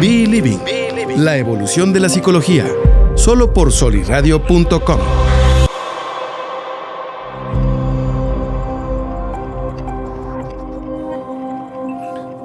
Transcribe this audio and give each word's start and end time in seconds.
Be 0.00 0.26
Living, 0.28 0.58
la 1.16 1.36
evolución 1.38 1.92
de 1.92 1.98
la 1.98 2.08
psicología, 2.08 2.66
solo 3.16 3.52
por 3.52 3.72
soliradio.com. 3.72 5.00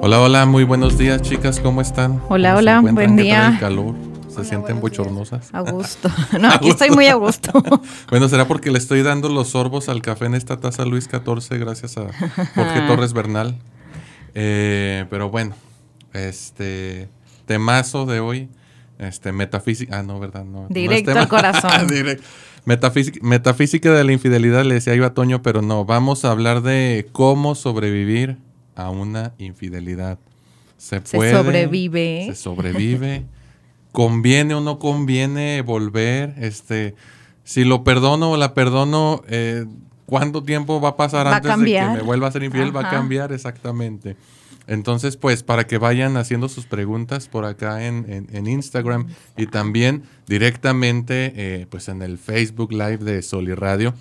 Hola, 0.00 0.20
hola, 0.20 0.46
muy 0.46 0.64
buenos 0.64 0.98
días, 0.98 1.22
chicas, 1.22 1.60
¿cómo 1.60 1.80
están? 1.80 2.20
Hola, 2.28 2.50
¿Cómo 2.50 2.62
se 2.62 2.68
hola, 2.68 2.80
buen 2.80 2.96
¿Qué 2.96 3.04
tal 3.04 3.16
día. 3.16 3.48
el 3.50 3.58
calor? 3.60 3.94
¿Se 4.28 4.44
sienten 4.44 4.80
bochornosas? 4.80 5.54
A 5.54 5.60
gusto. 5.60 6.10
No, 6.40 6.48
aquí 6.48 6.70
estoy 6.70 6.90
muy 6.90 7.06
a 7.06 7.14
gusto. 7.14 7.52
Bueno, 8.10 8.28
será 8.28 8.48
porque 8.48 8.72
le 8.72 8.78
estoy 8.78 9.02
dando 9.02 9.28
los 9.28 9.50
sorbos 9.50 9.88
al 9.88 10.02
café 10.02 10.26
en 10.26 10.34
esta 10.34 10.58
taza 10.58 10.84
Luis 10.84 11.04
XIV, 11.04 11.58
gracias 11.60 11.96
a 11.98 12.08
Jorge 12.56 12.80
Torres 12.88 13.12
Bernal. 13.12 13.56
Eh, 14.34 15.06
pero 15.08 15.30
bueno, 15.30 15.54
este 16.12 17.08
temazo 17.46 18.06
de 18.06 18.20
hoy, 18.20 18.48
este 18.98 19.32
metafísica, 19.32 19.98
ah, 19.98 20.02
no, 20.02 20.20
¿verdad? 20.20 20.44
No, 20.44 20.62
no 20.62 20.68
Directo 20.70 21.10
tema. 21.10 21.22
al 21.22 21.28
corazón. 21.28 21.70
Direct- 21.88 22.20
Metafísica, 22.66 23.18
metafísica 23.22 23.92
de 23.92 24.04
la 24.04 24.12
infidelidad, 24.12 24.64
le 24.64 24.74
decía 24.74 24.94
yo 24.94 25.04
a 25.04 25.12
Toño, 25.12 25.42
pero 25.42 25.60
no, 25.60 25.84
vamos 25.84 26.24
a 26.24 26.30
hablar 26.30 26.62
de 26.62 27.06
cómo 27.12 27.54
sobrevivir 27.54 28.38
a 28.74 28.88
una 28.88 29.34
infidelidad. 29.36 30.18
Se 30.78 31.00
Se 31.04 31.16
puede. 31.18 31.32
sobrevive. 31.32 32.24
Se 32.28 32.34
sobrevive. 32.34 33.24
¿Conviene 33.92 34.54
o 34.54 34.60
no 34.60 34.78
conviene 34.78 35.60
volver? 35.62 36.34
Este, 36.38 36.94
si 37.44 37.64
lo 37.64 37.84
perdono 37.84 38.30
o 38.32 38.36
la 38.38 38.54
perdono, 38.54 39.22
eh, 39.28 39.66
¿cuánto 40.06 40.42
tiempo 40.42 40.80
va 40.80 40.90
a 40.90 40.96
pasar 40.96 41.26
Va 41.26 41.32
a 41.32 41.36
antes 41.36 41.58
de 41.58 41.64
que 41.66 41.86
me 41.96 42.00
vuelva 42.02 42.28
a 42.28 42.32
ser 42.32 42.42
infiel? 42.44 42.74
Va 42.74 42.88
a 42.88 42.90
cambiar 42.90 43.30
exactamente. 43.32 44.16
Entonces, 44.66 45.16
pues, 45.16 45.42
para 45.42 45.66
que 45.66 45.76
vayan 45.78 46.16
haciendo 46.16 46.48
sus 46.48 46.66
preguntas 46.66 47.28
por 47.28 47.44
acá 47.44 47.86
en, 47.86 48.06
en- 48.10 48.28
en 48.34 48.46
Instagram 48.46 49.08
y 49.36 49.46
también 49.46 50.04
directamente, 50.26 51.32
eh, 51.36 51.66
pues, 51.68 51.88
en 51.88 52.00
el 52.02 52.16
Facebook 52.18 52.72
Live 52.72 52.98
de 52.98 53.20
Soli 53.22 53.54
Radio. 53.54 53.94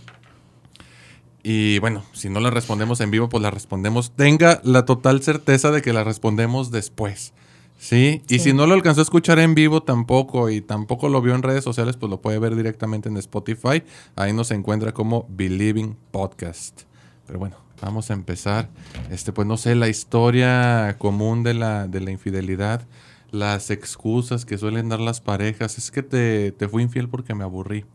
Y 1.44 1.80
bueno, 1.80 2.04
si 2.14 2.30
no 2.30 2.40
la 2.40 2.50
respondemos 2.50 3.02
en 3.02 3.12
vivo, 3.12 3.28
pues 3.28 3.44
la 3.44 3.52
respondemos. 3.52 4.12
Tenga 4.16 4.62
la 4.64 4.86
total 4.86 5.22
certeza 5.22 5.72
de 5.72 5.82
que 5.82 5.92
la 5.92 6.04
respondemos 6.06 6.72
después. 6.72 7.34
¿Sí? 7.78 8.22
Y 8.30 8.40
si 8.40 8.54
no 8.54 8.66
lo 8.66 8.76
alcanzó 8.76 9.02
a 9.02 9.04
escuchar 9.04 9.40
en 9.40 9.56
vivo 9.56 9.84
tampoco 9.84 10.50
y 10.50 10.62
tampoco 10.62 11.10
lo 11.10 11.22
vio 11.22 11.36
en 11.36 11.44
redes 11.44 11.66
sociales, 11.66 11.98
pues 11.98 12.10
lo 12.10 12.22
puede 12.22 12.40
ver 12.40 12.56
directamente 12.56 13.10
en 13.10 13.18
Spotify. 13.18 13.84
Ahí 14.16 14.32
nos 14.32 14.52
encuentra 14.52 14.94
como 14.94 15.26
Believing 15.28 15.98
Podcast. 16.12 16.84
Pero 17.28 17.40
bueno, 17.40 17.58
vamos 17.84 18.10
a 18.10 18.14
empezar. 18.14 18.70
Este, 19.12 19.32
pues 19.32 19.48
no 19.48 19.58
sé, 19.58 19.76
la 19.76 19.90
historia 19.90 20.96
común 20.98 21.44
de 21.44 21.54
la, 21.54 21.88
de 21.88 22.00
la 22.00 22.12
infidelidad, 22.12 22.88
las 23.32 23.70
excusas 23.70 24.46
que 24.46 24.58
suelen 24.58 24.90
dar 24.90 25.00
las 25.00 25.22
parejas. 25.22 25.78
Es 25.78 25.92
que 25.92 26.04
te, 26.04 26.52
te 26.52 26.68
fui 26.68 26.84
infiel 26.84 27.10
porque 27.10 27.36
me 27.36 27.44
aburrí. 27.44 27.86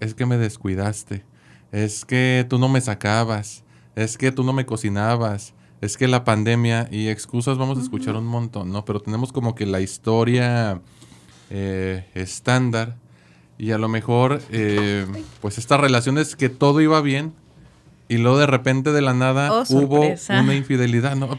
Es 0.00 0.14
que 0.14 0.26
me 0.26 0.38
descuidaste. 0.38 1.24
Es 1.72 2.04
que 2.04 2.46
tú 2.48 2.58
no 2.58 2.68
me 2.68 2.80
sacabas. 2.80 3.64
Es 3.96 4.16
que 4.16 4.32
tú 4.32 4.44
no 4.44 4.52
me 4.52 4.66
cocinabas. 4.66 5.54
Es 5.80 5.96
que 5.96 6.06
la 6.06 6.24
pandemia 6.24 6.88
y 6.90 7.08
excusas 7.08 7.58
vamos 7.58 7.78
a 7.78 7.82
escuchar 7.82 8.14
un 8.14 8.26
montón, 8.26 8.70
¿no? 8.70 8.84
Pero 8.84 9.00
tenemos 9.00 9.32
como 9.32 9.56
que 9.56 9.66
la 9.66 9.80
historia 9.80 10.80
eh, 11.50 12.08
estándar 12.14 12.96
y 13.58 13.72
a 13.72 13.78
lo 13.78 13.88
mejor 13.88 14.40
pues 14.48 15.08
pues 15.40 15.58
estas 15.58 15.80
relaciones 15.80 16.36
que 16.36 16.48
todo 16.48 16.80
iba 16.80 17.00
bien 17.00 17.34
y 18.14 18.18
luego 18.18 18.38
de 18.38 18.46
repente 18.46 18.92
de 18.92 19.00
la 19.02 19.14
nada 19.14 19.52
Oh, 19.52 19.64
hubo 19.70 20.00
una 20.02 20.54
infidelidad, 20.54 21.16
¿no? 21.16 21.36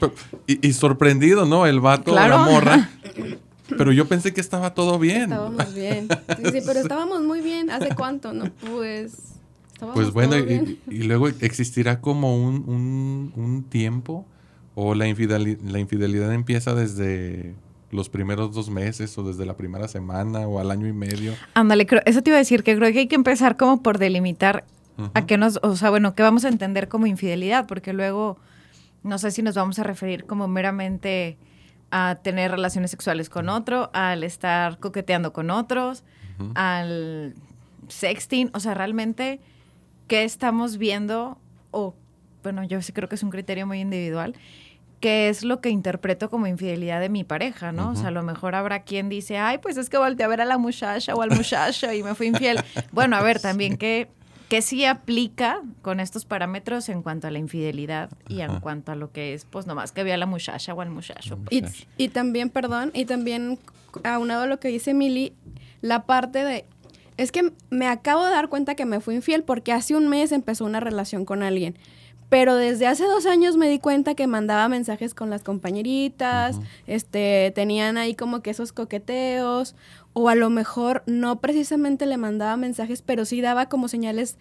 Y, 0.48 0.68
y 0.68 0.74
sorprendido, 0.74 1.46
¿no? 1.46 1.66
El 1.66 1.80
vato, 1.80 2.12
Claro. 2.12 2.38
la 2.38 2.44
morra. 2.46 2.90
Pero 3.78 3.92
yo 3.92 4.08
pensé 4.08 4.34
que 4.34 4.42
estaba 4.42 4.74
todo 4.74 5.00
bien. 5.00 5.24
Estábamos 5.24 5.74
bien. 5.74 6.08
Sí, 6.38 6.44
sí, 6.52 6.60
pero 6.66 6.80
estábamos 6.82 7.22
muy 7.24 7.42
bien. 7.42 7.72
¿Hace 7.72 7.96
cuánto? 7.96 8.34
No, 8.34 8.46
pues. 8.70 9.14
Pues 9.94 10.12
bueno, 10.12 10.38
y, 10.38 11.04
luego 11.04 11.28
existirá 11.28 12.00
como 12.00 12.38
un, 12.38 12.64
un- 12.68 13.34
un 13.36 13.64
tiempo 13.64 14.26
o 14.76 14.94
la, 14.96 15.08
infideli- 15.08 15.58
la 15.64 15.80
infidelidad 15.80 16.32
empieza 16.34 16.76
desde 16.76 17.56
los 17.92 18.10
primeros 18.10 18.54
dos 18.54 18.70
meses 18.70 19.18
o 19.18 19.24
desde 19.24 19.46
la 19.46 19.56
primera 19.58 19.88
semana 19.88 20.48
o 20.48 20.60
al 20.60 20.70
año 20.72 20.88
y 20.88 20.94
medio. 20.94 21.34
Ándale, 21.54 21.88
eso 22.06 22.22
te 22.22 22.30
iba 22.30 22.38
a 22.38 22.40
decir, 22.40 22.64
que 22.64 22.76
creo 22.76 22.92
que 22.94 23.00
hay 23.00 23.08
que 23.08 23.16
empezar 23.16 23.58
como 23.58 23.82
por 23.82 23.98
delimitar 23.98 24.66
A 25.14 25.26
qué 25.26 25.38
nos, 25.38 25.60
o 25.64 25.76
sea, 25.76 25.90
bueno, 25.90 26.14
qué 26.14 26.24
vamos 26.24 26.46
a 26.46 26.50
entender 26.50 26.88
como 26.88 27.08
infidelidad, 27.08 27.66
porque 27.66 27.94
luego 27.94 28.38
no 29.04 29.18
sé 29.18 29.32
si 29.32 29.42
nos 29.42 29.56
vamos 29.56 29.80
a 29.80 29.84
referir 29.84 30.26
como 30.26 30.48
meramente 30.48 31.38
a 31.92 32.20
tener 32.24 32.52
relaciones 32.52 32.92
sexuales 32.92 33.30
con 33.30 33.50
otro, 33.50 33.90
al 33.94 34.24
estar 34.24 34.80
coqueteando 34.80 35.34
con 35.34 35.52
otros, 35.52 36.04
al 36.56 37.36
sexting, 37.88 38.50
o 38.54 38.60
sea, 38.60 38.74
realmente 38.74 39.40
qué 40.08 40.24
estamos 40.24 40.78
viendo 40.78 41.38
o 41.72 41.96
bueno, 42.44 42.64
yo 42.64 42.82
sí 42.82 42.92
creo 42.92 43.08
que 43.08 43.16
es 43.16 43.24
un 43.24 43.30
criterio 43.30 43.66
muy 43.66 43.80
individual, 43.80 44.36
qué 45.00 45.30
es 45.30 45.44
lo 45.44 45.62
que 45.62 45.70
interpreto 45.70 46.30
como 46.30 46.48
infidelidad 46.48 47.00
de 47.00 47.10
mi 47.10 47.24
pareja, 47.24 47.72
¿no? 47.72 47.92
O 47.92 47.96
sea, 47.96 48.08
a 48.08 48.12
lo 48.12 48.24
mejor 48.24 48.56
habrá 48.56 48.84
quien 48.84 49.10
dice, 49.10 49.38
ay, 49.38 49.58
pues 49.58 49.78
es 49.78 49.90
que 49.90 49.98
volteé 49.98 50.26
a 50.26 50.30
ver 50.30 50.42
a 50.42 50.46
la 50.46 50.58
muchacha 50.58 51.14
o 51.14 51.22
al 51.22 51.32
muchacho 51.32 51.92
y 51.92 52.04
me 52.04 52.16
fui 52.16 52.28
infiel. 52.28 52.60
Bueno, 52.92 53.16
a 53.16 53.22
ver, 53.22 53.40
también 53.42 53.78
que 53.78 54.10
que 54.54 54.62
sí 54.62 54.86
aplica 54.86 55.62
con 55.82 56.00
estos 56.00 56.26
parámetros 56.26 56.88
en 56.88 57.02
cuanto 57.02 57.26
a 57.26 57.32
la 57.32 57.40
infidelidad 57.40 58.12
y 58.30 58.42
en 58.42 58.52
Ajá. 58.52 58.60
cuanto 58.60 58.92
a 58.92 58.96
lo 58.96 59.12
que 59.12 59.34
es, 59.34 59.46
pues 59.46 59.66
nomás 59.66 59.92
que 59.92 60.04
vea 60.04 60.14
a 60.14 60.18
la 60.20 60.28
muchacha 60.28 60.76
o 60.76 60.82
al 60.82 60.92
muchacho. 60.92 61.40
pues. 61.40 61.88
Y, 61.98 62.10
también, 62.10 62.52
perdón, 62.52 62.92
y 62.94 63.06
también 63.06 63.58
aunado 64.04 64.44
a 64.44 64.46
lo 64.46 64.60
que 64.60 64.68
dice 64.68 64.94
Mili, 64.94 65.34
la 65.82 66.06
parte 66.06 66.44
de. 66.44 66.66
Es 67.18 67.32
que 67.32 67.52
me 67.72 67.88
acabo 67.88 68.24
de 68.24 68.30
dar 68.30 68.48
cuenta 68.48 68.76
que 68.76 68.86
me 68.86 69.00
fui 69.00 69.16
infiel 69.16 69.42
porque 69.42 69.72
hace 69.72 69.96
un 69.96 70.08
mes 70.08 70.32
empezó 70.32 70.66
una 70.66 70.80
relación 70.80 71.26
con 71.26 71.42
alguien. 71.42 71.76
Pero 72.30 72.56
desde 72.56 72.86
hace 72.86 73.06
dos 73.06 73.26
años 73.26 73.58
me 73.58 73.68
di 73.70 73.80
cuenta 73.80 74.14
que 74.14 74.28
mandaba 74.28 74.68
mensajes 74.68 75.16
con 75.16 75.32
las 75.32 75.42
compañeritas, 75.42 76.60
este, 76.86 77.52
tenían 77.56 77.98
ahí 77.98 78.14
como 78.14 78.42
que 78.42 78.52
esos 78.52 78.72
coqueteos, 78.72 79.76
o 80.14 80.30
a 80.30 80.36
lo 80.36 80.50
mejor 80.50 81.04
no 81.06 81.40
precisamente 81.40 82.06
le 82.06 82.18
mandaba 82.18 82.56
mensajes, 82.58 83.02
pero 83.02 83.26
sí 83.26 83.42
daba 83.42 83.68
como 83.68 83.88
señales 83.88 84.38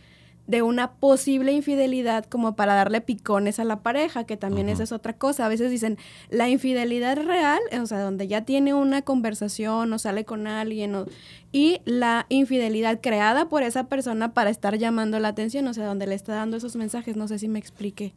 de 0.49 0.61
una 0.61 0.95
posible 0.95 1.53
infidelidad 1.53 2.25
como 2.25 2.57
para 2.57 2.75
darle 2.75 3.01
picones 3.01 3.61
a 3.61 3.65
la 3.65 3.77
pareja, 3.81 4.25
que 4.25 4.37
también 4.37 4.69
esa 4.69 4.83
es 4.83 4.91
otra 4.91 5.13
cosa. 5.13 5.47
A 5.47 5.49
veces 5.49 5.71
dicen, 5.71 5.99
la 6.31 6.49
infidelidad 6.49 7.17
real, 7.17 7.61
o 7.81 7.87
sea, 7.87 8.01
donde 8.01 8.27
ya 8.27 8.45
tiene 8.45 8.75
una 8.75 9.03
conversación 9.03 9.93
o 9.93 9.99
sale 10.01 10.25
con 10.25 10.49
alguien, 10.49 10.97
o- 10.97 11.07
y 11.53 11.81
la 11.85 12.27
infidelidad 12.29 12.99
creada 13.01 13.49
por 13.49 13.63
esa 13.63 13.85
persona 13.85 14.35
para 14.35 14.51
estar 14.51 14.77
llamando 14.79 15.21
la 15.21 15.29
atención, 15.29 15.69
o 15.69 15.75
sea, 15.75 15.87
donde 15.87 16.09
le 16.09 16.17
está 16.17 16.35
dando 16.35 16.57
esos 16.57 16.75
mensajes, 16.75 17.15
no 17.17 17.29
sé 17.29 17.39
si 17.39 17.47
me 17.47 17.61
expliqué. 17.61 18.13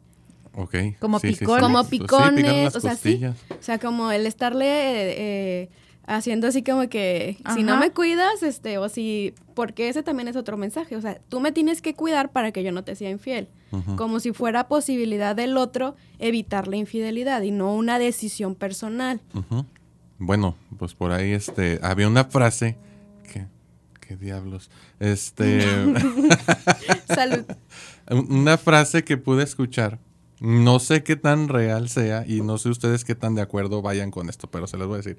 Ok. 0.56 0.74
Como 0.98 1.20
picones. 1.20 1.62
Como 1.62 1.84
picones, 1.84 2.74
o 2.74 2.80
sea, 2.80 2.96
sí. 2.96 3.20
O 3.24 3.62
sea, 3.62 3.78
como 3.78 4.10
el 4.10 4.26
estarle 4.26 4.66
eh, 5.62 5.68
haciendo 6.06 6.46
así 6.46 6.62
como 6.62 6.88
que 6.88 7.36
si 7.54 7.62
no 7.62 7.78
me 7.78 7.90
cuidas, 7.90 8.42
este, 8.42 8.78
o 8.78 8.88
si, 8.88 9.34
porque 9.54 9.88
ese 9.88 10.02
también 10.02 10.28
es 10.28 10.36
otro 10.36 10.56
mensaje, 10.56 10.96
o 10.96 11.00
sea, 11.00 11.20
tú 11.28 11.40
me 11.40 11.52
tienes 11.52 11.82
que 11.82 11.94
cuidar 11.94 12.30
para 12.30 12.52
que 12.52 12.62
yo 12.62 12.72
no 12.72 12.84
te 12.84 12.94
sea 12.94 13.10
infiel, 13.10 13.48
como 13.96 14.20
si 14.20 14.32
fuera 14.32 14.68
posibilidad 14.68 15.36
del 15.36 15.56
otro 15.56 15.96
evitar 16.18 16.68
la 16.68 16.76
infidelidad 16.76 17.42
y 17.42 17.50
no 17.50 17.74
una 17.74 17.98
decisión 17.98 18.54
personal. 18.54 19.20
Bueno, 20.18 20.56
pues 20.78 20.94
por 20.94 21.12
ahí 21.12 21.32
este 21.32 21.78
había 21.82 22.08
una 22.08 22.24
frase 22.24 22.76
que 23.30 23.46
qué 24.00 24.16
diablos. 24.16 24.70
Este 24.98 25.62
Salud. 27.14 27.44
una 28.10 28.56
frase 28.56 29.04
que 29.04 29.16
pude 29.16 29.42
escuchar. 29.42 29.98
No 30.38 30.78
sé 30.80 31.02
qué 31.02 31.16
tan 31.16 31.48
real 31.48 31.88
sea 31.88 32.24
y 32.26 32.42
no 32.42 32.58
sé 32.58 32.68
ustedes 32.68 33.04
qué 33.04 33.14
tan 33.14 33.34
de 33.34 33.42
acuerdo 33.42 33.82
vayan 33.82 34.10
con 34.10 34.28
esto, 34.28 34.50
pero 34.50 34.66
se 34.66 34.76
los 34.76 34.86
voy 34.86 34.94
a 34.94 34.98
decir. 34.98 35.18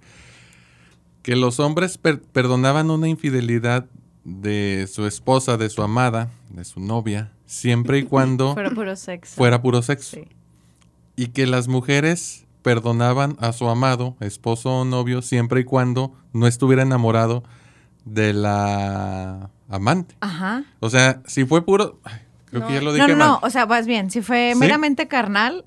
Que 1.28 1.36
los 1.36 1.60
hombres 1.60 1.98
per- 1.98 2.22
perdonaban 2.22 2.90
una 2.90 3.10
infidelidad 3.10 3.86
de 4.24 4.88
su 4.90 5.06
esposa, 5.06 5.58
de 5.58 5.70
su 5.70 5.82
amada, 5.84 6.30
de 6.50 6.64
su 6.64 6.80
novia, 6.80 7.34
siempre 7.46 7.98
y 8.00 8.04
cuando 8.06 8.54
Fuera 8.54 8.70
puro 8.72 8.96
sexo. 8.96 9.36
fuera 9.36 9.62
puro 9.62 9.82
sexo. 9.82 10.16
Sí. 10.16 10.28
Y 11.18 11.28
que 11.28 11.46
las 11.46 11.68
mujeres 11.68 12.46
perdonaban 12.62 13.36
a 13.42 13.52
su 13.52 13.68
amado, 13.68 14.16
esposo 14.22 14.70
o 14.72 14.86
novio, 14.86 15.22
siempre 15.22 15.60
y 15.60 15.64
cuando 15.66 16.14
no 16.32 16.48
estuviera 16.48 16.84
enamorado 16.84 17.44
de 18.06 18.32
la 18.34 19.50
amante. 19.68 20.16
Ajá. 20.22 20.64
O 20.80 20.90
sea, 20.90 21.22
si 21.26 21.44
fue 21.46 21.66
puro... 21.66 22.00
creo 22.46 22.62
No, 22.62 22.68
que 22.68 22.74
ya 22.76 22.80
lo 22.82 22.92
No, 22.92 22.94
dije 22.94 23.08
no, 23.10 23.16
mal. 23.18 23.28
no, 23.28 23.40
o 23.44 23.50
sea, 23.50 23.66
vas 23.66 23.86
bien. 23.86 24.10
Si 24.12 24.22
fue 24.22 24.52
¿Sí? 24.54 24.60
meramente 24.60 25.10
carnal, 25.10 25.66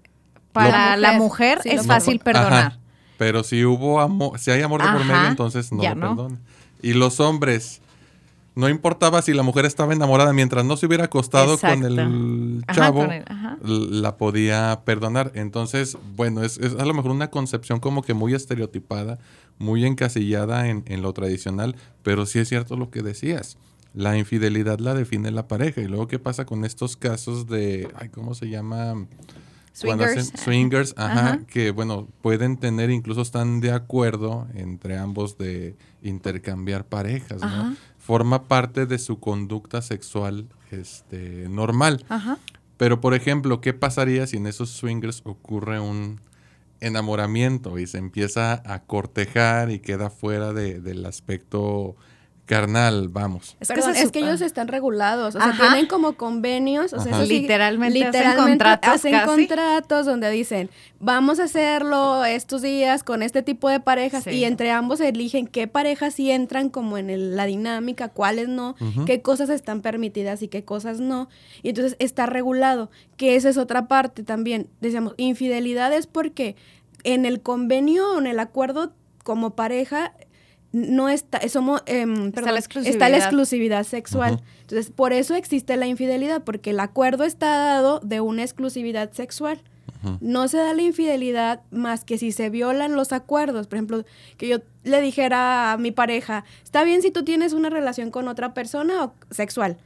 para 0.52 0.96
Lo- 0.96 1.02
la 1.02 1.12
mujer, 1.18 1.58
mujer 1.58 1.60
sí, 1.62 1.68
es 1.70 1.86
fácil 1.86 2.18
Ajá. 2.24 2.78
Pero 3.20 3.44
si 3.44 3.66
hubo 3.66 4.00
amor, 4.00 4.38
si 4.38 4.50
hay 4.50 4.62
amor 4.62 4.82
de 4.82 4.88
por 4.88 5.04
medio, 5.04 5.26
entonces 5.26 5.70
no 5.72 5.82
lo 5.82 5.94
no. 5.94 6.16
perdona. 6.16 6.38
Y 6.80 6.94
los 6.94 7.20
hombres, 7.20 7.82
no 8.54 8.70
importaba 8.70 9.20
si 9.20 9.34
la 9.34 9.42
mujer 9.42 9.66
estaba 9.66 9.92
enamorada, 9.92 10.32
mientras 10.32 10.64
no 10.64 10.78
se 10.78 10.86
hubiera 10.86 11.04
acostado 11.04 11.58
con 11.58 11.84
el 11.84 12.64
Ajá, 12.66 12.74
chavo, 12.80 13.00
con 13.00 13.10
ajá. 13.10 13.58
la 13.62 14.16
podía 14.16 14.80
perdonar. 14.86 15.32
Entonces, 15.34 15.98
bueno, 16.16 16.42
es, 16.42 16.56
es 16.56 16.74
a 16.76 16.86
lo 16.86 16.94
mejor 16.94 17.10
una 17.10 17.28
concepción 17.28 17.78
como 17.78 18.00
que 18.00 18.14
muy 18.14 18.32
estereotipada, 18.32 19.18
muy 19.58 19.84
encasillada 19.84 20.68
en, 20.68 20.82
en 20.86 21.02
lo 21.02 21.12
tradicional, 21.12 21.76
pero 22.02 22.24
sí 22.24 22.38
es 22.38 22.48
cierto 22.48 22.78
lo 22.78 22.88
que 22.90 23.02
decías. 23.02 23.58
La 23.92 24.16
infidelidad 24.16 24.78
la 24.78 24.94
define 24.94 25.30
la 25.30 25.46
pareja. 25.46 25.82
Y 25.82 25.88
luego, 25.88 26.08
¿qué 26.08 26.18
pasa 26.18 26.46
con 26.46 26.64
estos 26.64 26.96
casos 26.96 27.48
de, 27.48 27.86
ay, 27.98 28.08
¿cómo 28.08 28.34
se 28.34 28.48
llama? 28.48 28.94
Cuando 29.82 30.04
Swingers. 30.04 30.28
hacen 30.28 30.38
swingers, 30.44 30.94
ajá, 30.96 31.20
Ajá. 31.20 31.38
que 31.46 31.70
bueno, 31.70 32.08
pueden 32.22 32.56
tener, 32.58 32.90
incluso 32.90 33.22
están 33.22 33.60
de 33.60 33.72
acuerdo 33.72 34.46
entre 34.54 34.98
ambos 34.98 35.38
de 35.38 35.76
intercambiar 36.02 36.84
parejas, 36.84 37.40
¿no? 37.40 37.76
Forma 37.98 38.48
parte 38.48 38.86
de 38.86 38.98
su 38.98 39.20
conducta 39.20 39.80
sexual 39.80 40.48
este, 40.70 41.48
normal. 41.48 42.04
Ajá. 42.08 42.38
Pero, 42.76 43.00
por 43.00 43.14
ejemplo, 43.14 43.60
¿qué 43.60 43.72
pasaría 43.72 44.26
si 44.26 44.38
en 44.38 44.46
esos 44.46 44.70
swingers 44.70 45.22
ocurre 45.24 45.80
un 45.80 46.20
enamoramiento 46.80 47.78
y 47.78 47.86
se 47.86 47.98
empieza 47.98 48.62
a 48.64 48.82
cortejar 48.82 49.70
y 49.70 49.80
queda 49.80 50.10
fuera 50.10 50.52
de- 50.52 50.80
del 50.80 51.04
aspecto 51.06 51.94
carnal, 52.50 53.08
vamos? 53.08 53.56
Es 53.60 53.68
Perdón, 53.68 53.94
se 53.94 54.02
es 54.02 54.10
que 54.12 54.18
ellos 54.18 54.40
están 54.40 54.68
regulados, 54.68 55.36
o 55.36 55.38
sea, 55.40 55.50
Ajá. 55.50 55.68
tienen 55.68 55.86
como 55.86 56.14
convenios, 56.14 56.92
o 56.92 57.00
sea, 57.00 57.24
sí, 57.24 57.40
Literalmente 57.40 58.04
hacen 58.06 58.36
contratos 58.36 58.90
hacen 58.90 59.12
casi. 59.12 59.26
contratos 59.26 60.04
donde 60.06 60.30
dicen, 60.30 60.68
vamos 60.98 61.38
a 61.40 61.44
hacerlo 61.44 62.24
estos 62.24 62.62
días 62.62 63.04
con 63.04 63.22
este 63.22 63.42
tipo 63.42 63.68
de 63.68 63.78
parejas 63.80 64.24
Sí. 64.24 64.30
y 64.30 64.44
entre 64.44 64.70
ambos 64.72 65.00
eligen 65.00 65.46
qué 65.46 65.68
parejas 65.68 66.14
sí 66.14 66.30
entran 66.30 66.68
como 66.70 66.98
en 66.98 67.08
el- 67.08 67.36
la 67.36 67.46
dinámica, 67.46 68.08
cuáles 68.08 68.48
no, 68.48 68.74
qué 69.06 69.22
cosas 69.22 69.48
están 69.48 69.80
permitidas 69.80 70.42
y 70.42 70.48
qué 70.48 70.64
cosas 70.64 70.98
no. 71.00 71.28
Y 71.62 71.68
entonces 71.70 71.96
está 72.00 72.26
regulado, 72.26 72.90
que 73.16 73.36
esa 73.36 73.48
es 73.48 73.56
otra 73.58 73.86
parte 73.86 74.22
también. 74.24 74.68
Decíamos, 74.80 75.14
infidelidad 75.18 75.92
es 75.92 76.06
porque 76.08 76.56
en 77.04 77.24
el 77.24 77.40
convenio 77.40 78.14
o 78.14 78.18
en 78.18 78.26
el 78.26 78.40
acuerdo 78.40 78.92
como 79.22 79.54
pareja 79.54 80.12
no 80.72 81.08
está, 81.08 81.46
somos, 81.48 81.82
em, 81.86 82.30
perdón, 82.32 82.54
la 82.54 82.60
está 82.60 83.08
la 83.08 83.16
exclusividad. 83.18 83.84
sexual. 83.84 84.42
Entonces, 84.60 84.90
por 84.90 85.12
eso 85.12 85.34
existe 85.34 85.76
la 85.76 85.86
infidelidad, 85.86 86.42
porque 86.44 86.70
el 86.70 86.80
acuerdo 86.80 87.24
está 87.24 87.56
dado 87.56 88.00
de 88.00 88.20
una 88.20 88.42
exclusividad 88.42 89.12
sexual. 89.12 89.60
No 90.20 90.48
se 90.48 90.56
da 90.56 90.72
la 90.72 90.80
infidelidad 90.80 91.60
más 91.70 92.06
que 92.06 92.16
si 92.16 92.32
se 92.32 92.48
violan 92.48 92.94
los 92.96 93.12
acuerdos. 93.12 93.66
Por 93.66 93.76
ejemplo, 93.76 94.04
que 94.38 94.48
yo 94.48 94.58
le 94.82 95.02
dijera 95.02 95.72
a 95.72 95.76
mi 95.76 95.90
pareja, 95.90 96.44
está 96.64 96.84
bien 96.84 97.02
si 97.02 97.10
tú 97.10 97.22
tienes 97.22 97.52
una 97.52 97.68
relación 97.68 98.10
con 98.10 98.26
otra 98.26 98.54
persona 98.54 99.04
o 99.04 99.12
sexual, 99.30 99.76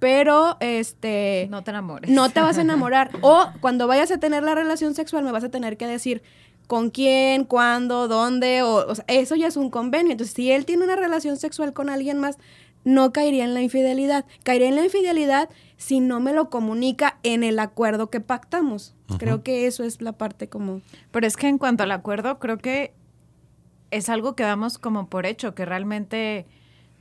pero 0.00 0.56
este 0.58 1.46
No 1.50 1.62
te 1.62 1.70
enamores. 1.70 2.10
no 2.10 2.30
te 2.30 2.40
vas 2.40 2.58
a 2.58 2.60
enamorar. 2.62 3.10
O 3.20 3.46
cuando 3.60 3.86
vayas 3.86 4.10
a 4.10 4.18
tener 4.18 4.42
la 4.42 4.56
relación 4.56 4.94
sexual 4.94 5.22
me 5.22 5.30
vas 5.30 5.44
a 5.44 5.50
tener 5.50 5.76
que 5.76 5.86
decir 5.86 6.22
con 6.70 6.90
quién, 6.90 7.46
cuándo, 7.46 8.06
dónde, 8.06 8.62
o, 8.62 8.86
o 8.86 8.94
sea, 8.94 9.04
eso 9.08 9.34
ya 9.34 9.48
es 9.48 9.56
un 9.56 9.70
convenio. 9.70 10.12
Entonces, 10.12 10.36
si 10.36 10.52
él 10.52 10.64
tiene 10.64 10.84
una 10.84 10.94
relación 10.94 11.36
sexual 11.36 11.72
con 11.72 11.90
alguien 11.90 12.20
más, 12.20 12.38
no 12.84 13.12
caería 13.12 13.42
en 13.42 13.54
la 13.54 13.60
infidelidad. 13.60 14.24
Caería 14.44 14.68
en 14.68 14.76
la 14.76 14.84
infidelidad 14.84 15.48
si 15.76 15.98
no 15.98 16.20
me 16.20 16.32
lo 16.32 16.48
comunica 16.48 17.18
en 17.24 17.42
el 17.42 17.58
acuerdo 17.58 18.08
que 18.08 18.20
pactamos. 18.20 18.94
Creo 19.18 19.42
que 19.42 19.66
eso 19.66 19.82
es 19.82 20.00
la 20.00 20.12
parte 20.12 20.48
como... 20.48 20.80
Pero 21.10 21.26
es 21.26 21.36
que 21.36 21.48
en 21.48 21.58
cuanto 21.58 21.82
al 21.82 21.90
acuerdo, 21.90 22.38
creo 22.38 22.58
que 22.58 22.92
es 23.90 24.08
algo 24.08 24.36
que 24.36 24.44
damos 24.44 24.78
como 24.78 25.08
por 25.08 25.26
hecho, 25.26 25.56
que 25.56 25.64
realmente 25.64 26.46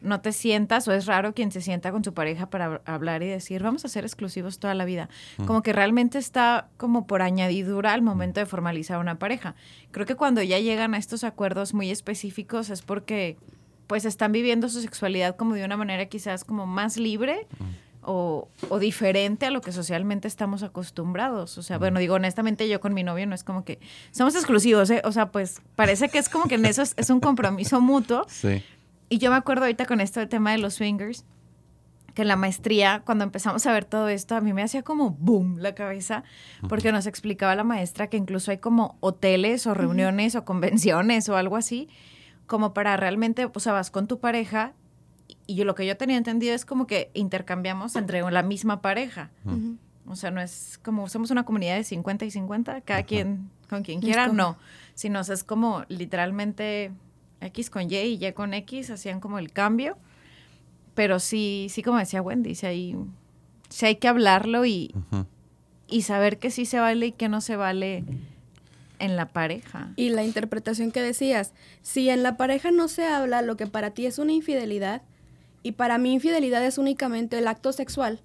no 0.02 0.22
te 0.22 0.32
sientas 0.32 0.88
o 0.88 0.94
es 0.94 1.06
raro 1.06 1.34
quien 1.34 1.52
se 1.52 1.62
sienta 1.62 1.92
con 1.92 2.04
su 2.04 2.14
pareja 2.14 2.50
para 2.50 2.70
hab- 2.70 2.82
hablar 2.86 3.22
y 3.24 3.28
decir, 3.28 3.62
vamos 3.64 3.84
a 3.86 3.88
ser 3.90 4.06
exclusivos 4.06 4.58
toda 4.60 4.74
la 4.74 4.86
vida. 4.86 5.10
Como 5.46 5.62
que 5.62 5.74
realmente 5.74 6.18
está 6.18 6.70
como 6.78 7.06
por 7.08 7.22
añadidura 7.22 7.94
al 7.94 8.02
momento 8.02 8.40
de 8.40 8.46
formalizar 8.46 9.00
una 9.00 9.16
pareja. 9.20 9.56
Creo 9.92 10.06
que 10.06 10.16
cuando 10.16 10.42
ya 10.42 10.60
llegan 10.60 10.94
a 10.94 10.98
estos 10.98 11.24
acuerdos 11.24 11.74
muy 11.74 11.90
específicos 11.92 12.70
es 12.70 12.82
porque 12.82 13.38
pues 13.88 14.06
están 14.06 14.32
viviendo 14.32 14.70
su 14.70 14.82
sexualidad 14.82 15.36
como 15.36 15.56
de 15.56 15.66
una 15.66 15.76
manera 15.76 16.06
quizás 16.06 16.44
como 16.44 16.66
más 16.68 16.98
libre 16.98 17.48
o, 18.02 18.48
o 18.70 18.80
diferente 18.80 19.46
a 19.48 19.50
lo 19.52 19.62
que 19.62 19.72
socialmente 19.72 20.28
estamos 20.28 20.64
acostumbrados. 20.64 21.58
O 21.58 21.64
sea, 21.64 21.78
bueno, 21.78 22.00
digo, 22.00 22.16
honestamente 22.16 22.70
yo 22.70 22.80
con 22.80 22.94
mi 22.94 23.04
novio 23.04 23.28
no 23.28 23.36
es 23.36 23.44
como 23.44 23.66
que 23.66 23.80
somos 24.12 24.36
exclusivos, 24.36 24.90
¿eh? 24.92 25.02
O 25.04 25.12
sea, 25.12 25.32
pues 25.32 25.62
parece 25.76 26.10
que 26.10 26.18
es 26.20 26.30
como 26.30 26.46
que 26.48 26.56
en 26.56 26.66
eso 26.66 26.82
es, 26.82 26.94
es 26.98 27.10
un 27.10 27.20
compromiso 27.20 27.82
mutuo. 27.82 28.26
Sí. 28.30 28.64
Y 29.10 29.18
yo 29.18 29.32
me 29.32 29.38
acuerdo 29.38 29.64
ahorita 29.64 29.86
con 29.86 30.02
esto 30.02 30.20
del 30.20 30.30
tema 30.30 30.52
de 30.52 30.60
los 30.60 30.76
swingers, 30.76 31.26
que 32.14 32.22
en 32.22 32.28
la 32.28 32.36
maestría, 32.36 33.02
cuando 33.06 33.24
empezamos 33.24 33.66
a 33.66 33.72
ver 33.72 33.86
todo 33.86 34.08
esto, 34.08 34.36
a 34.36 34.42
mí 34.42 34.54
me 34.54 34.62
hacía 34.62 34.84
como 34.84 35.12
boom 35.12 35.58
la 35.60 35.76
cabeza, 35.76 36.24
porque 36.68 36.92
nos 36.92 37.08
explicaba 37.08 37.56
la 37.56 37.64
maestra 37.64 38.08
que 38.08 38.18
incluso 38.18 38.52
hay 38.52 38.58
como 38.58 38.98
hoteles 39.00 39.68
o 39.68 39.74
reuniones 39.74 40.36
o 40.36 40.46
convenciones 40.46 41.28
o 41.30 41.38
algo 41.38 41.56
así, 41.56 41.90
como 42.46 42.74
para 42.74 42.98
realmente, 42.98 43.50
o 43.52 43.60
sea, 43.60 43.74
vas 43.74 43.92
con 43.92 44.08
tu 44.08 44.20
pareja 44.20 44.74
y 45.46 45.56
yo 45.56 45.66
lo 45.66 45.76
que 45.76 45.86
yo 45.86 45.98
tenía 45.98 46.18
entendido 46.18 46.54
es 46.54 46.66
como 46.66 46.88
que 46.88 47.12
intercambiamos 47.14 47.96
entre 47.96 48.22
la 48.30 48.44
misma 48.44 48.82
pareja. 48.82 49.32
Ujú. 49.46 49.78
O 50.08 50.16
sea, 50.16 50.32
no 50.32 50.42
es 50.42 50.80
como 50.84 51.08
somos 51.08 51.30
una 51.30 51.46
comunidad 51.46 51.76
de 51.76 51.84
50 51.84 52.26
y 52.26 52.32
50, 52.32 52.82
cada 52.82 53.04
quien 53.04 53.50
con 53.70 53.84
quien 53.84 54.02
quiera, 54.02 54.28
no. 54.28 54.58
Sino 54.96 55.20
es 55.20 55.44
como 55.44 55.86
literalmente 55.88 56.92
X 57.42 57.70
con 57.70 57.90
Y 57.90 57.96
y 57.96 58.26
Y 58.26 58.34
con 58.34 58.54
X, 58.54 58.90
hacían 58.90 59.20
como 59.20 59.40
el 59.40 59.52
cambio. 59.52 59.98
Pero 60.96 61.20
sí, 61.20 61.68
sí 61.70 61.82
como 61.84 61.98
decía 61.98 62.22
Wendy, 62.22 62.56
sí 62.56 62.66
hay, 62.66 62.96
sí 63.70 63.86
hay 63.86 63.96
que 63.96 64.08
hablarlo 64.08 64.66
y, 64.66 64.94
y 65.88 66.02
saber 66.02 66.40
que 66.40 66.52
sí 66.52 66.66
se 66.66 66.80
vale 66.80 67.08
y 67.08 67.12
que 67.12 67.30
no 67.30 67.42
se 67.42 67.56
vale 67.56 68.04
en 69.00 69.16
la 69.16 69.30
pareja. 69.30 69.92
Y 69.96 70.10
la 70.10 70.24
interpretación 70.24 70.92
que 70.92 71.02
decías, 71.02 71.54
si 71.82 72.10
en 72.10 72.24
la 72.24 72.38
pareja 72.38 72.72
no 72.72 72.88
se 72.88 73.06
habla 73.06 73.42
lo 73.42 73.58
que 73.58 73.68
para 73.68 73.92
ti 73.92 74.06
es 74.06 74.20
una 74.20 74.34
infidelidad 74.34 75.02
y 75.64 75.74
para 75.74 75.98
mí 75.98 76.14
infidelidad 76.14 76.64
es 76.66 76.78
únicamente 76.78 77.38
el 77.38 77.48
acto 77.48 77.72
sexual, 77.72 78.22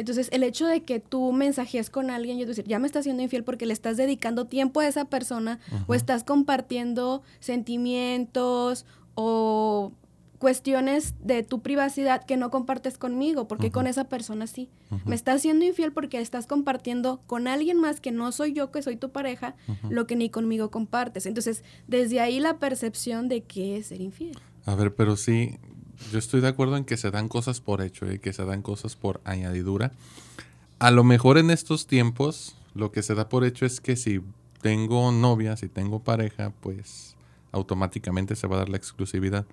entonces 0.00 0.28
el 0.32 0.42
hecho 0.42 0.66
de 0.66 0.82
que 0.82 0.98
tú 0.98 1.32
mensajes 1.32 1.90
con 1.90 2.10
alguien 2.10 2.38
y 2.38 2.44
decir, 2.44 2.64
ya 2.66 2.78
me 2.78 2.86
estás 2.86 3.04
siendo 3.04 3.22
infiel 3.22 3.44
porque 3.44 3.66
le 3.66 3.72
estás 3.72 3.96
dedicando 3.96 4.46
tiempo 4.46 4.80
a 4.80 4.86
esa 4.86 5.04
persona 5.04 5.60
o 5.86 5.94
estás 5.94 6.24
compartiendo 6.24 7.22
sentimientos 7.38 8.86
o 9.14 9.92
cuestiones 10.38 11.14
de 11.22 11.42
tu 11.42 11.60
privacidad 11.60 12.24
que 12.24 12.38
no 12.38 12.50
compartes 12.50 12.96
conmigo, 12.96 13.46
porque 13.46 13.70
con 13.70 13.86
esa 13.86 14.04
persona 14.04 14.46
sí. 14.46 14.70
Me 15.04 15.14
estás 15.14 15.42
siendo 15.42 15.66
infiel 15.66 15.92
porque 15.92 16.18
estás 16.18 16.46
compartiendo 16.46 17.20
con 17.26 17.46
alguien 17.46 17.78
más 17.78 18.00
que 18.00 18.10
no 18.10 18.32
soy 18.32 18.54
yo, 18.54 18.70
que 18.70 18.80
soy 18.80 18.96
tu 18.96 19.10
pareja, 19.10 19.54
lo 19.90 20.06
que 20.06 20.16
ni 20.16 20.30
conmigo 20.30 20.70
compartes. 20.70 21.26
Entonces, 21.26 21.62
desde 21.88 22.20
ahí 22.20 22.40
la 22.40 22.58
percepción 22.58 23.28
de 23.28 23.42
qué 23.42 23.76
es 23.76 23.88
ser 23.88 24.00
infiel. 24.00 24.38
A 24.64 24.74
ver, 24.74 24.94
pero 24.94 25.16
sí, 25.16 25.58
yo 26.10 26.18
estoy 26.18 26.40
de 26.40 26.48
acuerdo 26.48 26.76
en 26.76 26.84
que 26.84 26.96
se 26.96 27.10
dan 27.10 27.28
cosas 27.28 27.60
por 27.60 27.82
hecho 27.82 28.10
y 28.10 28.18
que 28.18 28.32
se 28.32 28.44
dan 28.44 28.62
cosas 28.62 28.96
por 28.96 29.20
añadidura. 29.24 29.92
A 30.78 30.90
lo 30.90 31.04
mejor 31.04 31.38
en 31.38 31.50
estos 31.50 31.86
tiempos 31.86 32.56
lo 32.74 32.90
que 32.92 33.02
se 33.02 33.14
da 33.14 33.28
por 33.28 33.44
hecho 33.44 33.66
es 33.66 33.80
que 33.80 33.96
si 33.96 34.20
tengo 34.62 35.12
novia, 35.12 35.56
si 35.56 35.68
tengo 35.68 36.00
pareja, 36.00 36.52
pues 36.60 37.16
automáticamente 37.52 38.36
se 38.36 38.46
va 38.46 38.56
a 38.56 38.58
dar 38.60 38.68
la 38.68 38.76
exclusividad. 38.76 39.46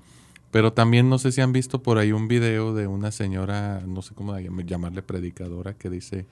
Pero 0.52 0.72
también 0.72 1.10
no 1.10 1.18
sé 1.18 1.32
si 1.32 1.42
han 1.42 1.52
visto 1.52 1.84
por 1.84 1.98
ahí 1.98 2.14
un 2.14 2.28
video 2.28 2.74
de 2.74 2.88
una 2.88 3.12
señora, 3.12 3.82
no 3.86 4.02
sé 4.02 4.16
cómo 4.16 4.34
llam- 4.34 4.66
llamarle 4.66 5.02
predicadora, 5.02 5.74
que 5.74 5.90
dice, 5.90 6.26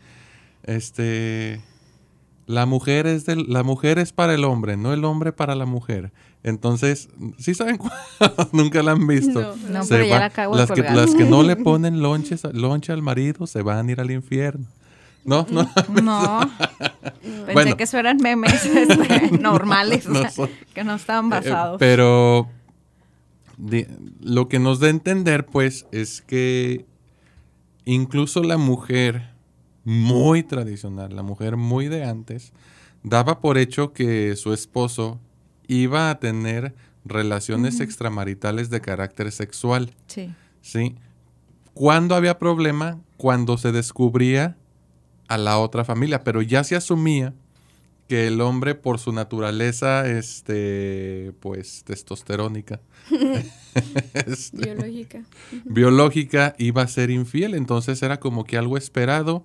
este, 0.64 1.62
la 2.46 2.66
mujer 2.66 3.08
es 3.08 3.26
del, 3.26 3.46
la 3.50 3.64
mujer 3.64 4.00
es 4.00 4.14
para 4.14 4.34
el 4.34 4.46
hombre, 4.46 4.78
no 4.78 4.94
el 4.94 5.04
hombre 5.04 5.34
para 5.34 5.56
la 5.56 5.66
mujer. 5.66 6.14
Entonces, 6.48 7.10
¿sí 7.40 7.56
saben 7.56 7.78
cuál? 7.78 7.92
Nunca 8.52 8.84
la 8.84 8.92
han 8.92 9.08
visto. 9.08 9.42
No. 9.42 9.56
No, 9.70 9.84
Se 9.84 9.96
pero 9.96 10.06
ya 10.06 10.20
la 10.20 10.26
acabo 10.26 10.54
de 10.56 10.62
las, 10.62 10.70
que, 10.70 10.76
colgar. 10.76 10.96
las 10.96 11.16
que 11.16 11.24
no 11.26 11.42
le 11.42 11.56
ponen 11.70 12.02
lonches, 12.04 12.44
lonche 12.54 12.94
al 12.94 13.02
marido 13.02 13.48
se 13.48 13.64
van 13.64 13.90
a 13.90 13.92
ir 13.92 14.00
al 14.00 14.12
infierno. 14.12 14.68
No, 15.24 15.48
no. 15.50 15.68
No. 16.04 16.40
Pensé 17.24 17.54
Bueno. 17.54 17.78
que 17.78 17.84
eso 17.86 17.98
eran 17.98 18.18
memes 18.18 18.64
este, 18.64 19.38
normales, 19.40 20.08
No 20.08 20.30
son. 20.30 20.50
que 20.76 20.84
no 20.84 20.94
estaban 20.96 21.26
Eh, 21.26 21.30
basados. 21.30 21.78
pero 21.80 22.48
lo 24.22 24.48
que 24.48 24.60
nos 24.60 24.80
da 24.80 24.88
a 24.88 24.92
entender, 24.92 25.48
pues, 25.48 25.88
es 25.92 26.22
que 26.22 26.86
incluso 27.86 28.44
la 28.44 28.58
mujer 28.58 29.32
muy 29.84 30.44
tradicional, 30.44 31.16
la 31.16 31.24
mujer 31.24 31.58
muy 31.58 31.88
de 31.88 32.04
antes, 32.06 32.52
daba 33.02 33.40
por 33.40 33.58
hecho 33.58 33.94
que 33.94 34.36
su 34.36 34.54
esposo 34.54 35.20
iba 35.68 36.10
a 36.10 36.20
tener 36.20 36.74
relaciones 37.06 37.80
extramaritales 37.80 38.70
de 38.70 38.82
carácter 38.82 39.32
sexual. 39.32 39.92
sí. 40.08 40.34
¿sí? 40.62 40.96
¿Cuándo 41.76 42.16
había 42.16 42.40
problema? 42.40 43.00
Cuando 43.18 43.58
se 43.58 43.72
descubría 43.74 44.56
a 45.28 45.38
la 45.38 45.60
otra 45.60 45.84
familia, 45.84 46.24
pero 46.24 46.42
ya 46.42 46.64
se 46.64 46.76
asumía 46.76 47.34
que 48.08 48.28
el 48.28 48.40
hombre 48.40 48.76
por 48.76 48.98
su 48.98 49.12
naturaleza, 49.12 50.08
este, 50.08 51.34
pues, 51.42 51.84
testosterónica, 51.84 52.80
este, 54.14 54.58
Biológica. 54.74 55.24
biológica, 55.66 56.56
iba 56.58 56.82
a 56.84 56.88
ser 56.88 57.10
infiel. 57.10 57.56
Entonces 57.56 58.02
era 58.02 58.20
como 58.20 58.46
que 58.46 58.58
algo 58.58 58.78
esperado. 58.78 59.44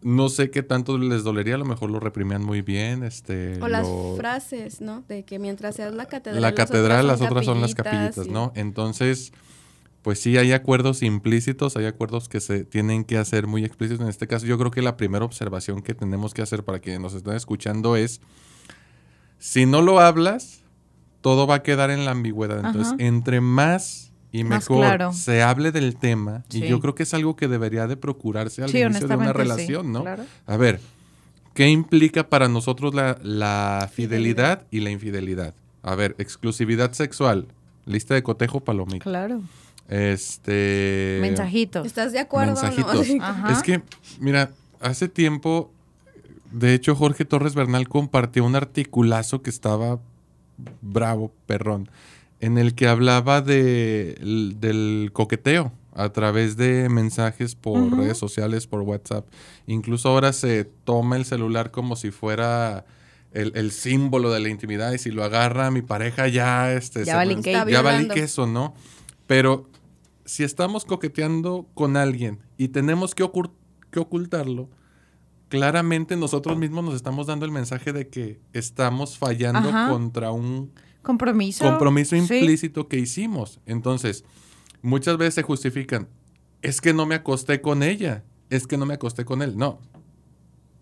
No 0.00 0.28
sé 0.28 0.50
qué 0.50 0.62
tanto 0.62 0.96
les 0.96 1.24
dolería, 1.24 1.56
a 1.56 1.58
lo 1.58 1.64
mejor 1.64 1.90
lo 1.90 1.98
reprimían 1.98 2.44
muy 2.44 2.62
bien. 2.62 3.02
Este, 3.02 3.60
O 3.60 3.66
las 3.68 3.86
lo- 3.86 4.14
frases, 4.16 4.80
¿no? 4.80 5.02
De 5.08 5.24
que 5.24 5.38
mientras 5.40 5.74
seas 5.76 5.92
la 5.94 6.06
catedral. 6.06 6.40
la 6.40 6.54
catedral, 6.54 7.06
las 7.06 7.20
otras 7.20 7.44
son 7.44 7.60
las 7.60 7.74
capillitas 7.74 8.14
capillitas, 8.14 8.26
y- 8.28 8.30
¿no? 8.30 8.52
Entonces, 8.54 9.32
pues 10.02 10.20
sí, 10.20 10.38
hay 10.38 10.52
acuerdos 10.52 11.02
implícitos, 11.02 11.76
hay 11.76 11.86
acuerdos 11.86 12.28
que 12.28 12.38
se 12.40 12.64
tienen 12.64 13.04
que 13.04 13.18
hacer 13.18 13.48
muy 13.48 13.64
explícitos. 13.64 14.00
En 14.02 14.08
este 14.08 14.28
caso, 14.28 14.46
yo 14.46 14.56
creo 14.56 14.70
que 14.70 14.82
la 14.82 14.96
primera 14.96 15.24
observación 15.24 15.82
que 15.82 15.94
tenemos 15.94 16.32
que 16.32 16.42
hacer 16.42 16.62
para 16.64 16.80
que 16.80 16.98
nos 17.00 17.14
estén 17.14 17.34
escuchando 17.34 17.96
es, 17.96 18.20
si 19.38 19.66
no 19.66 19.82
lo 19.82 19.98
hablas, 20.00 20.62
todo 21.20 21.46
va 21.48 21.56
a 21.56 21.62
quedar 21.64 21.90
en 21.90 22.04
la 22.04 22.12
ambigüedad. 22.12 22.58
Entonces, 22.64 22.92
Ajá. 22.94 22.96
entre 23.04 23.40
más 23.40 24.07
y 24.32 24.44
Más 24.44 24.68
mejor 24.68 24.84
claro. 24.86 25.12
se 25.12 25.42
hable 25.42 25.72
del 25.72 25.96
tema, 25.96 26.44
y 26.50 26.66
yo 26.66 26.80
creo 26.80 26.94
que 26.94 27.02
es 27.04 27.14
algo 27.14 27.34
que 27.36 27.48
debería 27.48 27.86
de 27.86 27.96
procurarse 27.96 28.62
al 28.62 28.68
Sí, 28.70 28.78
inicio 28.80 29.08
de 29.08 29.16
una 29.16 29.26
sí, 29.28 29.32
relación, 29.32 29.92
¿no? 29.92 30.02
claro. 30.02 30.24
A 30.46 30.56
ver, 30.56 30.80
¿qué 31.54 31.68
implica 31.68 32.28
para 32.28 32.48
nosotros 32.48 32.94
la, 32.94 33.18
la 33.22 33.90
fidelidad 33.92 34.64
y 34.70 34.80
la 34.80 34.90
infidelidad? 34.90 35.54
A 35.82 35.94
ver, 35.94 36.14
exclusividad 36.18 36.92
sexual, 36.92 37.46
lista 37.86 38.14
de 38.14 38.22
cotejo 38.22 38.60
palomita. 38.60 39.04
Claro. 39.04 39.40
Este. 39.88 41.18
Mensajitos. 41.20 41.86
¿Estás 41.86 42.12
de 42.12 42.18
acuerdo? 42.18 42.52
o 42.52 42.56
no? 42.56 42.62
Mensajitos. 42.62 43.06
Ajá. 43.22 43.52
Es 43.52 43.62
que, 43.62 43.80
mira, 44.20 44.50
hace 44.80 45.08
tiempo, 45.08 45.70
de 46.52 46.74
hecho, 46.74 46.94
Jorge 46.94 47.24
Torres 47.24 47.54
Bernal 47.54 47.88
compartió 47.88 48.44
un 48.44 48.54
articulazo 48.56 49.40
que 49.42 49.50
estaba 49.50 49.98
bravo, 50.82 51.32
perrón, 51.46 51.88
en 52.40 52.58
el 52.58 52.74
que 52.74 52.86
hablaba 52.88 53.40
de, 53.40 54.16
del 54.58 55.10
coqueteo 55.12 55.72
a 55.92 56.10
través 56.12 56.56
de 56.56 56.88
mensajes 56.88 57.56
por 57.56 57.96
redes 57.96 58.16
sociales, 58.18 58.66
por 58.68 58.82
WhatsApp. 58.82 59.26
Incluso 59.66 60.08
ahora 60.08 60.32
se 60.32 60.64
toma 60.64 61.16
el 61.16 61.24
celular 61.24 61.70
como 61.72 61.96
si 61.96 62.12
fuera 62.12 62.84
el, 63.32 63.52
el 63.56 63.72
símbolo 63.72 64.30
de 64.30 64.38
la 64.40 64.48
intimidad 64.48 64.92
y 64.92 64.98
si 64.98 65.10
lo 65.10 65.24
agarra 65.24 65.70
mi 65.72 65.82
pareja 65.82 66.28
ya, 66.28 66.72
este, 66.72 67.04
Ya 67.04 67.16
valí 67.16 67.36
que- 68.08 68.14
queso, 68.14 68.46
¿no? 68.46 68.74
Pero 69.26 69.68
si 70.24 70.44
estamos 70.44 70.84
coqueteando 70.84 71.66
con 71.74 71.96
alguien 71.96 72.38
y 72.56 72.68
tenemos 72.68 73.14
que, 73.16 73.28
que 73.90 73.98
ocultarlo, 73.98 74.68
claramente 75.48 76.16
nosotros 76.16 76.56
mismos 76.58 76.84
nos 76.84 76.94
estamos 76.94 77.26
dando 77.26 77.44
el 77.46 77.52
mensaje 77.52 77.92
de 77.92 78.08
que 78.08 78.38
estamos 78.52 79.18
fallando 79.18 79.68
Ajá. 79.70 79.88
contra 79.90 80.30
un 80.30 80.70
Compromiso. 81.08 81.64
compromiso 81.64 82.10
Sí. 82.10 82.18
implícito 82.20 82.86
que 82.86 82.98
hicimos. 82.98 83.60
Entonces, 83.64 84.24
muchas 84.82 85.16
veces 85.16 85.36
se 85.36 85.42
justifican, 85.42 86.06
es 86.60 86.82
que 86.82 86.92
no 86.92 87.06
me 87.06 87.14
acosté 87.14 87.62
con 87.62 87.82
ella, 87.82 88.24
es 88.50 88.66
que 88.66 88.76
no 88.76 88.84
me 88.84 88.92
acosté 88.92 89.24
con 89.24 89.40
él. 89.40 89.56
No, 89.56 89.78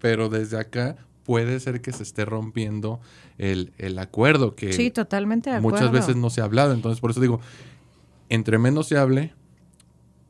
pero 0.00 0.28
desde 0.28 0.58
acá 0.58 0.96
puede 1.22 1.60
ser 1.60 1.80
que 1.80 1.92
se 1.92 2.02
esté 2.02 2.24
rompiendo 2.24 3.00
el, 3.38 3.72
el 3.78 3.98
acuerdo 4.00 4.56
que 4.56 4.72
Sí, 4.72 4.90
totalmente 4.90 5.48
de 5.50 5.60
muchas 5.60 5.92
veces 5.92 6.16
no 6.16 6.28
se 6.28 6.40
ha 6.40 6.44
hablado. 6.44 6.72
Entonces, 6.74 7.00
por 7.00 7.12
eso 7.12 7.20
digo, 7.20 7.40
entre 8.28 8.58
menos 8.58 8.88
se 8.88 8.98
hable, 8.98 9.32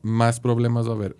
más 0.03 0.39
problemas 0.39 0.87
va 0.87 0.91
a 0.91 0.95
haber. 0.95 1.17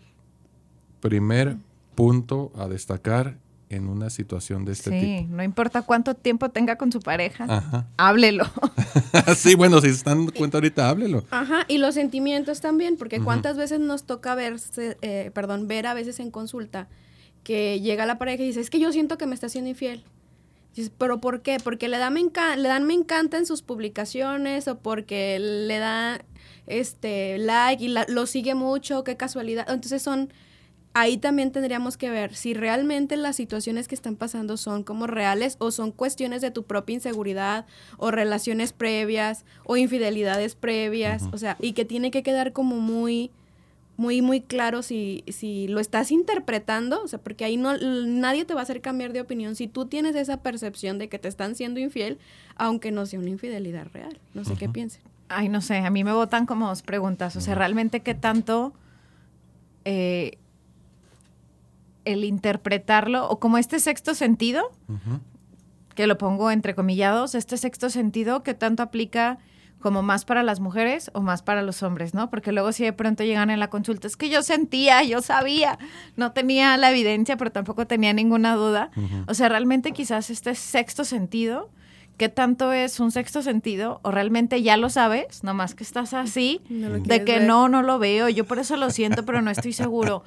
Primer 1.00 1.58
punto 1.96 2.52
a 2.56 2.68
destacar 2.68 3.40
en 3.70 3.90
una 3.90 4.10
situación 4.10 4.64
de 4.66 4.72
este 4.74 4.90
Sí, 4.92 5.28
no 5.30 5.44
importa 5.44 5.82
cuánto 5.82 6.14
tiempo 6.14 6.50
tenga 6.50 6.78
con 6.78 6.92
su 6.92 7.00
pareja, 7.02 7.44
tipo. 7.44 7.54
Ajá. 7.54 7.88
háblelo. 7.98 8.46
sí, 9.36 9.56
bueno, 9.56 9.82
si 9.82 9.88
se 9.88 9.96
están 9.96 10.20
dando 10.20 10.34
cuenta 10.34 10.58
ahorita, 10.58 10.90
háblelo. 10.90 11.26
Ajá, 11.32 11.66
y 11.68 11.78
los 11.78 11.96
sentimientos 11.96 12.62
también, 12.62 12.96
porque 12.98 13.20
cuántas 13.20 13.58
veces 13.58 13.80
nos 13.80 14.06
toca 14.06 14.36
verse, 14.36 14.98
eh, 15.02 15.32
perdón, 15.34 15.68
ver 15.68 15.88
a 15.88 15.94
veces 15.94 16.20
en 16.20 16.32
consulta 16.32 16.88
que 17.44 17.80
llega 17.82 18.06
la 18.06 18.18
pareja 18.18 18.44
y 18.44 18.48
dice, 18.48 18.60
es 18.62 18.70
que 18.70 18.80
yo 18.80 18.92
siento 18.92 19.18
que 19.18 19.26
me 19.26 19.36
está 19.36 19.50
siendo 19.50 19.70
infiel. 19.70 20.04
Dices, 20.76 20.92
¿pero 20.98 21.20
por 21.20 21.42
qué? 21.42 21.58
Porque 21.64 21.88
le, 21.88 21.98
da 21.98 22.10
me 22.10 22.22
le 22.22 22.68
dan 22.68 22.84
me 22.86 22.94
encanta 22.94 23.38
en 23.38 23.46
sus 23.46 23.62
publicaciones 23.64 24.68
o 24.68 24.78
porque 24.78 25.40
le 25.40 25.78
da 25.80 26.22
este 26.68 27.38
like 27.40 27.84
y 27.84 27.88
la- 27.88 28.06
lo 28.08 28.28
sigue 28.28 28.54
mucho, 28.54 29.04
qué 29.04 29.18
casualidad. 29.18 29.66
Entonces 29.70 30.02
son, 30.02 30.32
ahí 30.94 31.18
también 31.18 31.52
tendríamos 31.52 31.98
que 31.98 32.10
ver 32.10 32.36
si 32.36 32.54
realmente 32.54 33.18
las 33.18 33.36
situaciones 33.36 33.88
que 33.88 33.96
están 33.96 34.16
pasando 34.16 34.58
son 34.58 34.84
como 34.84 35.08
reales 35.08 35.56
o 35.60 35.72
son 35.72 35.92
cuestiones 35.92 36.42
de 36.42 36.52
tu 36.52 36.64
propia 36.64 36.96
inseguridad 36.96 37.66
o 37.98 38.12
relaciones 38.12 38.74
previas 38.74 39.46
o 39.64 39.78
infidelidades 39.78 40.56
previas, 40.56 41.24
o 41.32 41.38
sea, 41.38 41.58
y 41.60 41.74
que 41.74 41.86
tiene 41.86 42.12
que 42.12 42.24
quedar 42.24 42.54
como 42.54 42.78
muy 42.78 43.32
muy 43.98 44.22
muy 44.22 44.42
claro 44.42 44.84
si, 44.84 45.24
si 45.28 45.68
lo 45.68 45.80
estás 45.80 46.12
interpretando, 46.12 47.02
o 47.04 47.08
sea, 47.08 47.20
porque 47.20 47.46
ahí 47.46 47.58
no 47.58 47.76
nadie 47.78 48.46
te 48.46 48.54
va 48.54 48.60
a 48.62 48.64
hacer 48.64 48.80
cambiar 48.80 49.12
de 49.12 49.22
opinión 49.22 49.56
si 49.56 49.68
tú 49.68 49.88
tienes 49.88 50.16
esa 50.16 50.42
percepción 50.44 51.00
de 51.00 51.10
que 51.10 51.18
te 51.18 51.28
están 51.28 51.56
siendo 51.56 51.80
infiel, 51.80 52.20
aunque 52.56 52.92
no 52.92 53.06
sea 53.08 53.20
una 53.20 53.30
infidelidad 53.30 53.88
real. 53.92 54.20
No 54.36 54.46
sé 54.46 54.56
qué 54.56 54.70
piensen. 54.70 55.02
Ay, 55.30 55.50
no 55.50 55.62
sé, 55.62 55.78
a 55.78 55.90
mí 55.90 56.04
me 56.04 56.14
botan 56.14 56.46
como 56.46 56.70
dos 56.70 56.84
preguntas. 56.84 57.36
O 57.36 57.42
sea, 57.42 57.56
realmente 57.56 58.02
qué 58.02 58.14
tanto 58.14 58.72
eh, 59.84 60.38
el 62.08 62.24
interpretarlo, 62.24 63.28
o 63.30 63.40
como 63.40 63.58
este 63.58 63.80
sexto 63.80 64.14
sentido, 64.16 64.72
que 65.96 66.08
lo 66.08 66.18
pongo 66.18 66.52
entre 66.52 66.76
comillados, 66.76 67.36
este 67.36 67.58
sexto 67.58 67.90
sentido, 67.90 68.44
¿qué 68.44 68.54
tanto 68.54 68.84
aplica 68.84 69.40
como 69.80 70.02
más 70.02 70.26
para 70.26 70.42
las 70.42 70.60
mujeres 70.60 71.12
o 71.14 71.22
más 71.22 71.44
para 71.44 71.62
los 71.62 71.84
hombres, 71.84 72.14
¿no? 72.16 72.30
Porque 72.32 72.52
luego 72.52 72.72
si 72.72 72.84
de 72.84 72.94
pronto 72.94 73.24
llegan 73.24 73.50
en 73.52 73.60
la 73.60 73.70
consulta, 73.70 74.08
es 74.08 74.18
que 74.18 74.30
yo 74.30 74.42
sentía, 74.42 75.04
yo 75.04 75.22
sabía, 75.22 75.78
no 76.16 76.32
tenía 76.32 76.76
la 76.78 76.90
evidencia, 76.92 77.38
pero 77.38 77.52
tampoco 77.52 77.86
tenía 77.86 78.12
ninguna 78.14 78.56
duda. 78.56 78.90
O 79.28 79.34
sea, 79.36 79.50
realmente 79.50 79.92
quizás 79.92 80.32
este 80.32 80.56
sexto 80.56 81.04
sentido, 81.06 81.70
¿qué 82.18 82.28
tanto 82.28 82.74
es 82.74 83.00
un 83.00 83.12
sexto 83.12 83.44
sentido? 83.44 84.00
O 84.02 84.10
realmente 84.10 84.64
ya 84.64 84.78
lo 84.78 84.90
sabes, 84.90 85.44
nomás 85.44 85.76
que 85.76 85.84
estás 85.84 86.16
así, 86.16 86.62
No 86.70 86.90
de 86.98 87.24
que 87.24 87.38
ver. 87.40 87.44
no, 87.48 87.70
no 87.70 87.84
lo 87.84 88.00
veo, 88.00 88.30
yo 88.30 88.46
por 88.46 88.58
eso 88.58 88.78
lo 88.78 88.90
siento, 88.90 89.26
pero 89.26 89.44
no 89.44 89.52
estoy 89.52 89.74
seguro. 89.74 90.24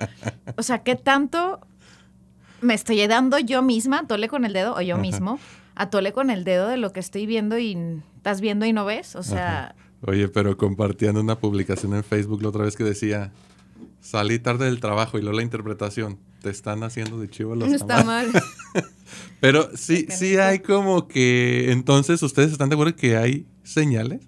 O 0.56 0.62
sea, 0.62 0.84
¿qué 0.84 0.94
tanto 0.94 1.60
me 2.60 2.74
estoy 2.74 3.06
dando 3.06 3.38
yo 3.38 3.62
misma, 3.62 4.06
tole 4.06 4.28
con 4.28 4.44
el 4.44 4.52
dedo, 4.52 4.74
o 4.74 4.80
yo 4.80 4.94
Ajá. 4.94 5.02
mismo, 5.02 5.38
a 5.74 5.90
tole 5.90 6.12
con 6.12 6.30
el 6.30 6.44
dedo 6.44 6.68
de 6.68 6.76
lo 6.76 6.92
que 6.92 7.00
estoy 7.00 7.26
viendo 7.26 7.58
y 7.58 7.76
estás 8.16 8.40
viendo 8.40 8.66
y 8.66 8.72
no 8.72 8.84
ves? 8.84 9.16
O 9.16 9.22
sea, 9.22 9.74
Oye, 10.02 10.28
pero 10.28 10.56
compartían 10.56 11.16
una 11.18 11.38
publicación 11.38 11.94
en 11.94 12.02
Facebook 12.02 12.42
la 12.42 12.48
otra 12.48 12.64
vez 12.64 12.74
que 12.76 12.84
decía, 12.84 13.32
salí 14.00 14.38
tarde 14.38 14.64
del 14.64 14.80
trabajo 14.80 15.18
y 15.18 15.20
luego 15.22 15.36
la 15.36 15.42
interpretación, 15.42 16.18
te 16.40 16.48
están 16.48 16.82
haciendo 16.82 17.18
de 17.20 17.28
chivo 17.28 17.54
los 17.54 17.70
Está 17.70 17.98
tamales". 17.98 18.32
mal. 18.32 18.42
Pero 19.40 19.70
sí, 19.74 20.06
sí 20.10 20.36
hay 20.38 20.60
como 20.60 21.06
que, 21.08 21.70
entonces, 21.72 22.22
¿ustedes 22.22 22.52
están 22.52 22.68
de 22.70 22.74
acuerdo 22.76 22.94
que 22.96 23.16
hay 23.16 23.46
señales? 23.62 24.20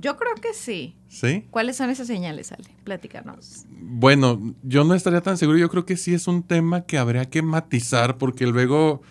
Yo 0.00 0.16
creo 0.16 0.34
que 0.36 0.54
sí. 0.54 0.94
¿Sí? 1.08 1.46
¿Cuáles 1.50 1.76
son 1.76 1.90
esas 1.90 2.06
señales, 2.06 2.52
Ale? 2.52 2.68
Platícanos. 2.84 3.64
Bueno, 3.70 4.54
yo 4.62 4.84
no 4.84 4.94
estaría 4.94 5.20
tan 5.20 5.38
seguro. 5.38 5.58
Yo 5.58 5.68
creo 5.68 5.84
que 5.86 5.96
sí 5.96 6.14
es 6.14 6.28
un 6.28 6.42
tema 6.42 6.82
que 6.82 6.98
habría 6.98 7.24
que 7.24 7.42
matizar 7.42 8.18
porque 8.18 8.46
luego 8.46 9.02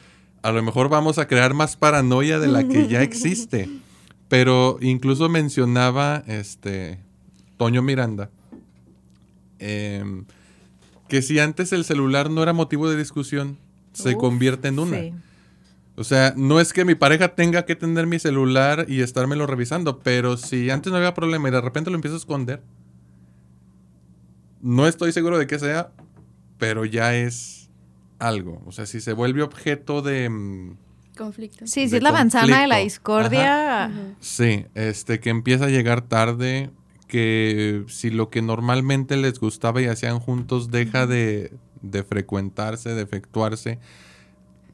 a 0.43 0.51
lo 0.51 0.63
mejor 0.63 0.89
vamos 0.89 1.17
a 1.17 1.27
crear 1.27 1.53
más 1.53 1.75
paranoia 1.75 2.39
de 2.39 2.47
la 2.47 2.67
que 2.67 2.87
ya 2.87 3.01
existe. 3.01 3.69
Pero 4.29 4.77
incluso 4.81 5.29
mencionaba 5.29 6.23
este 6.27 6.99
Toño 7.57 7.81
Miranda 7.81 8.29
em, 9.59 10.25
que 11.07 11.21
si 11.21 11.39
antes 11.39 11.71
el 11.71 11.85
celular 11.85 12.29
no 12.29 12.43
era 12.43 12.51
motivo 12.51 12.89
de 12.89 12.97
discusión, 12.97 13.57
se 13.93 14.15
Uf, 14.15 14.19
convierte 14.21 14.67
en 14.67 14.79
una. 14.79 14.99
Sí. 14.99 15.13
O 15.99 16.03
sea, 16.03 16.33
no 16.37 16.59
es 16.59 16.73
que 16.73 16.85
mi 16.85 16.93
pareja 16.93 17.29
tenga 17.29 17.65
que 17.65 17.75
tener 17.75 18.05
mi 18.05 18.19
celular 18.19 18.85
y 18.87 19.01
estármelo 19.01 19.47
revisando, 19.47 19.99
pero 19.99 20.37
si 20.37 20.69
antes 20.69 20.91
no 20.91 20.97
había 20.97 21.15
problema 21.15 21.49
y 21.49 21.51
de 21.51 21.59
repente 21.59 21.89
lo 21.89 21.95
empiezo 21.95 22.15
a 22.15 22.19
esconder, 22.19 22.61
no 24.61 24.87
estoy 24.87 25.11
seguro 25.11 25.39
de 25.39 25.47
qué 25.47 25.57
sea, 25.57 25.91
pero 26.59 26.85
ya 26.85 27.15
es 27.15 27.69
algo. 28.19 28.61
O 28.67 28.71
sea, 28.71 28.85
si 28.85 29.01
se 29.01 29.13
vuelve 29.13 29.41
objeto 29.41 30.01
de... 30.03 30.29
mm, 30.29 30.77
Conflicto. 31.17 31.65
Sí, 31.65 31.85
sí, 31.85 31.89
de 31.89 31.97
es 31.97 32.03
la 32.03 32.11
manzana 32.11 32.61
de 32.61 32.67
la 32.67 32.77
discordia. 32.77 33.91
Sí, 34.19 34.65
este, 34.75 35.19
que 35.19 35.31
empieza 35.31 35.65
a 35.65 35.69
llegar 35.69 36.01
tarde, 36.01 36.69
que 37.07 37.85
si 37.87 38.11
lo 38.11 38.29
que 38.29 38.43
normalmente 38.43 39.17
les 39.17 39.39
gustaba 39.39 39.81
y 39.81 39.85
hacían 39.85 40.19
juntos 40.19 40.69
deja 40.69 41.07
de, 41.07 41.53
de 41.81 42.03
frecuentarse, 42.03 42.93
de 42.93 43.01
efectuarse, 43.01 43.79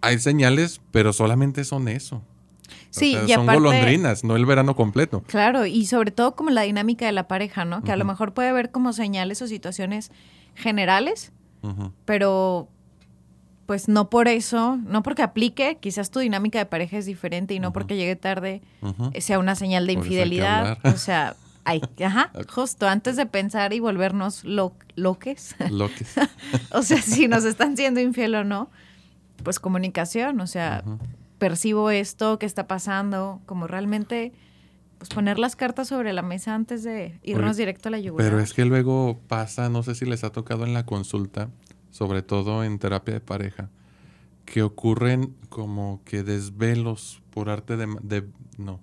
hay 0.04 0.20
señales, 0.20 0.80
pero 0.92 1.14
solamente 1.14 1.64
son 1.64 1.88
eso. 1.88 2.18
O 2.18 2.22
Sí, 2.92 3.14
sea, 3.14 3.24
y 3.24 3.30
son 3.34 3.50
aparte- 3.50 3.60
golondrinas, 3.62 4.24
no 4.24 4.36
el 4.36 4.46
verano 4.46 4.76
completo. 4.76 5.24
Claro, 5.28 5.66
y 5.66 5.86
sobre 5.88 6.12
todo 6.12 6.36
como 6.36 6.52
la 6.52 6.62
dinámica 6.62 7.06
de 7.08 7.12
la 7.12 7.28
pareja, 7.28 7.66
¿no? 7.66 7.82
Que 7.84 7.92
a 7.92 7.96
lo 7.96 8.06
mejor 8.06 8.34
puede 8.36 8.50
haber 8.50 8.70
como 8.72 8.94
señales 8.94 9.42
o 9.42 9.48
situaciones 9.48 10.12
generales, 10.56 11.32
pero 12.06 12.68
pues 13.66 13.88
no 13.88 14.10
por 14.10 14.28
eso, 14.28 14.78
no 14.86 15.02
porque 15.04 15.22
aplique, 15.24 15.78
quizás 15.80 16.12
tu 16.12 16.20
dinámica 16.20 16.60
de 16.60 16.66
pareja 16.66 16.98
es 16.98 17.06
diferente 17.06 17.54
y 17.54 17.60
no 17.60 17.72
porque 17.74 17.96
llegue 17.96 18.16
tarde 18.18 18.62
sea 19.20 19.40
una 19.40 19.56
señal 19.56 19.88
de 19.88 19.94
Por 19.96 20.04
infidelidad. 20.06 20.78
O 20.86 20.98
sea, 20.98 21.36
hay, 21.64 21.82
ajá, 22.06 22.32
justo 22.50 22.88
antes 22.88 23.16
de 23.16 23.26
pensar 23.26 23.72
y 23.74 23.80
volvernos 23.80 24.44
lo, 24.44 24.74
loques. 24.96 25.56
Lo 25.72 25.88
que 25.88 26.06
o 26.72 26.84
sea, 26.84 27.02
si 27.02 27.28
nos 27.30 27.46
están 27.46 27.78
siendo 27.78 28.02
infiel 28.02 28.36
o 28.36 28.44
no, 28.44 28.70
pues 29.42 29.60
comunicación, 29.60 30.40
o 30.42 30.48
sea, 30.48 30.84
percibo 31.38 31.90
esto, 31.90 32.40
qué 32.40 32.46
está 32.46 32.68
pasando, 32.68 33.42
como 33.46 33.68
realmente 33.68 34.32
pues 34.98 35.10
poner 35.10 35.38
las 35.40 35.56
cartas 35.58 35.90
sobre 35.90 36.14
la 36.14 36.22
mesa 36.22 36.56
antes 36.56 36.84
de 36.84 37.20
irnos 37.24 37.52
Oye, 37.58 37.64
directo 37.64 37.90
a 37.90 37.92
la 37.92 38.00
yugular. 38.00 38.30
Pero 38.30 38.42
es 38.42 38.54
que 38.54 38.64
luego 38.64 39.20
pasa, 39.28 39.68
no 39.70 39.84
sé 39.84 39.96
si 39.96 40.06
les 40.06 40.24
ha 40.24 40.32
tocado 40.32 40.64
en 40.66 40.74
la 40.74 40.86
consulta, 40.86 41.50
sobre 41.92 42.22
todo 42.22 42.64
en 42.64 42.80
terapia 42.80 43.16
de 43.16 43.20
pareja, 43.20 43.70
que 44.46 44.62
ocurren 44.64 45.36
como 45.50 46.02
que 46.06 46.24
desvelos 46.24 47.22
por 47.32 47.50
arte 47.50 47.76
de, 47.76 47.88
ma- 47.88 48.00
de 48.02 48.26
no, 48.58 48.80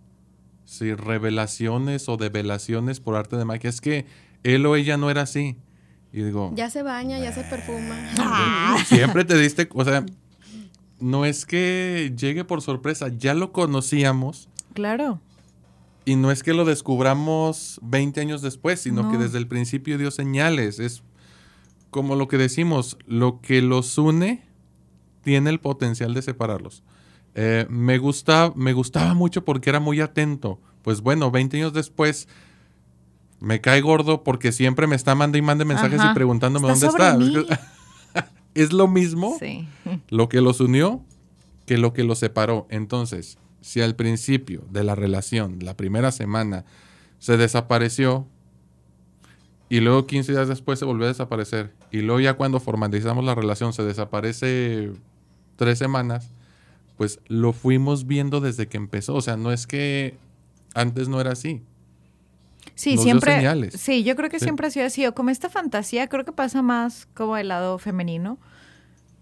sí, 0.67 0.93
revelaciones 0.95 2.09
o 2.09 2.17
develaciones 2.19 3.01
por 3.01 3.17
arte 3.17 3.37
de 3.37 3.45
magia. 3.47 3.71
Es 3.71 3.81
que 3.81 4.05
él 4.43 4.67
o 4.67 4.77
ella 4.77 4.97
no 4.99 5.11
era 5.11 5.23
así. 5.23 5.57
Y 6.13 6.23
digo, 6.23 6.51
Ya 6.55 6.69
se 6.71 6.83
baña, 6.83 7.19
ya 7.19 7.33
se 7.33 7.45
perfuma. 7.45 7.97
siempre 8.85 9.25
te 9.25 9.39
diste, 9.39 9.69
o 9.73 9.85
sea, 9.85 10.05
no 11.01 11.25
es 11.25 11.47
que 11.47 12.13
llegue 12.17 12.45
por 12.45 12.63
sorpresa, 12.63 13.09
ya 13.09 13.35
lo 13.35 13.53
conocíamos 13.53 14.49
Claro. 14.75 15.21
y 16.05 16.17
no 16.17 16.31
es 16.31 16.43
que 16.43 16.55
lo 16.55 16.65
descubramos 16.65 17.79
20 17.83 18.21
años 18.21 18.43
después, 18.43 18.81
sino 18.81 19.11
que 19.11 19.19
desde 19.19 19.39
el 19.39 19.47
principio 19.49 19.99
dio 19.99 20.11
señales. 20.11 20.79
Es 20.79 21.03
como 21.91 22.15
lo 22.17 22.29
que 22.29 22.39
decimos, 22.39 22.97
lo 23.07 23.41
que 23.41 23.63
los 23.63 23.99
une 23.99 24.45
tiene 25.23 25.51
el 25.51 25.61
potencial 25.61 26.15
de 26.15 26.23
separarlos. 26.23 26.83
Eh, 27.35 27.67
me, 27.69 27.99
gusta, 27.99 28.53
me 28.57 28.73
gustaba 28.73 29.15
mucho 29.15 29.45
porque 29.45 29.71
era 29.71 29.81
muy 29.81 30.01
atento. 30.01 30.61
Pues 30.83 31.01
bueno, 31.01 31.31
20 31.31 31.57
años 31.59 31.73
después 31.73 32.27
me 33.41 33.61
cae 33.61 33.81
gordo 33.81 34.23
porque 34.25 34.53
siempre 34.53 34.87
me 34.87 34.97
está 34.97 35.15
mandando 35.15 35.39
y 35.39 35.43
mande 35.43 35.65
mensajes 35.65 36.01
Ajá. 36.01 36.13
y 36.13 36.15
preguntándome 36.15 36.73
Está 36.73 37.13
dónde 37.15 37.41
está. 37.41 37.61
es 38.55 38.73
lo 38.73 38.89
mismo 38.89 39.37
Sí. 39.39 39.67
lo 40.11 40.29
que 40.29 40.41
los 40.41 40.61
unió 40.61 41.03
que 41.67 41.79
lo 41.79 41.93
que 41.93 42.03
los 42.03 42.19
separó. 42.19 42.67
Entonces, 42.69 43.39
si 43.61 43.81
al 43.81 43.95
principio 43.95 44.65
de 44.71 44.83
la 44.83 44.97
relación, 44.97 45.59
la 45.61 45.77
primera 45.77 46.11
semana, 46.11 46.65
se 47.21 47.37
desapareció 47.37 48.27
y 49.69 49.79
luego 49.79 50.07
15 50.07 50.33
días 50.33 50.49
después 50.49 50.81
se 50.81 50.85
volvió 50.85 51.05
a 51.05 51.09
desaparecer 51.09 51.73
y 51.93 52.01
luego 52.01 52.19
ya 52.19 52.35
cuando 52.35 52.59
formalizamos 52.59 53.25
la 53.25 53.37
relación 53.37 53.73
se 53.73 53.85
desaparece 53.85 54.91
tres 55.57 55.79
semanas, 55.79 56.31
pues 56.97 57.21
lo 57.29 57.53
fuimos 57.53 58.07
viendo 58.07 58.41
desde 58.41 58.67
que 58.67 58.77
empezó. 58.77 59.15
O 59.15 59.23
sea, 59.23 59.37
no 59.37 59.53
es 59.53 59.67
que 59.67 60.17
antes 60.75 61.09
no 61.09 61.21
era 61.21 61.33
así. 61.33 61.63
Sí, 62.75 62.95
Nos 62.97 63.05
dio 63.05 63.13
siempre. 63.13 63.35
señales. 63.37 63.75
Sí, 63.75 64.03
yo 64.05 64.17
creo 64.17 64.31
que 64.31 64.39
Sí. 64.39 64.45
siempre 64.45 64.67
ha 64.67 64.71
sido 64.71 64.87
así. 64.87 65.07
O 65.07 65.15
como 65.15 65.31
esta 65.31 65.49
fantasía, 65.51 66.09
creo 66.09 66.25
que 66.25 66.33
pasa 66.33 66.63
más 66.63 67.07
como 67.15 67.37
el 67.37 67.49
lado 67.49 67.79
femenino, 67.79 68.39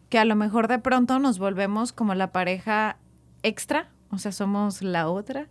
que 0.08 0.18
a 0.18 0.24
lo 0.24 0.36
mejor 0.36 0.68
de 0.68 0.78
pronto 0.78 1.18
nos 1.18 1.38
volvemos 1.38 1.92
como 1.92 2.14
la 2.14 2.32
pareja 2.32 2.96
extra, 3.42 3.90
o 4.10 4.18
sea, 4.18 4.32
somos 4.32 4.80
la 4.82 5.08
otra, 5.10 5.48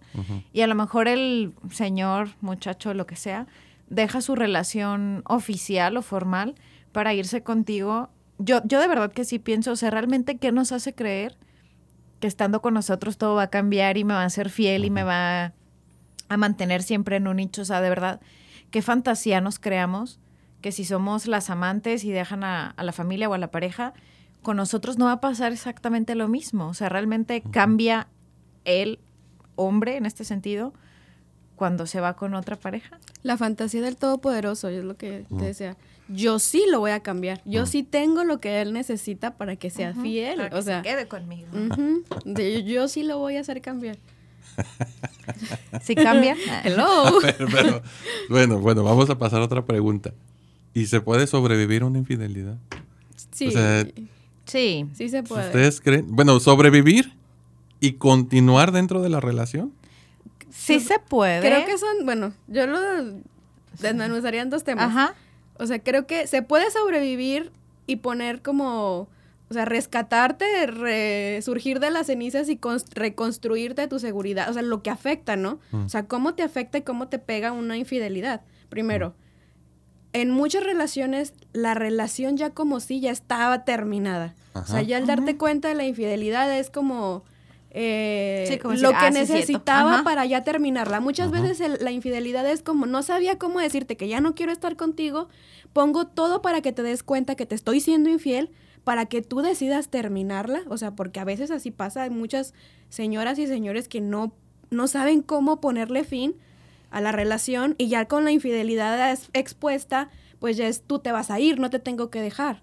y 0.51 0.62
a 0.62 0.68
lo 0.68 0.74
mejor 0.75 1.08
el 1.08 1.54
señor, 1.72 2.30
muchacho, 2.42 2.94
lo 2.96 3.06
que 3.06 3.16
sea, 3.16 3.46
deja 3.89 4.20
su 4.22 4.36
relación 4.36 5.22
oficial 5.25 5.96
o 5.98 6.01
formal 6.01 6.56
para 6.92 7.13
irse 7.13 7.44
contigo. 7.44 8.10
Yo, 8.39 8.62
yo 8.66 8.80
de 8.82 8.88
verdad 8.88 9.12
que 9.12 9.25
sí 9.25 9.38
pienso, 9.39 9.72
o 9.72 9.75
sea, 9.75 9.92
realmente, 9.92 10.38
¿qué 10.38 10.51
nos 10.51 10.72
hace 10.72 10.94
creer 10.96 11.38
que 12.20 12.25
estando 12.27 12.62
con 12.63 12.74
nosotros 12.74 13.18
todo 13.20 13.36
va 13.36 13.44
a 13.44 13.50
cambiar 13.51 13.98
y 13.98 14.04
me 14.04 14.16
va 14.16 14.24
a 14.24 14.30
ser 14.32 14.50
fiel 14.50 14.86
y 14.86 14.89
me 14.89 15.04
va 15.04 15.54
a 16.29 16.38
mantener 16.38 16.84
siempre 16.84 17.15
en 17.17 17.27
un 17.27 17.38
nicho? 17.38 17.62
O 17.62 17.65
sea, 17.65 17.81
de 17.81 17.89
verdad, 17.89 18.19
¿qué 18.72 18.81
fantasía 18.81 19.41
nos 19.41 19.60
creamos? 19.60 20.19
Que 20.62 20.72
si 20.72 20.86
somos 20.86 21.27
las 21.27 21.50
amantes 21.50 22.03
y 22.03 22.12
dejan 22.12 22.43
a, 22.43 22.72
a 22.72 22.84
la 22.84 22.91
familia 22.91 23.29
o 23.29 23.34
a 23.34 23.38
la 23.38 23.51
pareja, 23.51 23.93
con 24.41 24.57
nosotros 24.57 24.98
no 24.98 25.05
va 25.05 25.13
a 25.13 25.22
pasar 25.22 25.51
exactamente 25.51 26.15
lo 26.15 26.27
mismo. 26.27 26.67
O 26.67 26.74
sea, 26.74 26.89
realmente 26.89 27.41
cambia 27.51 28.07
el 28.65 29.00
hombre 29.55 29.98
en 29.98 30.05
este 30.05 30.24
sentido 30.24 30.74
cuando 31.55 31.88
se 31.88 32.00
va 32.01 32.15
con 32.15 32.34
otra 32.36 32.56
pareja. 32.56 32.99
La 33.23 33.36
fantasía 33.36 33.82
del 33.82 33.95
todopoderoso, 33.97 34.67
es 34.67 34.84
lo 34.84 34.95
que 34.95 35.25
Mm. 35.30 35.38
te 35.39 35.45
decía. 35.45 35.78
Yo 36.08 36.39
sí 36.39 36.63
lo 36.71 36.80
voy 36.80 36.91
a 36.91 37.02
cambiar. 37.02 37.41
Yo 37.45 37.65
sí 37.65 37.84
tengo 37.84 38.23
lo 38.23 38.39
que 38.39 38.62
él 38.62 38.71
necesita 38.73 39.36
para 39.36 39.56
que 39.58 39.69
sea 39.69 39.93
fiel. 39.93 40.38
para 40.38 40.49
que 40.52 40.56
O 40.56 40.62
se 40.62 40.65
sea, 40.67 40.82
quede 40.82 41.08
conmigo. 41.08 41.47
yo 42.65 42.88
sí 42.88 43.04
lo 43.04 43.17
voy 43.17 43.38
a 43.38 43.41
hacer 43.41 43.62
cambiar. 43.62 43.97
Si 45.84 45.96
cambia. 45.96 46.36
Hello. 46.63 47.20
Pero, 47.52 47.82
bueno, 48.30 48.60
bueno, 48.60 48.84
vamos 48.84 49.10
a 49.10 49.17
pasar 49.17 49.41
a 49.41 49.46
otra 49.46 49.65
pregunta. 49.65 50.13
¿Y 50.74 50.86
se 50.88 51.02
puede 51.02 51.28
sobrevivir 51.28 51.82
a 51.82 51.86
una 51.86 51.98
infidelidad? 52.00 52.58
Sí, 53.32 53.48
O 53.48 53.52
sea, 53.52 53.86
Sí. 54.46 54.86
sí 54.93 55.10
se 55.10 55.24
puede. 55.24 55.48
¿Ustedes 55.48 55.82
creen? 55.82 56.06
Bueno, 56.10 56.39
sobrevivir 56.39 57.13
y 57.80 57.93
continuar 57.93 58.72
dentro 58.72 59.02
de 59.02 59.10
la 59.10 59.20
relación. 59.20 59.74
Sí 60.50 60.80
se 60.80 61.00
puede. 61.00 61.41
Creo 61.41 61.65
que 61.65 61.78
son, 61.78 62.06
bueno, 62.06 62.34
yo 62.48 62.65
lo 62.67 62.80
desmenuzaría 63.80 64.41
en 64.41 64.50
dos 64.50 64.63
temas. 64.63 64.86
Ajá. 64.86 65.15
O 65.60 65.65
sea, 65.65 65.80
creo 65.80 66.08
que 66.08 66.28
se 66.28 66.41
puede 66.41 66.70
sobrevivir 66.72 67.52
y 67.88 67.98
poner 67.98 68.41
como, 68.41 69.08
o 69.49 69.53
sea, 69.53 69.65
rescatarte, 69.65 70.45
resurgir 70.67 71.79
de 71.79 71.89
las 71.91 72.07
cenizas 72.07 72.49
y 72.49 72.57
cons- 72.57 72.86
reconstruirte 72.93 73.88
tu 73.88 73.99
seguridad. 73.99 74.49
O 74.49 74.53
sea, 74.53 74.62
lo 74.62 74.83
que 74.83 74.89
afecta, 74.89 75.36
¿no? 75.36 75.60
Mm. 75.71 75.86
O 75.86 75.89
sea, 75.89 76.03
cómo 76.07 76.33
te 76.36 76.43
afecta 76.43 76.77
y 76.77 76.81
cómo 76.81 77.07
te 77.07 77.19
pega 77.19 77.51
una 77.51 77.77
infidelidad. 77.77 78.41
Primero, 78.69 79.15
en 80.13 80.31
muchas 80.31 80.63
relaciones, 80.63 81.33
la 81.53 81.73
relación 81.73 82.38
ya 82.38 82.49
como 82.49 82.79
si 82.79 82.99
ya 82.99 83.12
estaba 83.12 83.63
terminada. 83.65 84.36
O 84.53 84.65
sea, 84.65 84.81
ya 84.81 84.97
al 84.97 85.05
darte 85.05 85.38
cuenta 85.38 85.67
de 85.67 85.75
la 85.75 85.86
infidelidad 85.86 86.51
es 86.57 86.69
como... 86.71 87.23
eh, 87.69 88.45
Sí, 88.49 88.57
como 88.57 88.73
lo 88.73 88.79
decir, 88.91 88.97
que 88.97 89.05
"Ah, 89.05 89.12
sí, 89.12 89.13
cierto". 89.17 89.33
necesitaba 89.33 90.03
para 90.03 90.25
ya 90.25 90.43
terminarla. 90.43 90.99
Muchas 90.99 91.31
Ajá. 91.31 91.41
veces 91.41 91.62
el- 91.62 91.77
la 91.83 91.91
infidelidad 91.91 92.49
es 92.49 92.63
como 92.63 92.86
no 92.88 93.03
sabía 93.03 93.38
cómo 93.38 93.60
decirte 93.60 93.95
que 93.97 94.07
ya 94.07 94.19
no 94.19 94.33
quiero 94.33 94.51
estar 94.51 94.75
contigo, 94.75 95.27
pongo 95.73 96.07
todo 96.07 96.41
para 96.41 96.62
que 96.62 96.71
te 96.71 96.81
des 96.81 97.03
cuenta 97.03 97.36
que 97.36 97.45
te 97.45 97.53
estoy 97.55 97.79
siendo 97.81 98.10
infiel, 98.10 98.49
para 98.88 99.06
que 99.08 99.21
tú 99.21 99.41
decidas 99.41 99.89
terminarla, 99.89 100.62
o 100.69 100.78
sea, 100.78 100.95
porque 100.95 101.19
a 101.19 101.26
veces 101.26 101.52
así 101.52 101.71
pasa, 101.71 102.04
hay 102.04 102.10
muchas 102.10 102.54
señoras 102.88 103.38
y 103.38 103.45
señores 103.45 103.89
que 103.89 104.00
no, 104.00 104.32
no 104.69 104.88
saben 104.88 105.21
cómo 105.21 105.60
ponerle 105.60 106.06
fin 106.06 106.38
a 106.89 107.02
la 107.02 107.12
relación 107.12 107.76
y 107.78 107.89
ya 107.89 108.06
con 108.06 108.23
la 108.23 108.32
infidelidad 108.32 109.12
es- 109.12 109.30
expuesta, 109.34 110.10
pues 110.39 110.56
ya 110.56 110.69
es 110.69 110.84
tú 110.84 111.00
te 111.00 111.12
vas 111.12 111.32
a 111.32 111.38
ir, 111.41 111.60
no 111.60 111.69
te 111.69 111.80
tengo 111.80 112.10
que 112.10 112.21
dejar. 112.21 112.62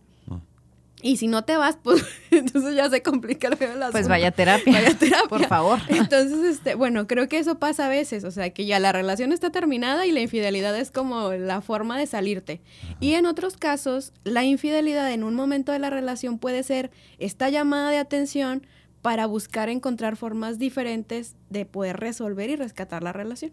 Y 1.02 1.18
si 1.18 1.26
no 1.28 1.44
te 1.44 1.57
vas, 1.57 1.76
pues 1.83 2.02
entonces 2.30 2.74
ya 2.74 2.88
se 2.88 3.02
complica 3.02 3.48
el 3.48 3.57
feo 3.57 3.72
el 3.72 3.78
Pues 3.78 3.88
asunto. 3.94 4.09
vaya 4.09 4.28
a 4.28 4.30
terapia. 4.30 4.72
Vaya 4.72 4.90
a 4.90 4.94
terapia. 4.94 5.28
Por 5.28 5.46
favor. 5.46 5.78
Entonces, 5.88 6.42
este, 6.44 6.74
bueno, 6.76 7.07
creo 7.07 7.28
que 7.28 7.38
eso 7.38 7.59
pasa 7.59 7.87
a 7.87 7.88
veces, 7.90 8.24
o 8.24 8.30
sea, 8.30 8.50
que 8.50 8.64
ya 8.64 8.78
la 8.80 8.90
relación 8.92 9.33
está 9.33 9.50
terminada 9.50 10.07
y 10.07 10.12
la 10.12 10.20
infidelidad 10.20 10.74
es 10.78 10.90
como 10.90 11.33
la 11.33 11.61
forma 11.61 11.98
de 11.98 12.07
salirte. 12.07 12.62
Y 13.00 13.14
en 13.14 13.26
otros 13.26 13.57
casos, 13.59 14.12
la 14.24 14.44
infidelidad 14.44 15.12
en 15.12 15.24
un 15.24 15.35
momento 15.35 15.72
de 15.72 15.78
la 15.78 15.90
relación 15.90 16.38
puede 16.38 16.62
ser 16.62 16.90
esta 17.18 17.50
llamada 17.50 17.90
de 17.90 17.98
atención 17.98 18.66
para 19.02 19.26
buscar 19.26 19.68
encontrar 19.68 20.16
formas 20.16 20.59
diferentes 20.59 21.37
de 21.50 21.66
poder 21.66 21.98
resolver 21.98 22.48
y 22.48 22.57
rescatar 22.57 23.02
la 23.02 23.12
relación. 23.12 23.52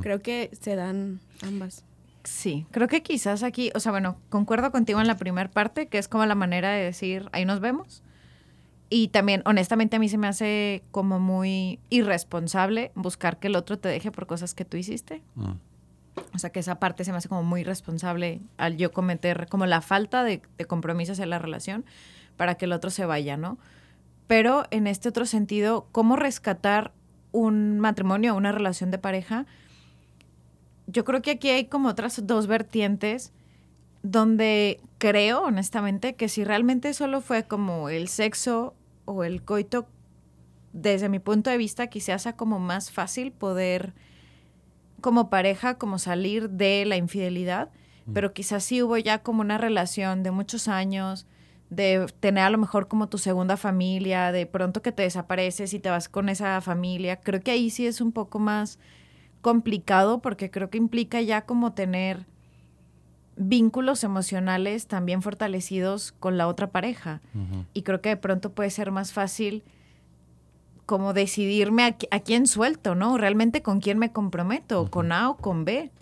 Creo 0.00 0.22
que 0.22 0.50
se 0.58 0.74
dan 0.74 1.20
ambas. 1.42 1.84
Sí, 2.26 2.66
creo 2.72 2.88
que 2.88 3.02
quizás 3.02 3.44
aquí, 3.44 3.70
o 3.76 3.80
sea, 3.80 3.92
bueno, 3.92 4.18
concuerdo 4.30 4.72
contigo 4.72 5.00
en 5.00 5.06
la 5.06 5.16
primera 5.16 5.48
parte, 5.48 5.86
que 5.86 5.98
es 5.98 6.08
como 6.08 6.26
la 6.26 6.34
manera 6.34 6.70
de 6.70 6.82
decir, 6.82 7.28
ahí 7.32 7.44
nos 7.44 7.60
vemos. 7.60 8.02
Y 8.90 9.08
también, 9.08 9.42
honestamente, 9.46 9.96
a 9.96 9.98
mí 10.00 10.08
se 10.08 10.18
me 10.18 10.26
hace 10.26 10.82
como 10.90 11.20
muy 11.20 11.78
irresponsable 11.88 12.90
buscar 12.96 13.38
que 13.38 13.46
el 13.46 13.54
otro 13.54 13.78
te 13.78 13.88
deje 13.88 14.10
por 14.10 14.26
cosas 14.26 14.54
que 14.54 14.64
tú 14.64 14.76
hiciste. 14.76 15.22
Mm. 15.36 15.52
O 16.34 16.38
sea, 16.38 16.50
que 16.50 16.60
esa 16.60 16.80
parte 16.80 17.04
se 17.04 17.12
me 17.12 17.18
hace 17.18 17.28
como 17.28 17.44
muy 17.44 17.60
irresponsable 17.60 18.40
al 18.56 18.76
yo 18.76 18.92
cometer 18.92 19.46
como 19.48 19.66
la 19.66 19.80
falta 19.80 20.24
de, 20.24 20.42
de 20.58 20.64
compromisos 20.64 21.20
en 21.20 21.30
la 21.30 21.38
relación 21.38 21.84
para 22.36 22.56
que 22.56 22.64
el 22.64 22.72
otro 22.72 22.90
se 22.90 23.06
vaya, 23.06 23.36
¿no? 23.36 23.56
Pero 24.26 24.64
en 24.72 24.88
este 24.88 25.08
otro 25.08 25.26
sentido, 25.26 25.86
¿cómo 25.92 26.16
rescatar 26.16 26.92
un 27.30 27.78
matrimonio 27.78 28.34
o 28.34 28.36
una 28.36 28.50
relación 28.50 28.90
de 28.90 28.98
pareja? 28.98 29.46
Yo 30.86 31.04
creo 31.04 31.22
que 31.22 31.32
aquí 31.32 31.48
hay 31.48 31.66
como 31.66 31.88
otras 31.88 32.26
dos 32.26 32.46
vertientes 32.46 33.32
donde 34.02 34.80
creo, 34.98 35.42
honestamente, 35.42 36.14
que 36.14 36.28
si 36.28 36.44
realmente 36.44 36.94
solo 36.94 37.20
fue 37.20 37.44
como 37.44 37.88
el 37.88 38.08
sexo 38.08 38.74
o 39.04 39.24
el 39.24 39.42
coito, 39.42 39.88
desde 40.72 41.08
mi 41.08 41.18
punto 41.18 41.50
de 41.50 41.56
vista, 41.56 41.88
quizás 41.88 42.22
sea 42.22 42.36
como 42.36 42.58
más 42.58 42.90
fácil 42.90 43.32
poder 43.32 43.94
como 45.00 45.30
pareja, 45.30 45.78
como 45.78 45.98
salir 45.98 46.50
de 46.50 46.84
la 46.84 46.96
infidelidad, 46.96 47.70
pero 48.12 48.32
quizás 48.32 48.62
sí 48.62 48.82
hubo 48.82 48.96
ya 48.98 49.22
como 49.22 49.40
una 49.40 49.58
relación 49.58 50.22
de 50.22 50.30
muchos 50.30 50.68
años, 50.68 51.26
de 51.70 52.06
tener 52.20 52.44
a 52.44 52.50
lo 52.50 52.58
mejor 52.58 52.86
como 52.86 53.08
tu 53.08 53.18
segunda 53.18 53.56
familia, 53.56 54.30
de 54.30 54.46
pronto 54.46 54.82
que 54.82 54.92
te 54.92 55.02
desapareces 55.02 55.74
y 55.74 55.80
te 55.80 55.90
vas 55.90 56.08
con 56.08 56.28
esa 56.28 56.60
familia. 56.60 57.16
Creo 57.16 57.40
que 57.40 57.50
ahí 57.50 57.70
sí 57.70 57.86
es 57.86 58.00
un 58.00 58.12
poco 58.12 58.38
más 58.38 58.78
complicado 59.46 60.18
porque 60.18 60.50
creo 60.50 60.70
que 60.70 60.76
implica 60.76 61.20
ya 61.20 61.42
como 61.42 61.72
tener 61.72 62.26
vínculos 63.36 64.02
emocionales 64.02 64.88
también 64.88 65.22
fortalecidos 65.22 66.10
con 66.18 66.36
la 66.36 66.48
otra 66.48 66.72
pareja. 66.72 67.20
Y 67.72 67.82
creo 67.82 68.00
que 68.00 68.08
de 68.08 68.16
pronto 68.16 68.50
puede 68.50 68.70
ser 68.70 68.90
más 68.90 69.12
fácil 69.12 69.62
como 70.84 71.12
decidirme 71.12 71.84
a, 71.84 71.96
a 72.10 72.18
quién 72.18 72.48
suelto, 72.48 72.96
¿no? 72.96 73.18
Realmente 73.18 73.62
con 73.62 73.78
quién 73.78 74.00
me 74.00 74.10
comprometo, 74.10 74.90
con 74.90 75.12
A 75.12 75.30
o 75.30 75.36
con 75.36 75.64
B. 75.64 75.92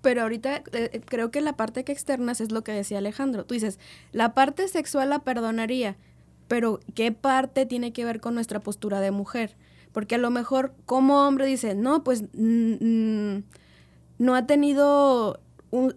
Pero 0.00 0.22
ahorita 0.22 0.56
eh, 0.56 0.62
eh, 0.72 1.02
creo 1.04 1.30
que 1.30 1.42
la 1.42 1.56
parte 1.56 1.84
que 1.84 1.92
externas 1.92 2.40
es 2.40 2.52
lo 2.52 2.64
que 2.64 2.72
decía 2.72 2.96
Alejandro. 2.96 3.44
Tú 3.44 3.52
dices, 3.52 3.78
la 4.12 4.32
parte 4.32 4.66
sexual 4.66 5.10
la 5.10 5.18
perdonaría, 5.18 5.98
pero 6.46 6.80
¿qué 6.94 7.12
parte 7.12 7.66
tiene 7.66 7.92
que 7.92 8.06
ver 8.06 8.22
con 8.22 8.34
nuestra 8.34 8.60
postura 8.60 9.00
de 9.00 9.10
mujer? 9.10 9.56
Porque 9.92 10.16
a 10.16 10.18
lo 10.18 10.30
mejor 10.30 10.74
como 10.86 11.26
hombre 11.26 11.46
dice, 11.46 11.74
no, 11.74 12.04
pues 12.04 12.24
no 12.32 13.44
ha 14.34 14.46
tenido 14.46 15.40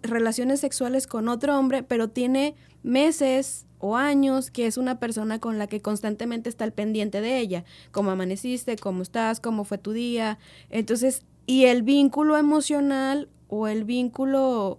relaciones 0.02 0.60
sexuales 0.60 1.06
con 1.06 1.28
otro 1.28 1.58
hombre, 1.58 1.82
pero 1.82 2.08
tiene 2.08 2.54
meses 2.82 3.66
o 3.78 3.96
años 3.96 4.50
que 4.50 4.66
es 4.66 4.76
una 4.76 4.98
persona 4.98 5.40
con 5.40 5.58
la 5.58 5.66
que 5.66 5.80
constantemente 5.80 6.48
está 6.48 6.64
al 6.64 6.72
pendiente 6.72 7.20
de 7.20 7.38
ella. 7.38 7.64
¿Cómo 7.90 8.10
amaneciste? 8.10 8.76
¿Cómo 8.76 9.02
estás? 9.02 9.40
¿Cómo 9.40 9.64
fue 9.64 9.78
tu 9.78 9.92
día? 9.92 10.38
Entonces, 10.70 11.22
y 11.46 11.64
el 11.64 11.82
vínculo 11.82 12.36
emocional 12.36 13.28
o 13.48 13.66
el 13.66 13.84
vínculo 13.84 14.78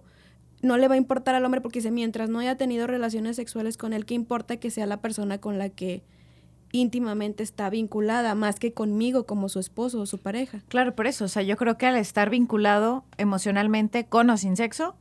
no 0.62 0.78
le 0.78 0.88
va 0.88 0.94
a 0.94 0.98
importar 0.98 1.34
al 1.34 1.44
hombre 1.44 1.60
porque 1.60 1.80
dice, 1.80 1.90
mientras 1.90 2.30
no 2.30 2.38
haya 2.38 2.56
tenido 2.56 2.86
relaciones 2.86 3.36
sexuales 3.36 3.76
con 3.76 3.92
él, 3.92 4.06
¿qué 4.06 4.14
importa 4.14 4.56
que 4.56 4.70
sea 4.70 4.86
la 4.86 5.02
persona 5.02 5.38
con 5.38 5.58
la 5.58 5.68
que 5.68 6.02
íntimamente 6.74 7.44
está 7.44 7.70
vinculada, 7.70 8.34
más 8.34 8.58
que 8.58 8.72
conmigo 8.72 9.26
como 9.26 9.48
su 9.48 9.60
esposo 9.60 10.00
o 10.00 10.06
su 10.06 10.18
pareja? 10.18 10.60
Claro, 10.68 10.94
por 10.96 11.06
eso, 11.06 11.26
o 11.26 11.28
sea, 11.28 11.42
yo 11.42 11.56
creo 11.56 11.78
que 11.78 11.86
al 11.86 11.94
estar 11.94 12.30
vinculado 12.30 13.04
emocionalmente 13.16 14.06
con 14.06 14.28
o 14.28 14.36
sin 14.36 14.56
sexo, 14.56 14.96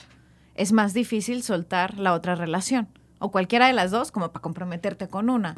es 0.54 0.72
más 0.72 0.94
difícil 0.94 1.42
soltar 1.42 1.98
la 1.98 2.14
otra 2.14 2.36
relación, 2.36 2.88
o 3.18 3.32
cualquiera 3.32 3.66
de 3.66 3.74
las 3.74 3.90
dos, 3.90 4.12
como 4.12 4.32
para 4.32 4.44
comprometerte 4.44 5.08
con 5.08 5.32
una. 5.32 5.56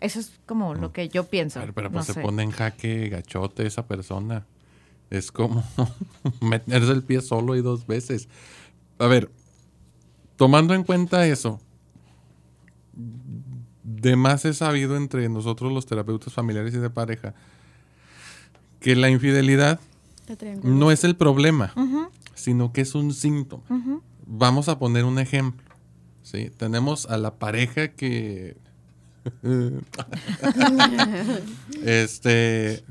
Eso 0.00 0.20
es 0.20 0.32
como 0.44 0.74
lo 0.74 0.92
que 0.92 1.08
yo 1.08 1.24
pienso. 1.24 1.60
Pero, 1.74 1.90
pues 1.90 2.04
se 2.04 2.20
pone 2.20 2.42
en 2.42 2.50
jaque 2.50 3.08
gachote 3.08 3.66
esa 3.66 3.86
persona. 3.86 4.46
Es 5.08 5.32
como 5.32 5.64
meterse 6.42 6.92
el 6.92 7.02
pie 7.02 7.22
solo 7.22 7.56
y 7.56 7.62
dos 7.62 7.86
veces. 7.86 8.28
A 8.98 9.06
ver, 9.06 9.30
tomando 10.36 10.74
en 10.74 10.84
cuenta 10.84 11.26
eso, 11.26 11.58
de 14.00 14.16
más 14.16 14.44
he 14.44 14.54
sabido 14.54 14.96
entre 14.96 15.28
nosotros 15.28 15.72
los 15.72 15.86
terapeutas 15.86 16.32
familiares 16.32 16.74
y 16.74 16.78
de 16.78 16.90
pareja 16.90 17.34
que 18.80 18.96
la 18.96 19.10
infidelidad 19.10 19.80
no 20.62 20.92
es 20.92 21.04
el 21.04 21.16
problema, 21.16 21.72
sino 22.34 22.72
que 22.72 22.82
es 22.82 22.94
un 22.94 23.12
síntoma. 23.12 23.64
Vamos 24.26 24.68
a 24.68 24.78
poner 24.78 25.04
un 25.04 25.18
ejemplo. 25.18 25.66
¿sí? 26.22 26.50
Tenemos 26.56 27.06
a 27.06 27.18
la 27.18 27.34
pareja 27.34 27.88
que... 27.88 28.56
este 31.84 32.84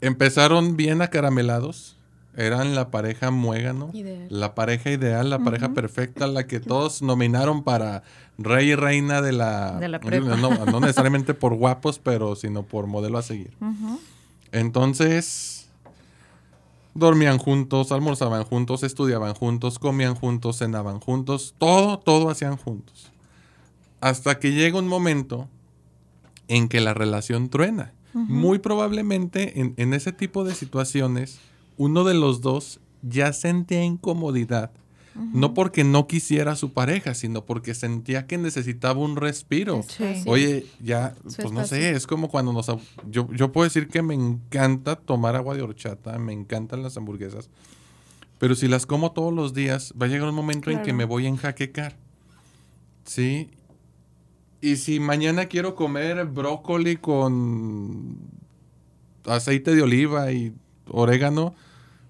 empezaron 0.00 0.76
bien 0.76 1.02
acaramelados. 1.02 1.95
Eran 2.36 2.74
la 2.74 2.90
pareja 2.90 3.30
muégano, 3.30 3.90
la 4.28 4.54
pareja 4.54 4.90
ideal, 4.90 5.30
la 5.30 5.38
pareja 5.38 5.72
perfecta, 5.72 6.26
la 6.26 6.46
que 6.46 6.60
todos 6.60 7.00
nominaron 7.00 7.64
para 7.64 8.02
rey 8.36 8.70
y 8.70 8.74
reina 8.74 9.22
de 9.22 9.32
la... 9.32 9.78
No, 10.70 10.80
necesariamente 10.80 11.32
por 11.34 11.54
guapos, 11.54 11.98
pero 11.98 12.36
sino 12.36 12.62
por 12.62 12.86
modelo 12.86 13.16
a 13.16 13.22
seguir. 13.22 13.52
Entonces, 14.52 15.68
dormían 16.96 17.38
juntos, 17.38 17.92
almorzaban 17.92 18.44
juntos, 18.44 18.82
estudiaban 18.82 19.34
juntos, 19.34 19.78
comían 19.78 20.14
juntos, 20.14 20.58
cenaban 20.58 21.00
juntos, 21.00 21.54
todo, 21.58 21.98
todo 21.98 22.30
hacían 22.30 22.56
juntos. 22.56 23.10
Hasta 24.00 24.38
que 24.38 24.52
llega 24.52 24.78
un 24.78 24.88
momento 24.88 25.48
en 26.48 26.68
que 26.68 26.80
la 26.80 26.94
relación 26.94 27.48
truena. 27.48 27.92
Muy 28.14 28.60
probablemente 28.60 29.60
en, 29.76 29.92
ese 29.92 30.10
tipo 30.10 30.42
de 30.42 30.54
situaciones, 30.54 31.38
uno 31.76 32.04
de 32.04 32.14
los 32.14 32.40
dos 32.40 32.80
ya 33.02 33.32
sentía 33.32 33.84
incomodidad. 33.84 34.72
No 35.32 35.54
porque 35.54 35.82
no 35.82 36.06
quisiera 36.06 36.52
a 36.52 36.56
su 36.56 36.74
pareja, 36.74 37.14
sino 37.14 37.46
porque 37.46 37.74
sentía 37.74 38.26
que 38.26 38.36
necesitaba 38.36 39.00
un 39.00 39.16
respiro. 39.16 39.82
Oye, 40.26 40.66
ya, 40.78 41.14
pues 41.22 41.52
no 41.52 41.64
sé, 41.64 41.92
es 41.92 42.06
como 42.06 42.28
cuando 42.28 42.52
nos... 42.52 42.66
Yo, 43.08 43.26
yo 43.32 43.50
puedo 43.50 43.64
decir 43.64 43.88
que 43.88 44.02
me 44.02 44.12
encanta 44.12 44.96
tomar 44.96 45.34
agua 45.34 45.54
de 45.54 45.62
horchata, 45.62 46.18
me 46.18 46.34
encantan 46.34 46.82
las 46.82 46.98
hamburguesas, 46.98 47.48
pero 48.38 48.54
si 48.54 48.68
las 48.68 48.84
como 48.84 49.12
todos 49.12 49.32
los 49.32 49.54
días, 49.54 49.94
va 50.00 50.04
a 50.04 50.08
llegar 50.10 50.28
un 50.28 50.34
momento 50.34 50.70
en 50.70 50.82
que 50.82 50.92
me 50.92 51.06
voy 51.06 51.24
a 51.24 51.30
enjaquecar. 51.30 51.96
¿Sí? 53.04 53.50
Y 54.60 54.76
si 54.76 55.00
mañana 55.00 55.46
quiero 55.46 55.74
comer 55.74 56.26
brócoli 56.26 56.96
con 56.96 58.18
aceite 59.24 59.74
de 59.74 59.82
oliva 59.82 60.30
y 60.32 60.52
orégano, 60.88 61.54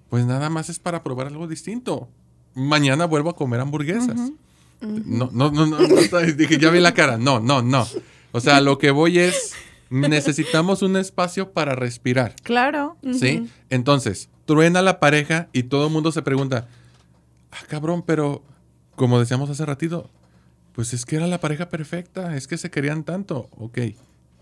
pues 0.09 0.25
nada 0.25 0.51
más 0.51 0.69
es 0.69 0.79
para 0.79 1.03
probar 1.03 1.27
algo 1.29 1.47
distinto. 1.47 2.09
Mañana 2.55 3.07
vuelvo 3.07 3.31
a 3.31 3.37
comer 3.37 3.61
hamburguesas. 3.61 4.33
No, 4.81 5.31
no, 5.33 5.51
no, 5.51 5.67
no, 5.67 5.79
dije, 6.37 6.59
ya 6.59 6.71
vi 6.71 6.81
la 6.81 6.95
cara. 6.95 7.19
No, 7.19 7.41
no, 7.41 7.63
no. 7.63 7.87
O 8.33 8.41
sea, 8.41 8.61
lo 8.61 8.79
que 8.79 8.91
voy 8.91 9.19
es, 9.19 9.55
necesitamos 9.91 10.83
un 10.83 10.97
espacio 10.97 11.53
para 11.53 11.75
respirar. 11.75 12.35
Claro. 12.43 12.97
¿Sí? 13.13 13.49
Entonces, 13.71 14.29
truena 14.45 14.83
la 14.83 15.01
pareja 15.01 15.49
y 15.53 15.65
todo 15.65 15.87
el 15.87 15.93
mundo 15.93 16.13
se 16.13 16.23
pregunta, 16.23 16.69
ah, 17.51 17.65
cabrón, 17.69 18.03
pero 18.07 18.43
como 18.95 19.19
decíamos 19.19 19.51
hace 19.51 19.65
ratito, 19.67 20.11
pues 20.73 20.93
es 20.93 21.05
que 21.05 21.17
era 21.17 21.27
la 21.27 21.41
pareja 21.41 21.69
perfecta, 21.69 22.37
es 22.37 22.47
que 22.47 22.59
se 22.59 22.71
querían 22.71 23.05
tanto. 23.05 23.49
Ok, 23.59 23.79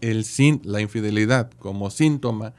el 0.00 0.24
sin, 0.24 0.60
la 0.64 0.80
infidelidad 0.80 1.50
como 1.58 1.90
síntoma 1.90 2.52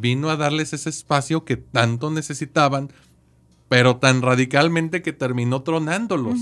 vino 0.00 0.30
a 0.30 0.36
darles 0.36 0.72
ese 0.72 0.90
espacio 0.90 1.44
que 1.44 1.56
tanto 1.56 2.10
necesitaban, 2.10 2.90
pero 3.68 3.96
tan 3.96 4.22
radicalmente 4.22 5.02
que 5.02 5.12
terminó 5.12 5.62
tronándolos. 5.62 6.38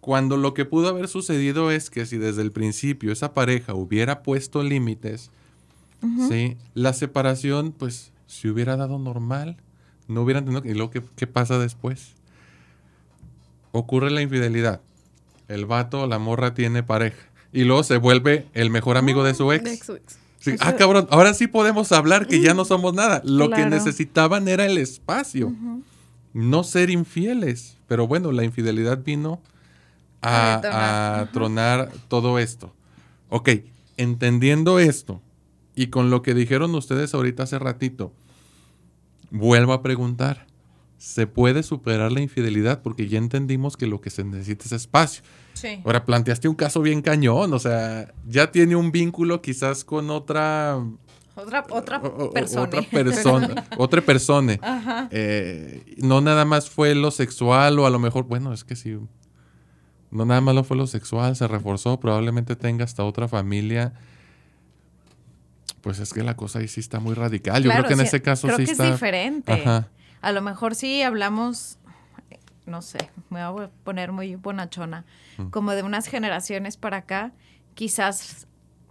Cuando 0.00 0.36
lo 0.36 0.54
que 0.54 0.64
pudo 0.64 0.88
haber 0.88 1.08
sucedido 1.08 1.70
es 1.70 1.90
que 1.90 2.06
si 2.06 2.16
desde 2.16 2.42
el 2.42 2.52
principio 2.52 3.12
esa 3.12 3.34
pareja 3.34 3.74
hubiera 3.74 4.22
puesto 4.22 4.62
límites, 4.62 5.30
¿sí? 6.28 6.56
la 6.74 6.92
separación 6.92 7.72
pues 7.72 8.12
se 8.26 8.48
hubiera 8.48 8.76
dado 8.76 8.98
normal, 8.98 9.56
no 10.06 10.22
hubieran 10.22 10.44
tenido... 10.44 10.62
¿Y 10.64 10.74
luego 10.74 10.90
qué 10.90 11.26
pasa 11.26 11.58
después? 11.58 12.14
Ocurre 13.72 14.10
la 14.10 14.22
infidelidad 14.22 14.80
el 15.48 15.64
vato, 15.66 16.06
la 16.06 16.18
morra 16.18 16.54
tiene 16.54 16.82
pareja. 16.82 17.18
Y 17.52 17.64
luego 17.64 17.82
se 17.82 17.96
vuelve 17.96 18.46
el 18.52 18.70
mejor 18.70 18.98
amigo 18.98 19.24
de 19.24 19.34
su 19.34 19.50
ex. 19.52 19.90
Ah, 20.60 20.76
cabrón, 20.76 21.06
ahora 21.10 21.34
sí 21.34 21.46
podemos 21.46 21.92
hablar 21.92 22.26
que 22.26 22.40
ya 22.40 22.54
no 22.54 22.64
somos 22.64 22.94
nada. 22.94 23.22
Lo 23.24 23.50
que 23.50 23.66
necesitaban 23.66 24.48
era 24.48 24.66
el 24.66 24.78
espacio, 24.78 25.52
no 26.32 26.64
ser 26.64 26.90
infieles. 26.90 27.76
Pero 27.86 28.06
bueno, 28.06 28.32
la 28.32 28.44
infidelidad 28.44 29.02
vino 29.02 29.40
a, 30.20 31.20
a 31.20 31.32
tronar 31.32 31.90
todo 32.08 32.38
esto. 32.38 32.74
Ok, 33.30 33.50
entendiendo 33.96 34.78
esto 34.78 35.20
y 35.74 35.88
con 35.88 36.10
lo 36.10 36.22
que 36.22 36.34
dijeron 36.34 36.74
ustedes 36.74 37.14
ahorita 37.14 37.44
hace 37.44 37.58
ratito, 37.58 38.12
vuelvo 39.30 39.72
a 39.72 39.82
preguntar. 39.82 40.47
¿Se 40.98 41.28
puede 41.28 41.62
superar 41.62 42.10
la 42.10 42.20
infidelidad? 42.20 42.82
Porque 42.82 43.08
ya 43.08 43.18
entendimos 43.18 43.76
que 43.76 43.86
lo 43.86 44.00
que 44.00 44.10
se 44.10 44.24
necesita 44.24 44.64
es 44.64 44.72
espacio. 44.72 45.22
Ahora 45.84 46.04
planteaste 46.04 46.48
un 46.48 46.56
caso 46.56 46.82
bien 46.82 47.02
cañón, 47.02 47.52
o 47.52 47.58
sea, 47.58 48.12
ya 48.26 48.50
tiene 48.50 48.76
un 48.76 48.92
vínculo 48.92 49.40
quizás 49.40 49.84
con 49.84 50.10
otra... 50.10 50.78
Otra, 51.36 51.64
otra 51.70 52.02
persona. 52.32 52.62
Otra 52.64 52.82
persona. 52.82 53.66
otra 53.78 54.00
persona. 54.02 55.08
Eh, 55.12 55.94
no 55.98 56.20
nada 56.20 56.44
más 56.44 56.68
fue 56.68 56.96
lo 56.96 57.12
sexual 57.12 57.78
o 57.78 57.86
a 57.86 57.90
lo 57.90 58.00
mejor, 58.00 58.24
bueno, 58.24 58.52
es 58.52 58.64
que 58.64 58.74
sí. 58.74 58.98
No 60.10 60.24
nada 60.24 60.40
más 60.40 60.56
lo 60.56 60.64
fue 60.64 60.76
lo 60.76 60.88
sexual, 60.88 61.36
se 61.36 61.46
reforzó, 61.46 62.00
probablemente 62.00 62.56
tenga 62.56 62.84
hasta 62.84 63.04
otra 63.04 63.28
familia. 63.28 63.92
Pues 65.80 66.00
es 66.00 66.12
que 66.12 66.24
la 66.24 66.34
cosa 66.34 66.58
ahí 66.58 66.66
sí 66.66 66.80
está 66.80 66.98
muy 66.98 67.14
radical. 67.14 67.62
Yo 67.62 67.70
creo 67.70 67.84
que 67.84 67.92
en 67.92 68.00
ese 68.00 68.20
caso 68.20 68.48
sí 68.56 68.64
está. 68.64 68.86
Es 68.86 68.92
diferente. 68.94 69.62
A 70.20 70.32
lo 70.32 70.42
mejor 70.42 70.74
sí 70.74 71.02
hablamos 71.02 71.78
no 72.68 72.82
sé, 72.82 73.10
me 73.30 73.48
voy 73.48 73.64
a 73.64 73.70
poner 73.84 74.12
muy 74.12 74.36
bonachona, 74.36 75.04
como 75.50 75.72
de 75.72 75.82
unas 75.82 76.06
generaciones 76.06 76.76
para 76.76 76.98
acá, 76.98 77.32
quizás 77.74 78.47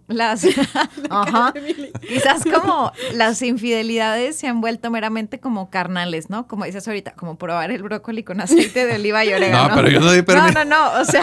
las 0.08 0.44
Ajá. 1.10 1.54
quizás 2.06 2.42
como 2.44 2.92
las 3.14 3.40
infidelidades 3.42 4.36
se 4.36 4.46
han 4.48 4.60
vuelto 4.60 4.90
meramente 4.90 5.38
como 5.38 5.70
carnales, 5.70 6.28
¿no? 6.30 6.46
Como 6.48 6.64
dices 6.64 6.86
ahorita, 6.88 7.12
como 7.12 7.36
probar 7.38 7.70
el 7.70 7.82
brócoli 7.82 8.24
con 8.24 8.40
aceite 8.40 8.86
de 8.86 8.94
oliva 8.96 9.24
y 9.24 9.32
orégano. 9.32 9.68
No, 9.68 9.74
pero 9.74 9.88
yo 9.90 10.00
no 10.00 10.10
di. 10.12 10.22
No, 10.26 10.50
no, 10.50 10.64
no, 10.64 11.00
o 11.00 11.04
sea, 11.04 11.22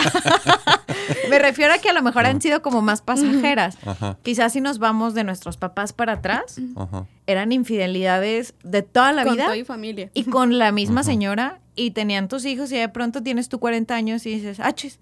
me 1.30 1.40
refiero 1.40 1.74
a 1.74 1.78
que 1.80 1.90
a 1.90 1.94
lo 1.94 2.02
mejor 2.02 2.26
han 2.26 2.42
sido 2.42 2.62
como 2.62 2.82
más 2.82 3.02
pasajeras. 3.02 3.78
Ajá. 3.86 4.18
Quizás 4.24 4.54
si 4.54 4.62
nos 4.62 4.80
vamos 4.80 5.14
de 5.14 5.24
nuestros 5.24 5.58
papás 5.58 5.94
para 5.94 6.14
atrás, 6.14 6.58
Ajá. 6.76 7.06
eran 7.28 7.52
infidelidades 7.52 8.54
de 8.64 8.82
toda 8.84 9.12
la 9.12 9.24
Con 9.24 9.34
vida 9.34 9.46
toda 9.46 9.56
mi 9.56 9.64
familia. 9.66 10.10
y 10.14 10.24
con 10.26 10.58
la 10.58 10.72
misma 10.72 11.04
señora 11.04 11.60
y 11.76 11.92
tenían 11.92 12.28
tus 12.28 12.46
hijos 12.46 12.72
y 12.72 12.78
de 12.78 12.88
pronto 12.90 13.22
tienes 13.24 13.50
tú 13.50 13.60
40 13.60 13.94
años 13.96 14.26
y 14.26 14.36
dices, 14.36 14.60
ah, 14.62 14.72
chis, 14.74 15.00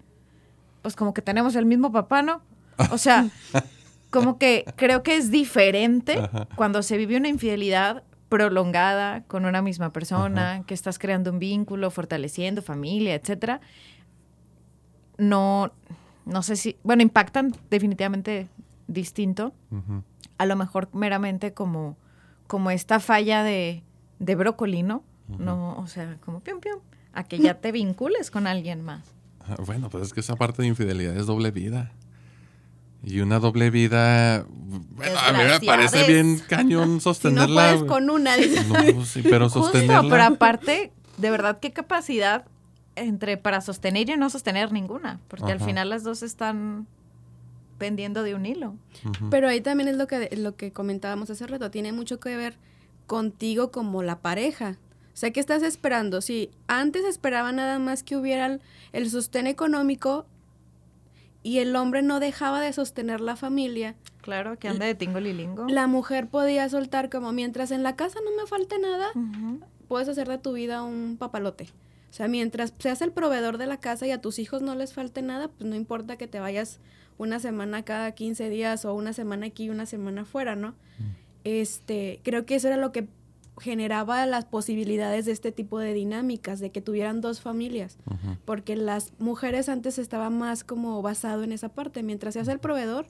pues 0.82 0.96
como 0.96 1.14
que 1.14 1.22
tenemos 1.22 1.54
el 1.56 1.66
mismo 1.66 1.92
papá, 1.92 2.22
¿no? 2.22 2.42
O 2.90 2.98
sea, 2.98 3.28
como 4.10 4.38
que 4.38 4.64
creo 4.76 5.02
que 5.02 5.16
es 5.16 5.30
diferente 5.30 6.18
Ajá. 6.18 6.48
cuando 6.56 6.82
se 6.82 6.96
vive 6.96 7.16
una 7.16 7.28
infidelidad 7.28 8.02
prolongada 8.28 9.22
con 9.24 9.44
una 9.44 9.62
misma 9.62 9.92
persona, 9.92 10.64
que 10.66 10.74
estás 10.74 10.98
creando 10.98 11.30
un 11.30 11.38
vínculo, 11.38 11.90
fortaleciendo 11.90 12.62
familia, 12.62 13.14
etcétera. 13.14 13.60
No, 15.18 15.72
no 16.26 16.42
sé 16.42 16.56
si, 16.56 16.76
bueno, 16.82 17.02
impactan 17.02 17.54
definitivamente 17.70 18.48
distinto. 18.88 19.52
A 20.38 20.46
lo 20.46 20.56
mejor 20.56 20.88
meramente 20.92 21.52
como, 21.52 21.96
como 22.46 22.70
esta 22.70 22.98
falla 22.98 23.44
de, 23.44 23.84
de 24.18 24.34
brócoli, 24.34 24.82
¿no? 24.82 25.04
No, 25.38 25.78
o 25.78 25.86
sea, 25.86 26.16
como 26.24 26.40
pium 26.40 26.60
pium, 26.60 26.80
a 27.12 27.24
que 27.24 27.38
ya 27.38 27.54
te 27.60 27.72
vincules 27.72 28.30
con 28.30 28.46
alguien 28.46 28.82
más. 28.82 29.04
Ah, 29.40 29.56
Bueno, 29.64 29.90
pues 29.90 30.04
es 30.04 30.12
que 30.12 30.20
esa 30.20 30.36
parte 30.36 30.62
de 30.62 30.68
infidelidad 30.68 31.16
es 31.16 31.26
doble 31.26 31.50
vida. 31.50 31.92
Y 33.04 33.20
una 33.20 33.38
doble 33.38 33.70
vida, 33.70 34.46
bueno, 34.48 35.18
a 35.18 35.32
mí 35.32 35.38
me 35.44 35.60
parece 35.66 36.06
bien 36.06 36.38
cañón 36.48 36.88
Si 36.88 36.94
no 36.94 37.00
sostenerla. 37.00 37.54
puedes 37.54 37.76
güey. 37.80 37.88
con 37.88 38.10
una, 38.10 38.36
dices. 38.36 38.66
No, 38.66 39.04
sí, 39.04 39.22
pero 39.22 39.48
Justo, 39.48 39.62
sostenerla. 39.72 40.08
pero 40.10 40.22
aparte, 40.22 40.92
de 41.18 41.30
verdad, 41.30 41.58
qué 41.60 41.72
capacidad 41.72 42.46
entre 42.96 43.36
para 43.36 43.60
sostener 43.60 44.08
y 44.08 44.16
no 44.16 44.30
sostener 44.30 44.72
ninguna, 44.72 45.20
porque 45.28 45.52
al 45.52 45.60
final 45.60 45.90
las 45.90 46.04
dos 46.04 46.22
están 46.22 46.86
pendiendo 47.78 48.22
de 48.22 48.34
un 48.34 48.46
hilo. 48.46 48.76
Pero 49.30 49.48
ahí 49.48 49.60
también 49.60 49.88
es 49.88 49.96
lo 49.96 50.06
que, 50.06 50.30
lo 50.36 50.56
que 50.56 50.72
comentábamos 50.72 51.28
hace 51.30 51.46
rato, 51.46 51.70
tiene 51.70 51.92
mucho 51.92 52.20
que 52.20 52.36
ver 52.36 52.56
contigo 53.06 53.70
como 53.70 54.02
la 54.02 54.20
pareja. 54.20 54.78
O 55.12 55.16
sea, 55.16 55.30
¿qué 55.32 55.40
estás 55.40 55.62
esperando? 55.62 56.20
Si 56.20 56.50
antes 56.66 57.04
esperaba 57.04 57.52
nada 57.52 57.78
más 57.78 58.02
que 58.02 58.16
hubiera 58.16 58.46
el, 58.46 58.60
el 58.92 59.10
sostén 59.10 59.46
económico 59.46 60.26
y 61.44 61.58
el 61.58 61.76
hombre 61.76 62.02
no 62.02 62.18
dejaba 62.18 62.60
de 62.60 62.72
sostener 62.72 63.20
la 63.20 63.36
familia, 63.36 63.94
Claro, 64.22 64.58
que 64.58 64.66
anda 64.68 64.86
de 64.86 64.94
tingo 64.96 65.20
lilingo. 65.20 65.66
la 65.68 65.86
mujer 65.86 66.26
podía 66.26 66.68
soltar 66.68 67.10
como 67.10 67.30
mientras 67.32 67.70
en 67.70 67.82
la 67.84 67.94
casa 67.94 68.18
no 68.24 68.30
me 68.42 68.48
falte 68.48 68.78
nada, 68.80 69.08
puedes 69.86 70.08
hacer 70.08 70.26
de 70.28 70.38
tu 70.38 70.52
vida 70.54 70.82
un 70.82 71.16
papalote. 71.18 71.68
O 72.10 72.16
sea, 72.16 72.26
mientras 72.28 72.72
seas 72.78 73.02
el 73.02 73.12
proveedor 73.12 73.58
de 73.58 73.66
la 73.66 73.76
casa 73.78 74.06
y 74.06 74.10
a 74.12 74.20
tus 74.20 74.38
hijos 74.38 74.62
no 74.62 74.74
les 74.74 74.92
falte 74.94 75.20
nada, 75.20 75.48
pues 75.48 75.68
no 75.68 75.76
importa 75.76 76.16
que 76.16 76.26
te 76.26 76.40
vayas 76.40 76.80
una 77.18 77.38
semana 77.38 77.84
cada 77.84 78.12
15 78.12 78.48
días 78.48 78.84
o 78.84 78.94
una 78.94 79.12
semana 79.12 79.46
aquí 79.46 79.64
y 79.64 79.70
una 79.70 79.84
semana 79.86 80.24
fuera, 80.24 80.56
¿no? 80.56 80.74
Este, 81.44 82.20
creo 82.22 82.46
que 82.46 82.54
eso 82.54 82.68
era 82.68 82.76
lo 82.76 82.92
que 82.92 83.08
generaba 83.58 84.26
las 84.26 84.44
posibilidades 84.44 85.26
de 85.26 85.32
este 85.32 85.52
tipo 85.52 85.78
de 85.78 85.92
dinámicas, 85.94 86.58
de 86.60 86.70
que 86.70 86.80
tuvieran 86.80 87.20
dos 87.20 87.40
familias, 87.40 87.96
porque 88.44 88.74
las 88.76 89.12
mujeres 89.18 89.68
antes 89.68 89.98
estaba 89.98 90.28
más 90.30 90.64
como 90.64 91.00
basado 91.02 91.42
en 91.44 91.52
esa 91.52 91.68
parte, 91.68 92.02
mientras 92.02 92.34
seas 92.34 92.48
el 92.48 92.58
proveedor, 92.58 93.06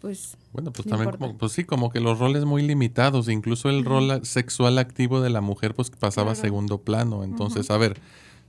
pues 0.00 0.36
Bueno, 0.52 0.70
pues 0.72 0.86
No 0.86 0.90
también, 0.90 1.08
importa. 1.08 1.26
como- 1.26 1.38
pues 1.38 1.52
sí, 1.52 1.64
como 1.64 1.90
que 1.90 2.00
los 2.00 2.18
roles 2.18 2.44
muy 2.44 2.62
limitados, 2.62 3.28
incluso 3.28 3.68
el 3.68 3.84
rol 3.84 4.24
sexual 4.24 4.78
activo 4.78 5.20
de 5.20 5.30
la 5.30 5.40
mujer, 5.40 5.74
pues 5.74 5.90
pasaba 5.90 6.32
a 6.32 6.34
segundo 6.36 6.78
plano. 6.82 7.24
Entonces, 7.24 7.70
a 7.70 7.76
ver, 7.76 7.98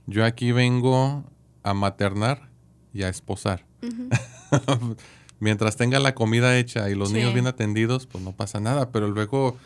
yo 0.06 0.24
aquí 0.24 0.52
vengo 0.52 1.24
a 1.64 1.74
maternar 1.74 2.48
y 2.94 3.02
a 3.02 3.08
esposar. 3.08 3.66
Mientras 5.40 5.76
tenga 5.76 6.00
la 6.00 6.14
comida 6.14 6.58
hecha 6.58 6.90
y 6.90 6.94
los 6.94 7.08
Sí. 7.10 7.14
niños 7.16 7.32
bien 7.34 7.46
atendidos, 7.46 8.06
pues 8.06 8.22
no 8.24 8.32
pasa 8.32 8.58
nada. 8.60 8.90
Pero 8.90 9.08
luego, 9.08 9.56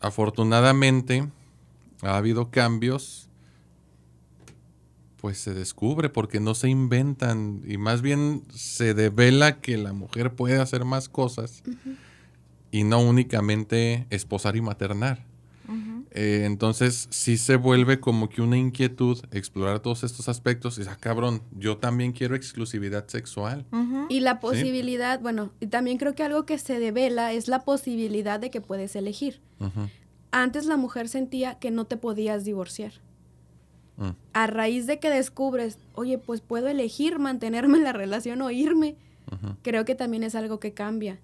afortunadamente, 0.00 1.28
ha 2.02 2.16
habido 2.16 2.50
cambios, 2.50 3.28
pues 5.20 5.38
se 5.38 5.52
descubre 5.52 6.08
porque 6.08 6.40
no 6.40 6.54
se 6.54 6.68
inventan 6.68 7.62
y 7.66 7.76
más 7.76 8.00
bien 8.00 8.42
se 8.54 8.94
devela 8.94 9.60
que 9.60 9.76
la 9.76 9.92
mujer 9.92 10.34
puede 10.34 10.58
hacer 10.58 10.84
más 10.84 11.08
cosas 11.08 11.62
y 12.70 12.84
no 12.84 13.00
únicamente 13.00 14.06
esposar 14.10 14.56
y 14.56 14.62
maternar. 14.62 15.29
Eh, 16.12 16.42
entonces 16.44 17.06
sí 17.10 17.36
se 17.36 17.54
vuelve 17.54 18.00
como 18.00 18.28
que 18.28 18.42
una 18.42 18.58
inquietud 18.58 19.20
explorar 19.30 19.78
todos 19.78 20.02
estos 20.02 20.28
aspectos 20.28 20.78
y, 20.78 20.82
ah, 20.82 20.96
cabrón, 20.98 21.42
yo 21.56 21.78
también 21.78 22.12
quiero 22.12 22.34
exclusividad 22.34 23.06
sexual. 23.06 23.64
Y 24.08 24.20
la 24.20 24.40
posibilidad, 24.40 25.20
bueno, 25.20 25.52
y 25.60 25.68
también 25.68 25.98
creo 25.98 26.14
que 26.14 26.24
algo 26.24 26.46
que 26.46 26.58
se 26.58 26.80
devela 26.80 27.32
es 27.32 27.46
la 27.46 27.64
posibilidad 27.64 28.40
de 28.40 28.50
que 28.50 28.60
puedes 28.60 28.96
elegir. 28.96 29.40
Antes 30.32 30.66
la 30.66 30.76
mujer 30.76 31.08
sentía 31.08 31.58
que 31.58 31.70
no 31.70 31.84
te 31.84 31.96
podías 31.96 32.44
divorciar. 32.44 32.92
mm, 33.96 34.10
A 34.32 34.46
raíz 34.48 34.86
de 34.86 34.98
que 34.98 35.10
descubres, 35.10 35.78
oye, 35.94 36.18
pues 36.18 36.40
puedo 36.40 36.66
elegir 36.68 37.18
mantenerme 37.20 37.78
en 37.78 37.84
la 37.84 37.92
relación 37.92 38.42
o 38.42 38.50
irme, 38.50 38.96
creo 39.62 39.84
que 39.84 39.94
también 39.94 40.24
es 40.24 40.34
algo 40.34 40.58
que 40.58 40.72
cambia. 40.72 41.20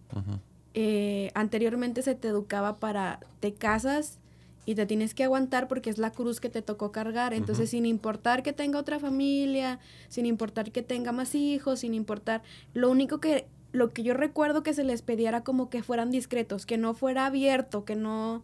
Eh, 0.75 1.31
anteriormente 1.35 2.03
se 2.03 2.15
te 2.15 2.29
educaba 2.29 2.79
para 2.79 3.19
te 3.41 3.55
casas 3.55 4.19
y 4.67 4.75
te 4.75 4.85
tienes 4.85 5.15
que 5.15 5.25
aguantar 5.25 5.69
porque 5.69 5.89
es 5.89 5.97
la 5.97 6.11
cruz 6.11 6.41
que 6.41 6.51
te 6.51 6.61
tocó 6.61 6.93
cargar. 6.93 7.33
Entonces, 7.33 7.71
sin 7.71 7.87
importar 7.87 8.43
que 8.43 8.53
tenga 8.53 8.81
otra 8.81 8.99
familia, 8.99 9.79
sin 10.09 10.27
importar 10.27 10.73
que 10.73 10.83
tenga 10.83 11.13
más 11.13 11.35
hijos, 11.35 11.81
sin 11.81 11.95
importar, 11.95 12.43
lo 12.75 12.91
único 12.91 13.21
que 13.21 13.47
lo 13.73 13.91
que 13.91 14.03
yo 14.03 14.15
recuerdo 14.15 14.63
que 14.63 14.75
se 14.75 14.85
les 14.85 15.03
pedía 15.03 15.29
era 15.29 15.45
como 15.45 15.71
que 15.71 15.83
fueran 15.83 16.11
discretos, 16.11 16.67
que 16.67 16.79
no 16.79 16.95
fuera 16.95 17.27
abierto, 17.27 17.85
que 17.85 17.95
no 17.95 18.43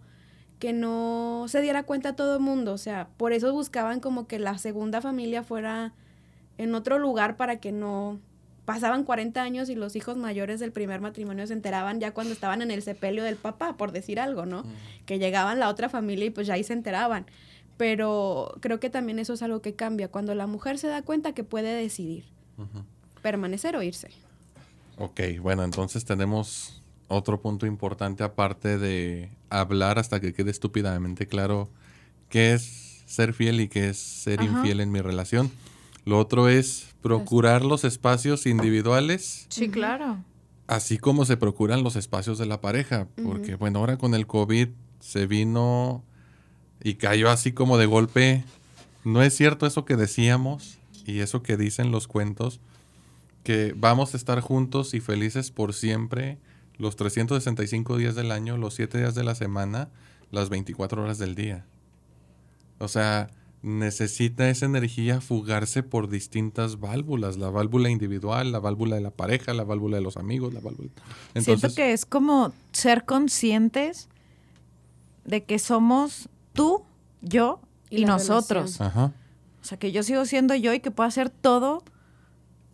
que 0.59 0.73
no 0.73 1.47
se 1.49 1.61
diera 1.61 1.83
cuenta 1.83 2.11
a 2.11 2.17
todo 2.17 2.37
el 2.37 2.41
mundo, 2.41 2.73
o 2.73 2.79
sea, 2.79 3.09
por 3.17 3.33
eso 3.33 3.53
buscaban 3.53 3.99
como 3.99 4.29
que 4.29 4.39
la 4.39 4.59
segunda 4.59 5.01
familia 5.01 5.43
fuera 5.43 5.93
en 6.57 6.75
otro 6.77 7.01
lugar 7.01 7.37
para 7.37 7.57
que 7.59 7.73
no 7.73 8.21
pasaban 8.65 9.05
40 9.05 9.43
años 9.43 9.69
y 9.69 9.75
los 9.75 9.97
hijos 9.97 10.17
mayores 10.17 10.61
del 10.61 10.73
primer 10.73 11.01
matrimonio 11.01 11.47
se 11.47 11.53
enteraban 11.53 12.01
ya 12.01 12.15
cuando 12.15 12.33
estaban 12.33 12.63
en 12.63 12.71
el 12.71 12.83
sepelio 12.83 13.25
del 13.25 13.37
papá, 13.37 13.77
por 13.77 13.93
decir 13.93 14.21
algo, 14.21 14.47
¿no? 14.47 14.65
Que 15.07 15.19
llegaban 15.19 15.59
la 15.59 15.69
otra 15.69 15.89
familia 15.89 16.27
y 16.27 16.31
pues 16.31 16.47
ya 16.47 16.55
ahí 16.55 16.65
se 16.65 16.73
enteraban. 16.73 17.27
Pero 17.77 18.55
creo 18.61 18.79
que 18.79 18.91
también 18.91 19.19
eso 19.19 19.33
es 19.33 19.43
algo 19.43 19.63
que 19.63 19.75
cambia, 19.75 20.09
cuando 20.09 20.35
la 20.35 20.47
mujer 20.47 20.79
se 20.79 20.87
da 20.87 21.03
cuenta 21.03 21.33
que 21.33 21.43
puede 21.43 21.75
decidir 21.75 22.25
permanecer 23.23 23.77
o 23.77 23.83
irse. 23.83 24.11
Ok, 24.99 25.21
bueno, 25.41 25.65
entonces 25.65 26.05
tenemos 26.05 26.83
otro 27.09 27.41
punto 27.41 27.67
importante 27.67 28.23
aparte 28.23 28.79
de 28.79 29.31
hablar 29.51 29.99
hasta 29.99 30.21
que 30.21 30.33
quede 30.33 30.51
estúpidamente 30.51 31.27
claro 31.27 31.69
qué 32.29 32.53
es 32.55 33.03
ser 33.07 33.35
fiel 33.35 33.61
y 33.61 33.69
qué 33.69 33.91
es 33.91 33.99
ser 33.99 34.41
Ajá. 34.41 34.51
infiel 34.51 34.81
en 34.81 34.93
mi 34.93 35.01
relación. 35.01 35.51
Lo 36.05 36.19
otro 36.19 36.49
es 36.49 36.92
procurar 37.03 37.65
los 37.65 37.85
espacios 37.85 38.47
individuales, 38.47 39.47
Sí, 39.51 39.69
claro. 39.69 40.19
así 40.67 40.99
como 40.99 41.25
se 41.25 41.37
procuran 41.37 41.83
los 41.83 41.97
espacios 41.97 42.39
de 42.39 42.47
la 42.47 42.61
pareja, 42.61 43.09
porque 43.23 43.57
bueno, 43.57 43.81
ahora 43.81 43.97
con 43.99 44.15
el 44.15 44.27
COVID 44.27 44.69
se 45.01 45.27
vino 45.27 46.05
y 46.83 46.95
cayó 46.95 47.31
así 47.31 47.53
como 47.53 47.77
de 47.79 47.87
golpe. 47.87 48.45
No 49.05 49.23
es 49.23 49.35
cierto 49.37 49.67
eso 49.67 49.85
que 49.85 49.97
decíamos 49.97 50.79
y 51.05 51.19
eso 51.21 51.43
que 51.43 51.57
dicen 51.57 51.91
los 51.91 52.07
cuentos, 52.07 52.61
que 53.43 53.75
vamos 53.77 54.15
a 54.15 54.17
estar 54.17 54.41
juntos 54.41 54.95
y 54.95 55.01
felices 55.01 55.51
por 55.51 55.75
siempre 55.75 56.39
los 56.79 56.95
365 56.97 57.97
días 57.97 58.15
del 58.15 58.31
año, 58.31 58.57
los 58.57 58.75
7 58.75 58.99
días 58.99 59.15
de 59.15 59.25
la 59.25 59.35
semana, 59.35 59.89
las 60.31 60.49
24 60.49 61.03
horas 61.03 61.19
del 61.19 61.35
día. 61.35 61.67
O 62.79 62.89
sea, 62.89 63.31
necesita 63.63 64.49
esa 64.51 64.67
energía 64.67 65.21
fugarse 65.21 65.83
por 65.83 66.09
distintas 66.09 66.81
válvulas, 66.81 67.37
la 67.37 67.49
válvula 67.49 67.91
individual, 67.91 68.51
la 68.51 68.59
válvula 68.59 68.97
de 68.97 69.03
la 69.03 69.13
pareja, 69.13 69.55
la 69.55 69.65
válvula 69.65 69.97
de 69.97 70.03
los 70.03 70.17
amigos, 70.17 70.53
la 70.53 70.61
válvula... 70.61 70.91
Siento 71.39 71.73
que 71.75 71.93
es 71.93 72.05
como 72.05 72.53
ser 72.73 73.05
conscientes 73.05 74.09
de 75.25 75.45
que 75.45 75.59
somos 75.61 76.29
tú, 76.53 76.83
yo 77.21 77.61
Y 77.89 78.05
nosotros. 78.05 78.81
Ajá. 78.81 79.13
O 79.63 79.65
sea, 79.65 79.79
que 79.79 79.93
yo 79.93 80.03
sigo 80.03 80.25
siendo 80.25 80.57
yo 80.57 80.75
y 80.75 80.81
que 80.81 80.91
puedo 80.91 81.07
hacer 81.07 81.31
todo 81.31 81.85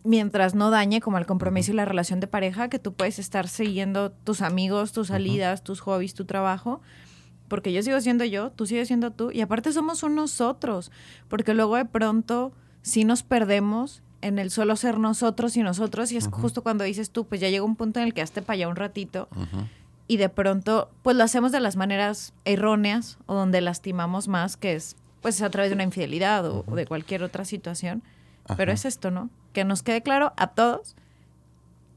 mientras 0.03 0.55
no 0.55 0.71
dañe 0.71 1.01
como 1.01 1.19
el 1.19 1.27
compromiso 1.27 1.71
y 1.71 1.75
la 1.75 1.85
relación 1.85 2.19
de 2.19 2.25
pareja, 2.25 2.69
que 2.69 2.79
tú 2.79 2.93
puedes 2.93 3.19
estar 3.19 3.47
siguiendo 3.47 4.11
tus 4.11 4.41
amigos, 4.41 4.91
tus 4.91 5.09
salidas, 5.09 5.63
tus 5.63 5.81
hobbies, 5.81 6.15
tu 6.15 6.25
trabajo, 6.25 6.81
porque 7.49 7.73
yo 7.73 7.83
sigo 7.83 7.99
siendo 7.99 8.23
yo, 8.23 8.51
tú 8.51 8.65
sigues 8.65 8.87
siendo 8.87 9.11
tú, 9.11 9.31
y 9.31 9.41
aparte 9.41 9.73
somos 9.73 10.03
unos 10.03 10.39
otros, 10.39 10.91
porque 11.27 11.53
luego 11.53 11.75
de 11.75 11.85
pronto 11.85 12.53
sí 12.81 13.03
nos 13.03 13.23
perdemos 13.23 14.01
en 14.21 14.39
el 14.39 14.51
solo 14.51 14.75
ser 14.75 14.99
nosotros 14.99 15.55
y 15.57 15.63
nosotros 15.63 16.11
y 16.11 16.17
es 16.17 16.27
justo 16.27 16.61
cuando 16.61 16.83
dices 16.83 17.09
tú, 17.09 17.25
pues 17.25 17.41
ya 17.41 17.49
llega 17.49 17.63
un 17.63 17.75
punto 17.75 17.99
en 17.99 18.05
el 18.05 18.13
que 18.13 18.21
hazte 18.21 18.41
para 18.41 18.55
allá 18.55 18.67
un 18.67 18.75
ratito 18.75 19.27
y 20.07 20.17
de 20.17 20.27
pronto 20.27 20.89
pues 21.03 21.15
lo 21.15 21.23
hacemos 21.23 21.51
de 21.51 21.59
las 21.59 21.75
maneras 21.75 22.33
erróneas 22.43 23.17
o 23.27 23.35
donde 23.35 23.61
lastimamos 23.61 24.27
más, 24.27 24.57
que 24.57 24.75
es 24.75 24.95
pues 25.21 25.41
a 25.41 25.49
través 25.49 25.69
de 25.69 25.75
una 25.75 25.83
infidelidad 25.83 26.45
o, 26.49 26.63
de 26.63 26.85
cualquier 26.85 27.23
otra 27.23 27.45
situación. 27.45 28.03
Pero 28.57 28.71
es 28.71 28.85
esto, 28.85 29.11
¿no? 29.11 29.29
Que 29.53 29.63
nos 29.63 29.83
quede 29.83 30.01
claro 30.01 30.33
a 30.35 30.47
todos 30.47 30.95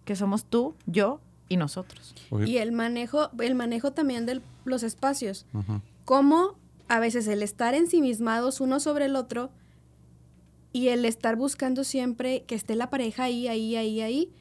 que 0.04 0.16
somos 0.16 0.44
tú, 0.44 0.74
yo 0.86 1.20
y 1.52 1.56
nosotros. 1.58 2.14
Y 2.46 2.56
el 2.56 2.72
manejo, 2.72 3.30
el 3.38 3.54
manejo 3.54 3.92
también 3.92 4.24
de 4.24 4.40
los 4.64 4.82
espacios. 4.82 5.44
Cómo 6.06 6.56
a 6.88 6.98
veces 6.98 7.28
el 7.28 7.42
estar 7.42 7.74
ensimismados 7.74 8.60
uno 8.60 8.80
sobre 8.80 9.04
el 9.04 9.16
otro 9.16 9.50
y 10.72 10.88
el 10.88 11.04
estar 11.04 11.36
buscando 11.36 11.84
siempre 11.84 12.44
que 12.44 12.54
esté 12.54 12.74
la 12.74 12.88
pareja 12.88 13.24
ahí, 13.24 13.48
ahí, 13.48 13.76
ahí, 13.76 14.00
ahí. 14.00 14.32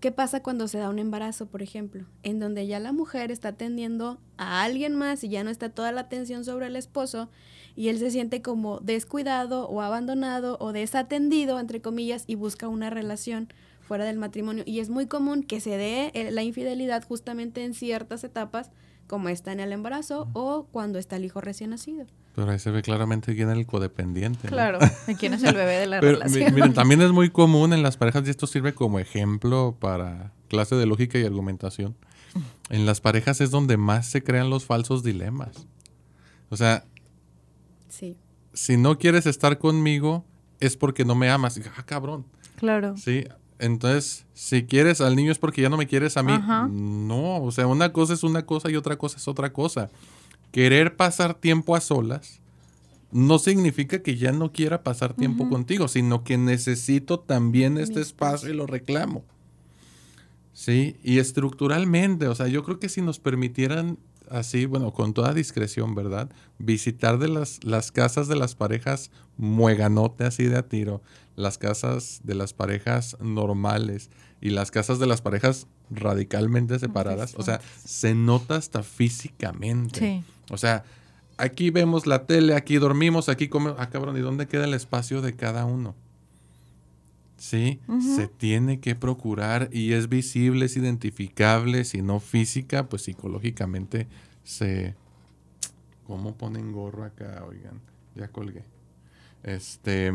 ¿Qué 0.00 0.12
pasa 0.12 0.42
cuando 0.42 0.68
se 0.68 0.78
da 0.78 0.88
un 0.88 0.98
embarazo, 0.98 1.46
por 1.46 1.62
ejemplo? 1.62 2.04
En 2.22 2.40
donde 2.40 2.66
ya 2.66 2.78
la 2.78 2.92
mujer 2.92 3.30
está 3.30 3.48
atendiendo 3.48 4.18
a 4.36 4.62
alguien 4.62 4.94
más 4.96 5.24
y 5.24 5.28
ya 5.28 5.44
no 5.44 5.50
está 5.50 5.70
toda 5.70 5.92
la 5.92 6.02
atención 6.02 6.44
sobre 6.44 6.66
el 6.66 6.76
esposo 6.76 7.30
y 7.74 7.88
él 7.88 7.98
se 7.98 8.10
siente 8.10 8.42
como 8.42 8.80
descuidado 8.80 9.66
o 9.68 9.80
abandonado 9.80 10.58
o 10.60 10.72
desatendido, 10.72 11.58
entre 11.58 11.80
comillas, 11.80 12.24
y 12.26 12.34
busca 12.34 12.68
una 12.68 12.90
relación 12.90 13.48
fuera 13.90 14.04
del 14.04 14.18
matrimonio. 14.18 14.62
Y 14.68 14.78
es 14.78 14.88
muy 14.88 15.08
común 15.08 15.42
que 15.42 15.60
se 15.60 15.70
dé 15.70 16.12
la 16.30 16.44
infidelidad 16.44 17.02
justamente 17.02 17.64
en 17.64 17.74
ciertas 17.74 18.22
etapas, 18.22 18.70
como 19.08 19.28
está 19.28 19.50
en 19.50 19.58
el 19.58 19.72
embarazo 19.72 20.28
o 20.32 20.68
cuando 20.70 21.00
está 21.00 21.16
el 21.16 21.24
hijo 21.24 21.40
recién 21.40 21.70
nacido. 21.70 22.06
Pero 22.36 22.52
ahí 22.52 22.60
se 22.60 22.70
ve 22.70 22.82
claramente 22.82 23.34
quién 23.34 23.50
es 23.50 23.56
el 23.56 23.66
codependiente. 23.66 24.46
Claro, 24.46 24.78
quién 25.18 25.34
es 25.34 25.42
el 25.42 25.56
bebé 25.56 25.72
de 25.72 25.88
la 25.88 26.00
relación. 26.00 26.54
Miren, 26.54 26.72
también 26.72 27.02
es 27.02 27.10
muy 27.10 27.30
común 27.30 27.72
en 27.72 27.82
las 27.82 27.96
parejas, 27.96 28.24
y 28.28 28.30
esto 28.30 28.46
sirve 28.46 28.74
como 28.74 29.00
ejemplo 29.00 29.76
para 29.80 30.34
clase 30.46 30.76
de 30.76 30.86
lógica 30.86 31.18
y 31.18 31.24
argumentación. 31.24 31.96
En 32.68 32.86
las 32.86 33.00
parejas 33.00 33.40
es 33.40 33.50
donde 33.50 33.76
más 33.76 34.06
se 34.06 34.22
crean 34.22 34.50
los 34.50 34.66
falsos 34.66 35.02
dilemas. 35.02 35.66
O 36.48 36.56
sea, 36.56 36.84
sí. 37.88 38.16
si 38.52 38.76
no 38.76 38.98
quieres 38.98 39.26
estar 39.26 39.58
conmigo, 39.58 40.24
es 40.60 40.76
porque 40.76 41.04
no 41.04 41.16
me 41.16 41.28
amas. 41.28 41.60
Ah, 41.76 41.82
cabrón. 41.84 42.24
Claro. 42.54 42.96
Sí, 42.96 43.24
entonces, 43.60 44.24
si 44.34 44.64
quieres 44.64 45.00
al 45.00 45.16
niño 45.16 45.32
es 45.32 45.38
porque 45.38 45.62
ya 45.62 45.68
no 45.68 45.76
me 45.76 45.86
quieres 45.86 46.16
a 46.16 46.22
mí. 46.22 46.32
No, 46.70 47.42
o 47.42 47.52
sea, 47.52 47.66
una 47.66 47.92
cosa 47.92 48.14
es 48.14 48.22
una 48.22 48.46
cosa 48.46 48.70
y 48.70 48.76
otra 48.76 48.96
cosa 48.96 49.18
es 49.18 49.28
otra 49.28 49.52
cosa. 49.52 49.90
Querer 50.50 50.96
pasar 50.96 51.34
tiempo 51.34 51.76
a 51.76 51.80
solas 51.80 52.40
no 53.12 53.38
significa 53.38 54.02
que 54.02 54.16
ya 54.16 54.32
no 54.32 54.52
quiera 54.52 54.82
pasar 54.82 55.14
tiempo 55.14 55.48
contigo, 55.48 55.88
sino 55.88 56.22
que 56.24 56.38
necesito 56.38 57.20
también 57.20 57.76
este 57.76 58.00
espacio 58.00 58.50
y 58.50 58.54
lo 58.54 58.66
reclamo. 58.66 59.24
Sí, 60.52 60.96
y 61.02 61.18
estructuralmente, 61.18 62.28
o 62.28 62.34
sea, 62.34 62.46
yo 62.48 62.62
creo 62.64 62.78
que 62.78 62.88
si 62.88 63.02
nos 63.02 63.18
permitieran 63.18 63.98
así, 64.30 64.66
bueno, 64.66 64.92
con 64.92 65.12
toda 65.12 65.34
discreción, 65.34 65.94
¿verdad? 65.94 66.30
Visitar 66.58 67.18
de 67.18 67.28
las, 67.28 67.62
las 67.64 67.92
casas 67.92 68.28
de 68.28 68.36
las 68.36 68.54
parejas 68.54 69.10
mueganote 69.36 70.24
así 70.24 70.44
de 70.44 70.56
a 70.56 70.68
tiro, 70.68 71.02
las 71.36 71.58
casas 71.58 72.20
de 72.24 72.34
las 72.34 72.52
parejas 72.52 73.16
normales 73.20 74.10
y 74.40 74.50
las 74.50 74.70
casas 74.70 74.98
de 74.98 75.06
las 75.06 75.20
parejas 75.22 75.66
radicalmente 75.90 76.78
separadas, 76.78 77.34
o 77.36 77.42
sea, 77.42 77.60
se 77.84 78.14
nota 78.14 78.56
hasta 78.56 78.82
físicamente. 78.82 80.22
O 80.50 80.56
sea, 80.56 80.84
aquí 81.36 81.70
vemos 81.70 82.06
la 82.06 82.26
tele, 82.26 82.54
aquí 82.54 82.76
dormimos, 82.76 83.28
aquí 83.28 83.48
comemos, 83.48 83.78
ah, 83.80 83.90
cabrón, 83.90 84.16
¿y 84.16 84.20
dónde 84.20 84.46
queda 84.46 84.64
el 84.64 84.74
espacio 84.74 85.20
de 85.20 85.34
cada 85.34 85.64
uno? 85.64 85.94
Sí, 87.40 87.80
se 88.14 88.28
tiene 88.28 88.80
que 88.80 88.94
procurar 88.94 89.70
y 89.72 89.94
es 89.94 90.10
visible, 90.10 90.66
es 90.66 90.76
identificable, 90.76 91.84
si 91.84 92.02
no 92.02 92.20
física, 92.20 92.86
pues 92.90 93.04
psicológicamente 93.04 94.08
se... 94.44 94.94
¿Cómo 96.06 96.34
ponen 96.34 96.70
gorro 96.70 97.02
acá? 97.02 97.42
Oigan, 97.48 97.80
ya 98.14 98.28
colgué. 98.28 98.62
Este... 99.42 100.12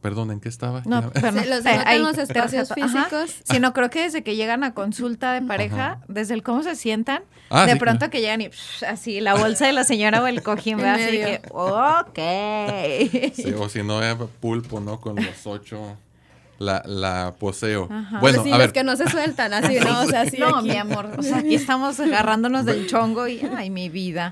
Perdón, 0.00 0.30
¿en 0.30 0.40
qué 0.40 0.48
estaba? 0.48 0.82
No, 0.84 1.10
pero 1.10 1.32
los, 1.32 1.66
eh, 1.66 1.98
los 1.98 2.18
espacios 2.18 2.72
físicos. 2.72 3.42
Sino 3.44 3.72
creo 3.72 3.90
que 3.90 4.02
desde 4.02 4.22
que 4.22 4.36
llegan 4.36 4.62
a 4.62 4.74
consulta 4.74 5.32
de 5.32 5.42
pareja, 5.42 6.00
desde 6.08 6.34
el 6.34 6.42
cómo 6.42 6.62
se 6.62 6.76
sientan, 6.76 7.22
ah, 7.50 7.66
de 7.66 7.76
pronto 7.76 8.08
que 8.10 8.20
llegan 8.20 8.40
y 8.40 8.50
así 8.86 9.20
la 9.20 9.34
bolsa 9.34 9.66
de 9.66 9.72
la 9.72 9.84
señora 9.84 10.22
o 10.22 10.26
el 10.26 10.42
cojín, 10.44 10.78
va 10.78 10.94
así 10.94 11.10
que, 11.10 11.42
ok. 11.50 13.34
Sí, 13.34 13.52
o 13.52 13.68
si 13.68 13.82
no, 13.82 14.00
pulpo, 14.40 14.80
¿no? 14.80 15.00
Con 15.00 15.16
los 15.16 15.46
ocho 15.46 15.96
la, 16.58 16.82
la 16.86 17.34
poseo. 17.38 17.88
Bueno, 18.20 18.42
a 18.52 18.58
ver. 18.58 18.72
que 18.72 18.82
no 18.84 18.96
se 18.96 19.08
sueltan, 19.08 19.52
así, 19.52 19.78
¿no? 19.78 20.02
O 20.02 20.06
sea, 20.06 20.20
así 20.26 20.38
no, 20.38 20.62
mi 20.62 20.76
amor, 20.76 21.10
o 21.18 21.22
sea, 21.22 21.38
aquí 21.38 21.54
estamos 21.66 21.98
agarrándonos 22.00 22.64
del 22.64 22.86
chongo 22.86 23.28
y, 23.28 23.40
ay, 23.56 23.70
mi 23.70 23.88
vida. 23.88 24.30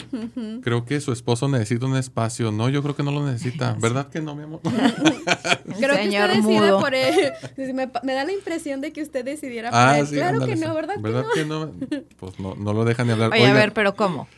Creo 0.62 0.84
que 0.84 1.00
su 1.00 1.12
esposo 1.12 1.48
necesita 1.48 1.87
un 1.87 1.96
espacio, 1.96 2.50
¿no? 2.50 2.68
Yo 2.68 2.82
creo 2.82 2.96
que 2.96 3.02
no 3.02 3.10
lo 3.10 3.26
necesita. 3.26 3.76
¿Verdad 3.80 4.08
que 4.08 4.20
no, 4.20 4.34
mi 4.34 4.44
amor? 4.44 4.60
creo 5.78 5.94
Señor 5.94 6.30
que 6.30 6.38
usted 6.38 6.52
decide 6.52 6.70
por 6.72 6.94
él. 6.94 7.32
Me, 7.74 8.14
da 8.14 8.24
la 8.24 8.32
impresión 8.32 8.80
de 8.80 8.92
que 8.92 9.02
usted 9.02 9.24
decidiera 9.24 9.70
por 9.70 9.78
ah, 9.78 9.98
él. 9.98 10.08
claro 10.08 10.46
que 10.46 10.56
no, 10.56 10.74
¿verdad, 10.74 10.94
¿verdad 10.98 11.24
que, 11.34 11.44
no? 11.44 11.72
Pues 12.18 12.38
no, 12.38 12.54
no 12.54 12.72
lo 12.72 12.84
dejan 12.84 13.06
ni 13.06 13.12
hablar. 13.12 13.32
Oye, 13.32 13.46
a 13.46 13.52
ver, 13.52 13.72
pero 13.72 13.94
¿cómo? 13.94 14.28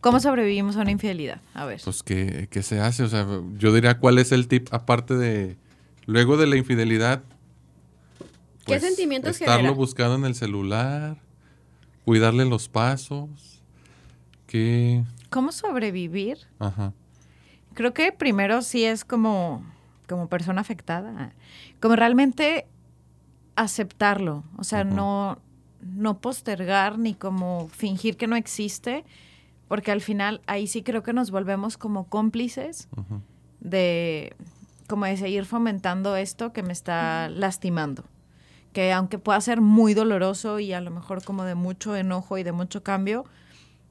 ¿Cómo 0.00 0.20
sobrevivimos 0.20 0.76
a 0.76 0.80
una 0.82 0.90
infidelidad? 0.90 1.40
A 1.54 1.64
ver. 1.64 1.80
Pues, 1.82 2.02
¿qué, 2.02 2.46
¿qué 2.50 2.62
se 2.62 2.78
hace? 2.78 3.04
O 3.04 3.08
sea, 3.08 3.26
yo 3.56 3.72
diría, 3.72 3.98
¿cuál 3.98 4.18
es 4.18 4.32
el 4.32 4.48
tip 4.48 4.68
aparte 4.70 5.14
de 5.14 5.56
Luego 6.06 6.36
de 6.36 6.46
la 6.46 6.56
infidelidad, 6.56 7.22
¿qué 8.66 8.78
pues, 8.78 8.82
sentimientos 8.82 9.40
estarlo 9.40 9.74
buscando 9.74 10.16
en 10.16 10.24
el 10.24 10.34
celular, 10.34 11.16
cuidarle 12.04 12.44
los 12.44 12.68
pasos, 12.68 13.62
que 14.46 15.04
¿Cómo 15.34 15.50
sobrevivir? 15.50 16.38
Ajá. 16.60 16.92
Creo 17.74 17.92
que 17.92 18.12
primero 18.12 18.62
sí 18.62 18.84
es 18.84 19.04
como, 19.04 19.64
como 20.08 20.28
persona 20.28 20.60
afectada, 20.60 21.32
como 21.80 21.96
realmente 21.96 22.68
aceptarlo, 23.56 24.44
o 24.56 24.62
sea, 24.62 24.84
no, 24.84 25.40
no 25.80 26.20
postergar 26.20 27.00
ni 27.00 27.14
como 27.14 27.66
fingir 27.66 28.16
que 28.16 28.28
no 28.28 28.36
existe, 28.36 29.04
porque 29.66 29.90
al 29.90 30.02
final 30.02 30.40
ahí 30.46 30.68
sí 30.68 30.84
creo 30.84 31.02
que 31.02 31.12
nos 31.12 31.32
volvemos 31.32 31.76
como 31.78 32.08
cómplices 32.08 32.88
de 33.58 34.36
como 34.88 35.06
de 35.06 35.16
seguir 35.16 35.44
fomentando 35.44 36.16
esto 36.16 36.52
que 36.52 36.62
me 36.62 36.72
está 36.72 37.28
lastimando. 37.28 38.04
Que 38.72 38.92
aunque 38.92 39.18
pueda 39.18 39.40
ser 39.40 39.60
muy 39.60 39.94
doloroso 39.94 40.58
y 40.58 40.72
a 40.72 40.80
lo 40.80 40.90
mejor 40.90 41.24
como 41.24 41.44
de 41.44 41.54
mucho 41.54 41.96
enojo 41.96 42.38
y 42.38 42.42
de 42.42 42.52
mucho 42.52 42.82
cambio, 42.82 43.24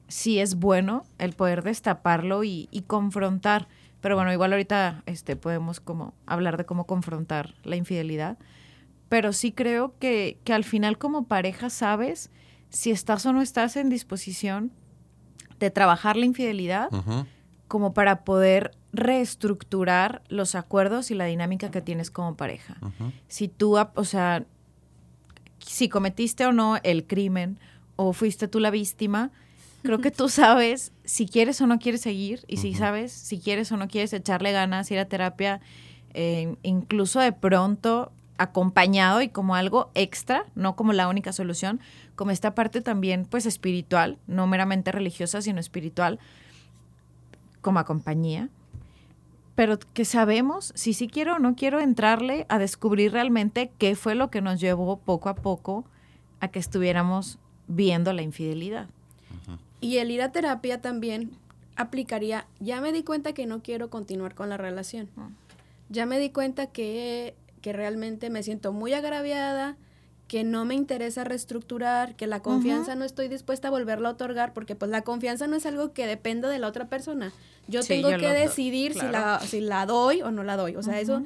sí 0.08 0.38
es 0.38 0.56
bueno 0.56 1.04
el 1.18 1.32
poder 1.32 1.62
destaparlo 1.62 2.44
y, 2.44 2.68
confrontar. 2.86 3.68
Pero 4.00 4.16
bueno, 4.16 4.32
igual 4.32 4.52
ahorita 4.52 5.02
este, 5.06 5.36
podemos 5.36 5.80
como 5.80 6.14
hablar 6.26 6.56
de 6.56 6.66
cómo 6.66 6.86
confrontar 6.86 7.54
la 7.64 7.76
infidelidad. 7.76 8.38
Pero 9.08 9.32
sí 9.32 9.52
creo 9.52 9.94
que, 9.98 10.38
que 10.44 10.52
al 10.52 10.64
final 10.64 10.98
como 10.98 11.26
pareja 11.26 11.70
sabes 11.70 12.30
si 12.68 12.90
estás 12.90 13.24
o 13.26 13.32
no 13.32 13.40
estás 13.40 13.76
en 13.76 13.88
disposición 13.88 14.72
de 15.58 15.70
trabajar 15.70 16.16
la 16.16 16.26
infidelidad 16.26 16.88
como 17.68 17.94
para 17.94 18.24
poder 18.24 18.72
reestructurar 18.92 20.22
los 20.28 20.54
acuerdos 20.54 21.10
y 21.10 21.14
la 21.14 21.24
dinámica 21.24 21.70
que 21.70 21.80
tienes 21.80 22.10
como 22.10 22.36
pareja. 22.36 22.76
Si 23.28 23.48
tú, 23.48 23.76
o 23.76 24.04
sea, 24.04 24.44
si 25.58 25.88
cometiste 25.88 26.46
o 26.46 26.52
no 26.52 26.76
el 26.82 27.06
crimen 27.06 27.58
o 27.96 28.12
fuiste 28.12 28.48
tú 28.48 28.60
la 28.60 28.70
víctima, 28.70 29.30
creo 29.82 29.98
que 29.98 30.10
tú 30.10 30.28
sabes 30.28 30.92
si 31.04 31.26
quieres 31.26 31.60
o 31.60 31.66
no 31.66 31.78
quieres 31.78 32.02
seguir 32.02 32.44
y 32.46 32.58
si 32.58 32.74
sabes 32.74 33.12
si 33.12 33.38
quieres 33.40 33.72
o 33.72 33.76
no 33.76 33.88
quieres 33.88 34.12
echarle 34.12 34.52
ganas, 34.52 34.90
ir 34.90 34.98
a 34.98 35.06
terapia, 35.06 35.60
eh, 36.12 36.54
incluso 36.62 37.20
de 37.20 37.32
pronto 37.32 38.12
acompañado 38.36 39.22
y 39.22 39.28
como 39.28 39.54
algo 39.54 39.90
extra, 39.94 40.46
no 40.54 40.74
como 40.76 40.92
la 40.92 41.08
única 41.08 41.32
solución, 41.32 41.80
como 42.16 42.30
esta 42.30 42.54
parte 42.54 42.80
también 42.80 43.26
pues 43.26 43.46
espiritual, 43.46 44.18
no 44.26 44.46
meramente 44.46 44.92
religiosa, 44.92 45.40
sino 45.40 45.60
espiritual, 45.60 46.18
como 47.64 47.84
compañía, 47.84 48.50
pero 49.56 49.78
que 49.78 50.04
sabemos 50.04 50.72
si 50.76 50.92
sí 50.92 51.08
quiero 51.08 51.36
o 51.36 51.38
no 51.38 51.56
quiero 51.56 51.80
entrarle 51.80 52.44
a 52.48 52.58
descubrir 52.58 53.12
realmente 53.12 53.72
qué 53.78 53.96
fue 53.96 54.14
lo 54.14 54.30
que 54.30 54.42
nos 54.42 54.60
llevó 54.60 54.98
poco 54.98 55.30
a 55.30 55.34
poco 55.34 55.84
a 56.40 56.48
que 56.48 56.58
estuviéramos 56.58 57.38
viendo 57.66 58.12
la 58.12 58.22
infidelidad. 58.22 58.88
Y 59.80 59.96
el 59.96 60.10
ir 60.10 60.22
a 60.22 60.30
terapia 60.30 60.80
también 60.80 61.30
aplicaría, 61.76 62.46
ya 62.60 62.80
me 62.80 62.92
di 62.92 63.02
cuenta 63.02 63.32
que 63.32 63.46
no 63.46 63.62
quiero 63.62 63.88
continuar 63.88 64.34
con 64.34 64.50
la 64.50 64.58
relación. 64.58 65.08
Ya 65.88 66.04
me 66.04 66.18
di 66.18 66.30
cuenta 66.30 66.66
que, 66.66 67.34
que 67.62 67.72
realmente 67.72 68.28
me 68.28 68.42
siento 68.42 68.72
muy 68.72 68.92
agraviada, 68.92 69.76
que 70.34 70.42
no 70.42 70.64
me 70.64 70.74
interesa 70.74 71.22
reestructurar, 71.22 72.16
que 72.16 72.26
la 72.26 72.40
confianza 72.40 72.96
no 72.96 73.04
estoy 73.04 73.28
dispuesta 73.28 73.68
a 73.68 73.70
volverla 73.70 74.08
a 74.08 74.12
otorgar, 74.14 74.52
porque 74.52 74.74
pues 74.74 74.90
la 74.90 75.02
confianza 75.02 75.46
no 75.46 75.54
es 75.54 75.64
algo 75.64 75.92
que 75.92 76.08
dependa 76.08 76.48
de 76.48 76.58
la 76.58 76.66
otra 76.66 76.88
persona. 76.88 77.32
Yo 77.68 77.84
tengo 77.84 78.08
que 78.08 78.32
decidir 78.32 78.94
si, 78.94 79.06
la, 79.06 79.38
si 79.38 79.60
la 79.60 79.86
doy 79.86 80.22
o 80.22 80.32
no 80.32 80.42
la 80.42 80.56
doy. 80.56 80.74
O 80.74 80.82
sea, 80.82 80.98
eso 80.98 81.22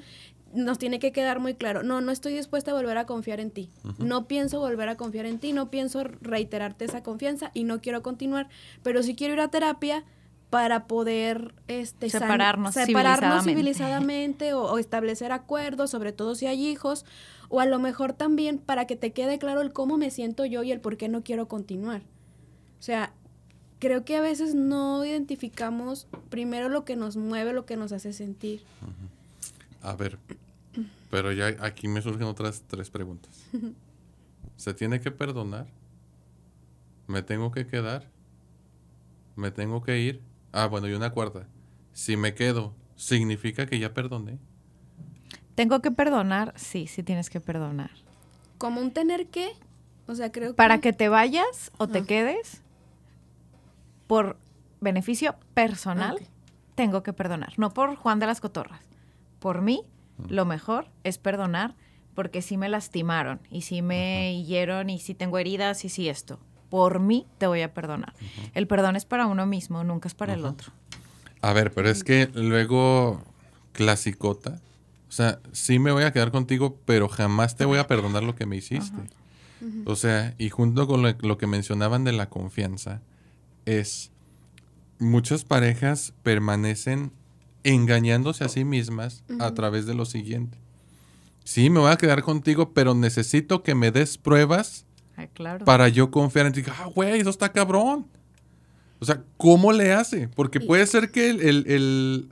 nos 0.52 0.76
tiene 0.76 0.98
que 0.98 1.10
quedar 1.10 1.40
muy 1.40 1.54
claro, 1.54 1.82
no, 1.82 2.02
no 2.02 2.12
estoy 2.12 2.34
dispuesta 2.34 2.72
a 2.72 2.74
volver 2.74 2.98
a 2.98 3.06
confiar 3.06 3.40
en 3.40 3.50
ti. 3.50 3.70
No 3.96 4.28
pienso 4.28 4.60
volver 4.60 4.90
a 4.90 4.96
confiar 4.96 5.24
en 5.24 5.38
ti, 5.38 5.54
no 5.54 5.70
pienso 5.70 6.04
reiterarte 6.20 6.84
esa 6.84 7.02
confianza 7.02 7.50
y 7.54 7.64
no 7.64 7.80
quiero 7.80 8.02
continuar, 8.02 8.50
pero 8.82 9.02
sí 9.02 9.16
quiero 9.16 9.32
ir 9.32 9.40
a 9.40 9.48
terapia 9.48 10.04
para 10.50 10.86
poder 10.86 11.54
este, 11.66 12.10
separarnos, 12.10 12.74
separarnos 12.74 13.44
civilizadamente, 13.44 14.52
o, 14.52 14.64
o, 14.64 14.78
establecer 14.78 15.32
acuerdos, 15.32 15.90
sobre 15.90 16.12
todo 16.12 16.34
si 16.34 16.46
hay 16.46 16.66
hijos, 16.66 17.06
o 17.48 17.60
a 17.60 17.66
lo 17.66 17.78
mejor 17.78 18.12
también 18.12 18.58
para 18.58 18.86
que 18.86 18.96
te 18.96 19.12
quede 19.12 19.38
claro 19.38 19.60
el 19.60 19.72
cómo 19.72 19.96
me 19.96 20.10
siento 20.10 20.44
yo 20.44 20.62
y 20.62 20.72
el 20.72 20.80
por 20.80 20.96
qué 20.96 21.08
no 21.08 21.22
quiero 21.22 21.48
continuar. 21.48 22.02
O 22.78 22.82
sea, 22.82 23.12
creo 23.78 24.04
que 24.04 24.16
a 24.16 24.20
veces 24.20 24.54
no 24.54 25.04
identificamos 25.04 26.06
primero 26.30 26.68
lo 26.68 26.84
que 26.84 26.96
nos 26.96 27.16
mueve, 27.16 27.52
lo 27.52 27.66
que 27.66 27.76
nos 27.76 27.92
hace 27.92 28.12
sentir. 28.12 28.62
A 29.82 29.94
ver, 29.94 30.18
pero 31.10 31.32
ya 31.32 31.56
aquí 31.60 31.88
me 31.88 32.02
surgen 32.02 32.24
otras 32.24 32.64
tres 32.66 32.90
preguntas. 32.90 33.44
¿Se 34.56 34.74
tiene 34.74 35.00
que 35.00 35.10
perdonar? 35.10 35.66
¿Me 37.06 37.22
tengo 37.22 37.50
que 37.52 37.66
quedar? 37.66 38.10
¿Me 39.36 39.50
tengo 39.50 39.82
que 39.82 39.98
ir? 40.00 40.20
Ah, 40.52 40.66
bueno, 40.66 40.88
y 40.88 40.92
una 40.92 41.10
cuarta. 41.10 41.46
Si 41.92 42.16
me 42.16 42.34
quedo, 42.34 42.74
¿significa 42.96 43.66
que 43.66 43.78
ya 43.78 43.94
perdoné? 43.94 44.38
¿Tengo 45.58 45.82
que 45.82 45.90
perdonar? 45.90 46.54
Sí, 46.54 46.86
sí 46.86 47.02
tienes 47.02 47.30
que 47.30 47.40
perdonar. 47.40 47.90
¿Como 48.58 48.80
un 48.80 48.92
tener 48.92 49.26
que? 49.26 49.50
O 50.06 50.14
sea, 50.14 50.30
creo 50.30 50.50
que... 50.50 50.54
Para 50.54 50.78
que 50.78 50.92
te 50.92 51.08
vayas 51.08 51.72
o 51.78 51.88
te 51.88 52.04
quedes, 52.04 52.62
por 54.06 54.38
beneficio 54.80 55.34
personal, 55.54 56.20
tengo 56.76 57.02
que 57.02 57.12
perdonar. 57.12 57.54
No 57.56 57.74
por 57.74 57.96
Juan 57.96 58.20
de 58.20 58.26
las 58.26 58.40
Cotorras. 58.40 58.78
Por 59.40 59.60
mí, 59.60 59.82
lo 60.28 60.44
mejor 60.44 60.86
es 61.02 61.18
perdonar 61.18 61.74
porque 62.14 62.40
sí 62.40 62.56
me 62.56 62.68
lastimaron 62.68 63.40
y 63.50 63.62
sí 63.62 63.82
me 63.82 64.40
hieron 64.44 64.90
y 64.90 65.00
sí 65.00 65.12
tengo 65.12 65.38
heridas 65.38 65.84
y 65.84 65.88
sí 65.88 66.08
esto. 66.08 66.38
Por 66.70 67.00
mí 67.00 67.26
te 67.38 67.48
voy 67.48 67.62
a 67.62 67.74
perdonar. 67.74 68.14
El 68.54 68.68
perdón 68.68 68.94
es 68.94 69.06
para 69.06 69.26
uno 69.26 69.44
mismo, 69.44 69.82
nunca 69.82 70.06
es 70.06 70.14
para 70.14 70.34
el 70.34 70.44
otro. 70.44 70.70
A 71.42 71.52
ver, 71.52 71.72
pero 71.72 71.90
es 71.90 72.04
que 72.04 72.30
luego 72.32 73.24
clasicota. 73.72 74.60
O 75.08 75.12
sea, 75.12 75.40
sí 75.52 75.78
me 75.78 75.90
voy 75.90 76.04
a 76.04 76.12
quedar 76.12 76.30
contigo, 76.30 76.78
pero 76.84 77.08
jamás 77.08 77.56
te 77.56 77.64
voy 77.64 77.78
a 77.78 77.86
perdonar 77.86 78.22
lo 78.22 78.34
que 78.34 78.46
me 78.46 78.56
hiciste. 78.56 78.98
O 79.86 79.96
sea, 79.96 80.34
y 80.38 80.50
junto 80.50 80.86
con 80.86 81.02
lo, 81.02 81.38
que 81.38 81.46
mencionaban 81.46 82.04
de 82.04 82.12
la 82.12 82.28
confianza, 82.28 83.02
es 83.64 84.12
muchas 84.98 85.44
parejas 85.44 86.14
permanecen 86.22 87.12
engañándose 87.64 88.44
a 88.44 88.48
sí 88.48 88.64
mismas 88.64 89.24
a 89.40 89.52
través 89.54 89.86
de 89.86 89.94
lo 89.94 90.04
siguiente. 90.04 90.58
Sí, 91.44 91.70
me 91.70 91.80
voy 91.80 91.90
a 91.90 91.96
quedar 91.96 92.22
contigo, 92.22 92.72
pero 92.72 92.94
necesito 92.94 93.62
que 93.62 93.74
me 93.74 93.90
des 93.90 94.18
pruebas 94.18 94.84
para 95.64 95.88
yo 95.88 96.10
confiar 96.10 96.46
en 96.46 96.52
ti. 96.52 96.62
Ah, 96.68 96.90
güey, 96.94 97.20
eso 97.20 97.30
está 97.30 97.50
cabrón. 97.50 98.06
O 99.00 99.04
sea, 99.04 99.22
¿cómo 99.36 99.72
le 99.72 99.92
hace? 99.92 100.28
Porque 100.28 100.60
puede 100.60 100.86
ser 100.86 101.10
que 101.10 101.30
el, 101.30 102.30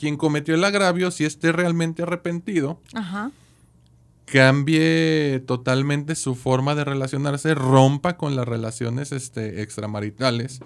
quien 0.00 0.16
cometió 0.16 0.54
el 0.54 0.64
agravio, 0.64 1.10
si 1.10 1.26
esté 1.26 1.52
realmente 1.52 2.04
arrepentido, 2.04 2.80
cambie 4.24 5.42
totalmente 5.46 6.14
su 6.14 6.34
forma 6.34 6.74
de 6.74 6.84
relacionarse, 6.84 7.54
rompa 7.54 8.16
con 8.16 8.34
las 8.34 8.48
relaciones 8.48 9.12
este, 9.12 9.60
extramaritales 9.60 10.60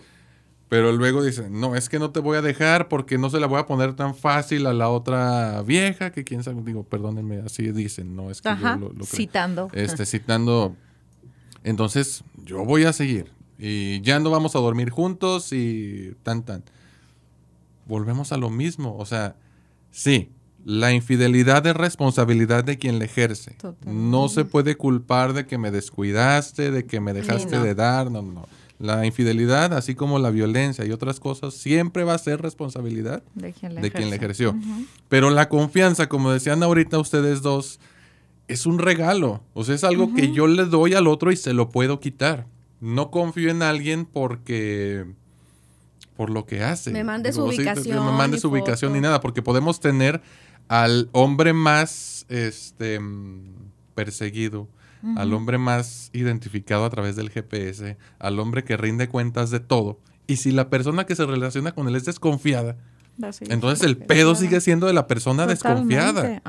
pero 0.74 0.90
luego 0.90 1.22
dice, 1.22 1.48
no, 1.50 1.76
es 1.76 1.88
que 1.88 2.00
no 2.00 2.10
te 2.10 2.18
voy 2.18 2.36
a 2.36 2.42
dejar 2.42 2.88
porque 2.88 3.16
no 3.16 3.30
se 3.30 3.38
la 3.38 3.46
voy 3.46 3.60
a 3.60 3.66
poner 3.66 3.94
tan 3.94 4.14
fácil 4.14 4.66
a 4.66 4.72
la 4.72 4.88
otra 4.88 5.62
vieja 5.62 6.10
que 6.10 6.24
quién 6.24 6.42
sabe, 6.42 6.62
digo, 6.62 6.82
perdónenme, 6.82 7.42
así 7.46 7.70
dicen, 7.70 8.16
no 8.16 8.28
es 8.28 8.42
que 8.42 8.48
yo 8.60 8.76
lo, 8.76 8.92
lo 8.92 9.04
Citando. 9.04 9.70
Este, 9.72 10.04
citando. 10.04 10.74
Entonces, 11.62 12.24
yo 12.44 12.64
voy 12.64 12.84
a 12.86 12.92
seguir. 12.92 13.30
Y 13.56 14.00
ya 14.00 14.18
no 14.18 14.30
vamos 14.30 14.56
a 14.56 14.58
dormir 14.58 14.90
juntos 14.90 15.52
y 15.52 16.16
tan, 16.24 16.44
tan. 16.44 16.64
Volvemos 17.86 18.32
a 18.32 18.36
lo 18.36 18.50
mismo. 18.50 18.96
O 18.98 19.06
sea, 19.06 19.36
sí, 19.90 20.30
la 20.64 20.92
infidelidad 20.92 21.66
es 21.66 21.76
responsabilidad 21.76 22.64
de 22.64 22.78
quien 22.78 22.98
la 22.98 23.04
ejerce. 23.04 23.56
No 23.84 24.28
se 24.28 24.44
puede 24.44 24.76
culpar 24.76 25.34
de 25.34 25.46
que 25.46 25.58
me 25.58 25.70
descuidaste, 25.70 26.70
de 26.70 26.86
que 26.86 27.00
me 27.00 27.12
dejaste 27.12 27.58
de 27.58 27.74
dar, 27.74 28.10
no, 28.10 28.22
no. 28.22 28.46
La 28.78 29.06
infidelidad, 29.06 29.72
así 29.72 29.94
como 29.94 30.18
la 30.18 30.30
violencia 30.30 30.84
y 30.84 30.90
otras 30.90 31.20
cosas, 31.20 31.54
siempre 31.54 32.02
va 32.02 32.14
a 32.14 32.18
ser 32.18 32.42
responsabilidad 32.42 33.22
de 33.34 33.52
quien 33.52 33.74
la, 33.74 34.16
ejerció. 34.16 34.56
Pero 35.08 35.30
la 35.30 35.48
confianza, 35.48 36.08
como 36.08 36.32
decían 36.32 36.62
ahorita 36.62 36.98
ustedes 36.98 37.40
dos, 37.40 37.78
es 38.48 38.66
un 38.66 38.78
regalo. 38.78 39.42
O 39.54 39.64
sea, 39.64 39.74
es 39.74 39.84
algo 39.84 40.12
que 40.12 40.32
yo 40.32 40.46
le 40.46 40.64
doy 40.64 40.94
al 40.94 41.06
otro 41.06 41.30
y 41.30 41.36
se 41.36 41.52
lo 41.52 41.68
puedo 41.68 42.00
quitar. 42.00 42.46
No 42.80 43.10
confío 43.10 43.50
en 43.50 43.62
alguien 43.62 44.06
porque 44.06 45.06
por 46.16 46.30
lo 46.30 46.46
que 46.46 46.62
hace. 46.62 46.90
Me 46.90 47.04
mande 47.04 47.32
su 47.32 47.44
ubicación. 47.44 48.04
me 48.04 48.12
mande 48.12 48.38
su 48.38 48.48
ubicación 48.48 48.92
ni 48.92 49.00
nada, 49.00 49.20
porque 49.20 49.42
podemos 49.42 49.80
tener 49.80 50.22
al 50.68 51.08
hombre 51.12 51.52
más 51.52 52.26
este 52.28 53.00
perseguido, 53.94 54.68
al 55.16 55.34
hombre 55.34 55.58
más 55.58 56.10
identificado 56.12 56.84
a 56.84 56.90
través 56.90 57.14
del 57.16 57.30
GPS, 57.30 57.98
al 58.18 58.38
hombre 58.38 58.64
que 58.64 58.76
rinde 58.76 59.08
cuentas 59.08 59.50
de 59.50 59.60
todo. 59.60 59.98
Y 60.26 60.36
si 60.36 60.50
la 60.50 60.70
persona 60.70 61.04
que 61.04 61.14
se 61.14 61.26
relaciona 61.26 61.72
con 61.72 61.88
él 61.88 61.96
es 61.96 62.06
desconfiada, 62.06 62.76
entonces 63.48 63.84
el 63.84 63.96
pedo 63.96 64.34
sigue 64.34 64.60
siendo 64.60 64.86
de 64.86 64.94
la 64.94 65.06
persona 65.06 65.46
desconfiada. 65.46 66.42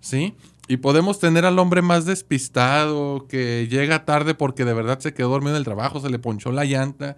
¿Sí? 0.00 0.34
Y 0.68 0.78
podemos 0.78 1.20
tener 1.20 1.44
al 1.44 1.58
hombre 1.58 1.82
más 1.82 2.04
despistado, 2.04 3.26
que 3.28 3.68
llega 3.68 4.04
tarde 4.04 4.34
porque 4.34 4.64
de 4.64 4.74
verdad 4.74 4.98
se 5.00 5.14
quedó 5.14 5.30
dormido 5.30 5.52
en 5.52 5.58
el 5.58 5.64
trabajo, 5.64 6.00
se 6.00 6.10
le 6.10 6.18
ponchó 6.18 6.50
la 6.50 6.64
llanta. 6.64 7.16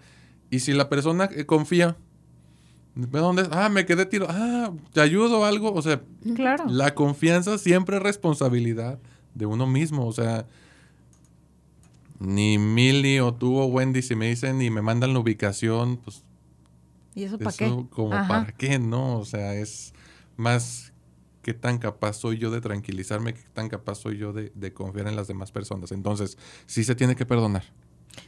Y 0.50 0.60
si 0.60 0.72
la 0.72 0.88
persona 0.88 1.28
confía, 1.46 1.96
¿dónde? 2.94 3.48
Ah, 3.50 3.68
me 3.68 3.86
quedé 3.86 4.06
tiro. 4.06 4.26
Ah, 4.28 4.72
¿te 4.92 5.00
ayudo 5.00 5.44
algo? 5.44 5.72
O 5.72 5.82
sea, 5.82 6.02
claro. 6.34 6.64
la 6.68 6.94
confianza 6.94 7.58
siempre 7.58 7.96
es 7.96 8.02
responsabilidad 8.02 8.98
de 9.34 9.46
uno 9.46 9.66
mismo. 9.66 10.06
O 10.06 10.12
sea, 10.12 10.46
ni 12.20 12.58
Milly 12.58 13.20
o 13.20 13.34
tú 13.34 13.58
o 13.58 13.66
Wendy, 13.66 14.02
si 14.02 14.14
me 14.14 14.28
dicen 14.28 14.62
y 14.62 14.70
me 14.70 14.82
mandan 14.82 15.12
la 15.12 15.18
ubicación, 15.18 15.96
pues. 15.98 16.22
¿Y 17.14 17.24
eso 17.24 17.38
para 17.38 17.56
qué? 17.56 17.66
Como 17.90 18.10
para 18.10 18.46
qué, 18.56 18.78
¿no? 18.78 19.18
O 19.18 19.24
sea, 19.24 19.54
es 19.54 19.92
más 20.36 20.92
qué 21.42 21.54
tan 21.54 21.78
capaz 21.78 22.14
soy 22.14 22.38
yo 22.38 22.50
de 22.50 22.60
tranquilizarme, 22.60 23.34
qué 23.34 23.42
tan 23.52 23.68
capaz 23.68 23.96
soy 23.96 24.18
yo 24.18 24.32
de, 24.32 24.72
confiar 24.72 25.06
en 25.06 25.14
las 25.14 25.28
demás 25.28 25.52
personas. 25.52 25.92
Entonces, 25.92 26.38
sí 26.66 26.82
se 26.82 26.94
tiene 26.96 27.14
que 27.14 27.26
perdonar. 27.26 27.64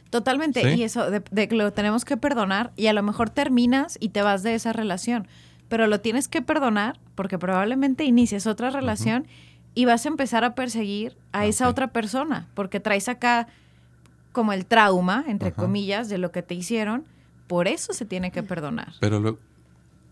Totalmente. 0.09 0.75
Y 0.75 0.83
eso, 0.83 1.09
de, 1.09 1.47
que 1.47 1.55
lo 1.55 1.71
tenemos 1.73 2.05
que 2.05 2.17
perdonar 2.17 2.71
y 2.75 2.87
a 2.87 2.93
lo 2.93 3.03
mejor 3.03 3.29
terminas 3.29 3.97
y 3.99 4.09
te 4.09 4.21
vas 4.21 4.43
de 4.43 4.55
esa 4.55 4.73
relación. 4.73 5.27
Pero 5.69 5.87
lo 5.87 5.99
tienes 5.99 6.27
que 6.27 6.41
perdonar 6.41 6.99
porque 7.15 7.37
probablemente 7.37 8.05
inicies 8.05 8.47
otra 8.47 8.69
relación 8.69 9.27
y 9.75 9.85
vas 9.85 10.05
a 10.05 10.09
empezar 10.09 10.43
a 10.43 10.55
perseguir 10.55 11.17
a 11.33 11.45
esa 11.45 11.67
otra 11.67 11.91
persona, 11.91 12.47
porque 12.53 12.79
traes 12.79 13.09
acá 13.09 13.47
como 14.31 14.53
el 14.53 14.65
trauma, 14.65 15.23
entre 15.27 15.51
comillas, 15.51 16.09
de 16.09 16.17
lo 16.17 16.31
que 16.31 16.41
te 16.41 16.55
hicieron, 16.55 17.05
por 17.47 17.67
eso 17.67 17.93
se 17.93 18.05
tiene 18.05 18.31
que 18.31 18.43
perdonar. 18.43 18.93
Pero 18.99 19.39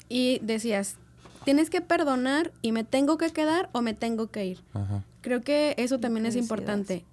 Y 0.10 0.40
decías, 0.42 0.98
tienes 1.46 1.70
que 1.70 1.82
perdonar 1.82 2.52
y 2.62 2.72
me 2.72 2.84
tengo 2.84 3.18
que 3.18 3.30
quedar 3.30 3.70
o 3.72 3.82
me 3.82 3.94
tengo 3.94 4.28
que 4.28 4.46
ir. 4.46 4.60
Creo 5.22 5.42
que 5.42 5.76
eso 5.78 6.00
también 6.00 6.26
es 6.26 6.36
importante. 6.36 7.06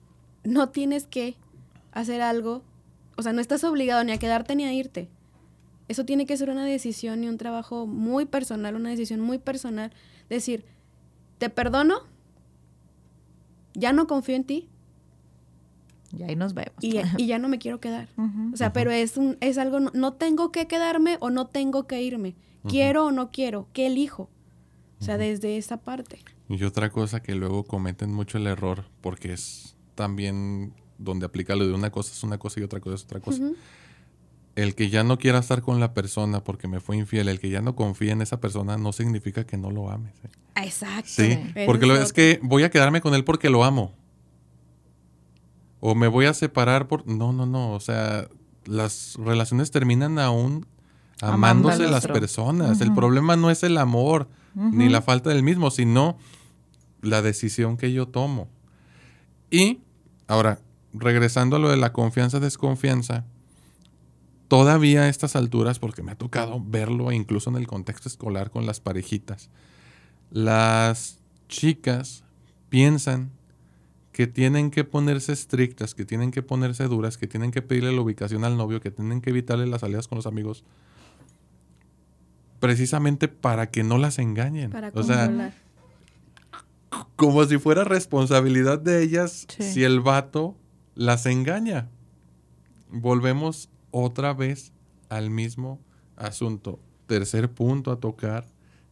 No 0.44 0.70
tienes 0.70 1.06
que 1.06 1.36
hacer 1.92 2.22
algo, 2.22 2.62
o 3.22 3.24
sea, 3.24 3.32
no 3.32 3.40
estás 3.40 3.62
obligado 3.62 4.02
ni 4.02 4.10
a 4.10 4.18
quedarte 4.18 4.56
ni 4.56 4.64
a 4.64 4.72
irte. 4.72 5.08
Eso 5.86 6.04
tiene 6.04 6.26
que 6.26 6.36
ser 6.36 6.50
una 6.50 6.64
decisión 6.64 7.22
y 7.22 7.28
un 7.28 7.38
trabajo 7.38 7.86
muy 7.86 8.26
personal, 8.26 8.74
una 8.74 8.90
decisión 8.90 9.20
muy 9.20 9.38
personal. 9.38 9.92
Decir, 10.28 10.64
te 11.38 11.50
perdono, 11.50 12.00
ya 13.74 13.92
no 13.92 14.08
confío 14.08 14.34
en 14.34 14.42
ti. 14.42 14.68
Y 16.18 16.24
ahí 16.24 16.34
nos 16.34 16.52
vemos. 16.52 16.74
Y, 16.80 17.00
ya 17.26 17.38
no 17.38 17.48
me 17.48 17.60
quiero 17.60 17.78
quedar. 17.78 18.08
O 18.52 18.56
sea, 18.56 18.72
pero 18.72 18.90
es, 18.90 19.16
un, 19.16 19.38
es 19.40 19.56
algo, 19.56 19.78
no, 19.78 20.14
tengo 20.14 20.50
que 20.50 20.66
quedarme 20.66 21.16
o 21.20 21.30
no 21.30 21.46
tengo 21.46 21.86
que 21.86 22.02
irme. 22.02 22.34
Quiero 22.68 23.06
o 23.06 23.12
no 23.12 23.30
quiero, 23.30 23.68
¿qué 23.72 23.86
elijo? 23.86 24.30
O 25.00 25.04
sea, 25.04 25.16
desde 25.16 25.58
esa 25.58 25.76
parte. 25.76 26.18
Y 26.48 26.64
otra 26.64 26.90
cosa 26.90 27.22
que 27.22 27.36
luego 27.36 27.62
cometen 27.62 28.12
mucho 28.12 28.38
el 28.38 28.48
error, 28.48 28.86
porque 29.00 29.32
es 29.32 29.76
también 29.94 30.74
donde 31.02 31.26
aplica 31.26 31.54
lo 31.54 31.66
de 31.66 31.72
una 31.72 31.90
cosa 31.90 32.12
es 32.12 32.22
una 32.22 32.38
cosa 32.38 32.60
y 32.60 32.62
otra 32.62 32.80
cosa 32.80 32.96
es 32.96 33.04
otra 33.04 33.20
cosa. 33.20 33.42
El 34.54 34.74
que 34.74 34.90
ya 34.90 35.02
no 35.02 35.18
quiera 35.18 35.38
estar 35.38 35.62
con 35.62 35.80
la 35.80 35.94
persona 35.94 36.44
porque 36.44 36.68
me 36.68 36.80
fue 36.80 36.96
infiel, 36.96 37.28
el 37.28 37.40
que 37.40 37.48
ya 37.48 37.62
no 37.62 37.74
confía 37.74 38.12
en 38.12 38.20
esa 38.20 38.40
persona, 38.40 38.76
no 38.76 38.92
significa 38.92 39.44
que 39.44 39.56
no 39.56 39.70
lo 39.70 39.90
ames. 39.90 40.12
¿eh? 40.24 40.28
Exacto. 40.64 41.08
Sí, 41.08 41.38
porque 41.66 41.86
lo, 41.86 41.96
es 41.96 42.12
que 42.12 42.38
voy 42.42 42.64
a 42.64 42.70
quedarme 42.70 43.00
con 43.00 43.14
él 43.14 43.24
porque 43.24 43.48
lo 43.48 43.64
amo. 43.64 43.94
O 45.80 45.94
me 45.94 46.06
voy 46.06 46.26
a 46.26 46.34
separar 46.34 46.86
por... 46.86 47.06
No, 47.06 47.32
no, 47.32 47.46
no. 47.46 47.72
O 47.72 47.80
sea, 47.80 48.28
las 48.66 49.16
relaciones 49.16 49.70
terminan 49.70 50.18
aún 50.18 50.66
amándose 51.20 51.88
las 51.88 52.06
personas. 52.06 52.80
El 52.80 52.94
problema 52.94 53.36
no 53.36 53.50
es 53.50 53.62
el 53.62 53.78
amor. 53.78 54.28
ni 54.54 54.88
la 54.88 55.00
falta 55.02 55.30
del 55.30 55.42
mismo, 55.42 55.70
sino 55.70 56.18
la 57.00 57.22
decisión 57.22 57.76
que 57.76 57.92
yo 57.92 58.06
tomo. 58.06 58.48
Y 59.50 59.80
ahora, 60.28 60.60
regresando 60.92 61.56
a 61.56 61.58
lo 61.58 61.68
de 61.70 61.76
la 61.76 61.92
confianza-desconfianza, 61.92 63.24
todavía 64.48 65.02
a 65.02 65.08
estas 65.08 65.36
alturas, 65.36 65.78
porque 65.78 66.02
me 66.02 66.12
ha 66.12 66.16
tocado 66.16 66.62
verlo 66.64 67.10
incluso 67.12 67.50
en 67.50 67.56
el 67.56 67.66
contexto 67.66 68.08
escolar 68.08 68.50
con 68.50 68.66
las 68.66 68.80
parejitas, 68.80 69.48
las 70.30 71.18
chicas 71.48 72.24
piensan 72.68 73.30
que 74.12 74.26
tienen 74.26 74.70
que 74.70 74.84
ponerse 74.84 75.32
estrictas, 75.32 75.94
que 75.94 76.04
tienen 76.04 76.30
que 76.30 76.42
ponerse 76.42 76.84
duras, 76.84 77.16
que 77.16 77.26
tienen 77.26 77.50
que 77.50 77.62
pedirle 77.62 77.92
la 77.92 78.02
ubicación 78.02 78.44
al 78.44 78.58
novio, 78.58 78.80
que 78.80 78.90
tienen 78.90 79.22
que 79.22 79.30
evitarle 79.30 79.66
las 79.66 79.80
salidas 79.80 80.06
con 80.06 80.16
los 80.16 80.26
amigos, 80.26 80.64
precisamente 82.60 83.28
para 83.28 83.70
que 83.70 83.82
no 83.82 83.96
las 83.98 84.18
engañen. 84.18 84.70
Para 84.70 84.90
o 84.94 85.02
sea, 85.02 85.52
como 87.16 87.44
si 87.46 87.58
fuera 87.58 87.84
responsabilidad 87.84 88.78
de 88.78 89.02
ellas 89.02 89.46
Sí. 89.48 89.62
si 89.72 89.84
el 89.84 90.00
vato 90.00 90.56
las 90.94 91.26
engaña. 91.26 91.88
Volvemos 92.90 93.68
otra 93.90 94.34
vez 94.34 94.72
al 95.08 95.30
mismo 95.30 95.80
asunto. 96.16 96.78
Tercer 97.06 97.50
punto 97.50 97.90
a 97.92 98.00
tocar 98.00 98.46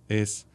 es, 0.09 0.46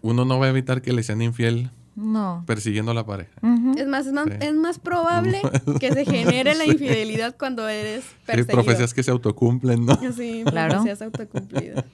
uno 0.00 0.24
no 0.24 0.38
va 0.38 0.46
a 0.46 0.48
evitar 0.50 0.82
que 0.82 0.92
le 0.92 1.02
sean 1.02 1.22
infiel 1.22 1.70
No. 1.94 2.42
persiguiendo 2.46 2.90
a 2.90 2.94
la 2.94 3.04
pareja. 3.06 3.32
Es 3.76 3.86
más, 3.86 4.06
es 4.06 4.12
más, 4.12 4.26
Sí. 4.26 4.32
es 4.40 4.54
más 4.54 4.78
probable 4.78 5.40
que 5.80 5.92
se 5.92 6.04
genere 6.04 6.54
la 6.54 6.66
infidelidad 6.66 7.36
cuando 7.38 7.68
eres 7.68 8.04
Hay 8.04 8.26
perseguido. 8.36 8.52
profecías 8.62 8.94
que 8.94 9.02
se 9.02 9.10
autocumplen, 9.10 9.84
¿no? 9.86 9.98
Sí, 10.16 10.42
Claro. 10.46 10.74
profecías 10.74 11.02
autocumplidas. 11.02 11.84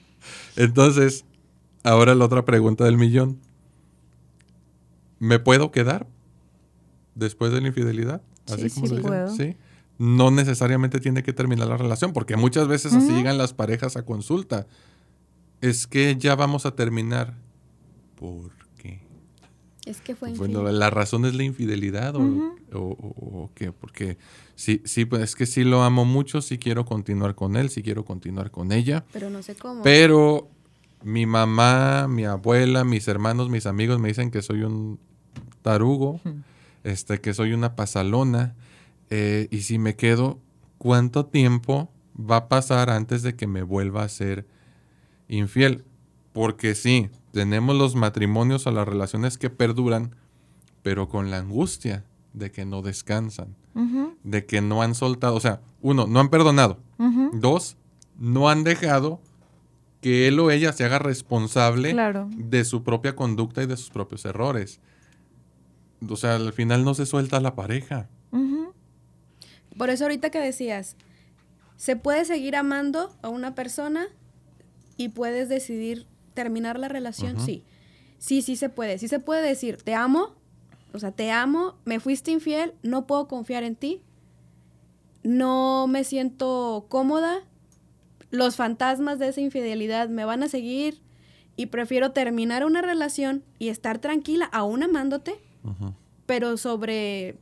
Entonces, 0.55 1.25
ahora 1.83 2.15
la 2.15 2.25
otra 2.25 2.45
pregunta 2.45 2.83
del 2.85 2.97
millón. 2.97 3.39
¿Me 5.19 5.37
puedo 5.39 5.71
quedar 5.71 6.07
después 7.19 7.51
de 7.51 7.61
la 7.61 7.67
infidelidad? 7.67 8.21
Sí, 8.45 8.69
sí 8.69 8.81
lo 8.81 8.87
dicen, 8.87 9.01
puedo. 9.01 9.35
¿sí? 9.35 9.55
No 9.97 10.31
necesariamente 10.31 10.99
tiene 10.99 11.21
que 11.23 11.33
terminar 11.33 11.67
la 11.67 11.77
relación, 11.77 12.13
porque 12.13 12.37
muchas 12.37 12.67
veces 12.67 12.93
así 12.93 13.13
llegan 13.13 13.37
las 13.37 13.53
parejas 13.53 13.97
a 13.97 14.05
consulta. 14.05 14.65
Es 15.61 15.87
que 15.87 16.15
ya 16.17 16.35
vamos 16.35 16.65
a 16.65 16.71
terminar. 16.75 17.35
¿Por 18.15 18.51
qué? 18.77 19.01
Es 19.85 19.99
que 20.01 20.15
fue 20.15 20.33
Bueno, 20.35 20.59
infiel. 20.61 20.79
la 20.79 20.89
razón 20.89 21.25
es 21.25 21.35
la 21.35 21.43
infidelidad 21.43 22.15
o, 22.15 22.21
o- 22.73 22.77
o 22.79 23.51
qué, 23.55 23.71
porque 23.73 24.17
sí, 24.55 24.81
sí, 24.85 25.05
pues 25.05 25.21
es 25.23 25.35
que 25.35 25.45
sí 25.45 25.63
lo 25.63 25.83
amo 25.83 26.05
mucho, 26.05 26.41
sí 26.41 26.57
quiero 26.57 26.85
continuar 26.85 27.35
con 27.35 27.55
él, 27.57 27.69
sí 27.69 27.81
quiero 27.83 28.05
continuar 28.05 28.51
con 28.51 28.71
ella. 28.71 29.03
Pero 29.11 29.29
no 29.29 29.41
sé 29.43 29.55
cómo. 29.55 29.83
Pero 29.83 30.47
mi 31.03 31.25
mamá, 31.25 32.07
mi 32.07 32.23
abuela, 32.25 32.83
mis 32.85 33.07
hermanos, 33.09 33.49
mis 33.49 33.65
amigos 33.65 33.99
me 33.99 34.07
dicen 34.09 34.31
que 34.31 34.41
soy 34.41 34.63
un 34.63 34.99
tarugo, 35.61 36.21
este, 36.89 37.19
que 37.21 37.33
soy 37.33 37.53
una 37.53 37.75
pasalona. 37.75 38.55
eh, 39.11 39.47
y 39.51 39.61
si 39.61 39.79
me 39.79 39.95
quedo, 39.95 40.39
¿cuánto 40.77 41.25
tiempo 41.25 41.89
va 42.19 42.35
a 42.37 42.47
pasar 42.49 42.89
antes 42.89 43.23
de 43.23 43.35
que 43.35 43.47
me 43.47 43.63
vuelva 43.63 44.03
a 44.03 44.09
ser 44.09 44.45
infiel? 45.27 45.83
Porque 46.33 46.75
sí, 46.75 47.09
tenemos 47.31 47.75
los 47.75 47.95
matrimonios 47.95 48.67
o 48.67 48.71
las 48.71 48.87
relaciones 48.87 49.37
que 49.37 49.49
perduran, 49.49 50.15
pero 50.83 51.09
con 51.09 51.31
la 51.31 51.37
angustia 51.37 52.05
de 52.33 52.51
que 52.51 52.65
no 52.65 52.81
descansan, 52.81 53.55
de 54.23 54.45
que 54.45 54.61
no 54.61 54.81
han 54.81 54.93
soltado, 54.93 55.35
o 55.35 55.39
sea, 55.39 55.61
uno, 55.81 56.05
no 56.07 56.19
han 56.19 56.29
perdonado. 56.29 56.77
Dos, 57.33 57.77
no 58.17 58.49
han 58.49 58.63
dejado 58.63 59.21
que 60.01 60.27
él 60.27 60.39
o 60.39 60.51
ella 60.51 60.71
se 60.73 60.83
haga 60.85 60.99
responsable 60.99 61.91
Claro. 61.91 62.29
de 62.35 62.63
su 62.63 62.83
propia 62.83 63.15
conducta 63.15 63.63
y 63.63 63.65
de 63.65 63.75
sus 63.77 63.89
propios 63.89 64.23
errores. 64.25 64.79
O 66.07 66.15
sea, 66.15 66.35
al 66.35 66.53
final 66.53 66.83
no 66.83 66.93
se 66.93 67.05
suelta 67.05 67.39
la 67.39 67.55
pareja. 67.55 68.09
Por 69.77 69.89
eso 69.89 70.03
ahorita 70.03 70.29
que 70.29 70.39
decías, 70.39 70.97
se 71.77 71.95
puede 71.95 72.25
seguir 72.25 72.57
amando 72.57 73.15
a 73.21 73.29
una 73.29 73.55
persona 73.55 74.07
y 74.97 75.09
puedes 75.09 75.47
decidir 75.47 76.05
terminar 76.33 76.77
la 76.77 76.89
relación, 76.89 77.39
sí. 77.39 77.63
Sí, 78.17 78.41
sí 78.41 78.57
se 78.57 78.67
puede. 78.67 78.97
Sí 78.97 79.07
se 79.07 79.19
puede 79.19 79.47
decir, 79.47 79.77
te 79.77 79.95
amo, 79.95 80.35
o 80.93 80.99
sea, 80.99 81.11
te 81.11 81.31
amo, 81.31 81.77
me 81.85 82.01
fuiste 82.01 82.31
infiel, 82.31 82.73
no 82.83 83.07
puedo 83.07 83.29
confiar 83.29 83.63
en 83.63 83.77
ti, 83.77 84.01
no 85.23 85.87
me 85.87 86.03
siento 86.03 86.85
cómoda, 86.89 87.45
los 88.31 88.57
fantasmas 88.57 89.19
de 89.19 89.29
esa 89.29 89.41
infidelidad 89.41 90.09
me 90.09 90.25
van 90.25 90.43
a 90.43 90.49
seguir 90.49 91.01
y 91.55 91.67
prefiero 91.67 92.11
terminar 92.11 92.65
una 92.65 92.81
relación 92.81 93.43
y 93.57 93.69
estar 93.69 93.99
tranquila, 93.99 94.49
aún 94.51 94.83
amándote, 94.83 95.39
Pero 96.25 96.57
sobre 96.57 97.37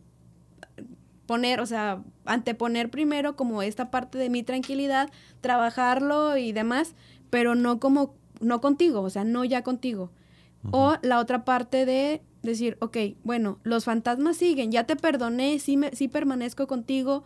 poner, 1.28 1.60
o 1.60 1.66
sea, 1.66 2.02
anteponer 2.26 2.90
primero 2.90 3.36
como 3.36 3.62
esta 3.62 3.92
parte 3.92 4.18
de 4.18 4.30
mi 4.30 4.44
tranquilidad, 4.44 5.12
trabajarlo 5.42 6.38
y 6.38 6.54
demás, 6.54 6.96
pero 7.30 7.54
no 7.54 7.80
como, 7.80 8.16
no 8.40 8.62
contigo, 8.62 9.02
o 9.02 9.10
sea, 9.10 9.24
no 9.24 9.44
ya 9.46 9.62
contigo. 9.62 10.12
O 10.72 10.96
la 11.02 11.20
otra 11.20 11.46
parte 11.46 11.86
de 11.86 12.22
decir, 12.42 12.78
ok, 12.82 12.98
bueno, 13.24 13.60
los 13.64 13.86
fantasmas 13.86 14.38
siguen, 14.38 14.72
ya 14.72 14.86
te 14.86 14.96
perdoné, 14.96 15.60
sí, 15.60 15.78
me, 15.78 15.96
sí 15.96 16.08
permanezco 16.08 16.68
contigo, 16.68 17.24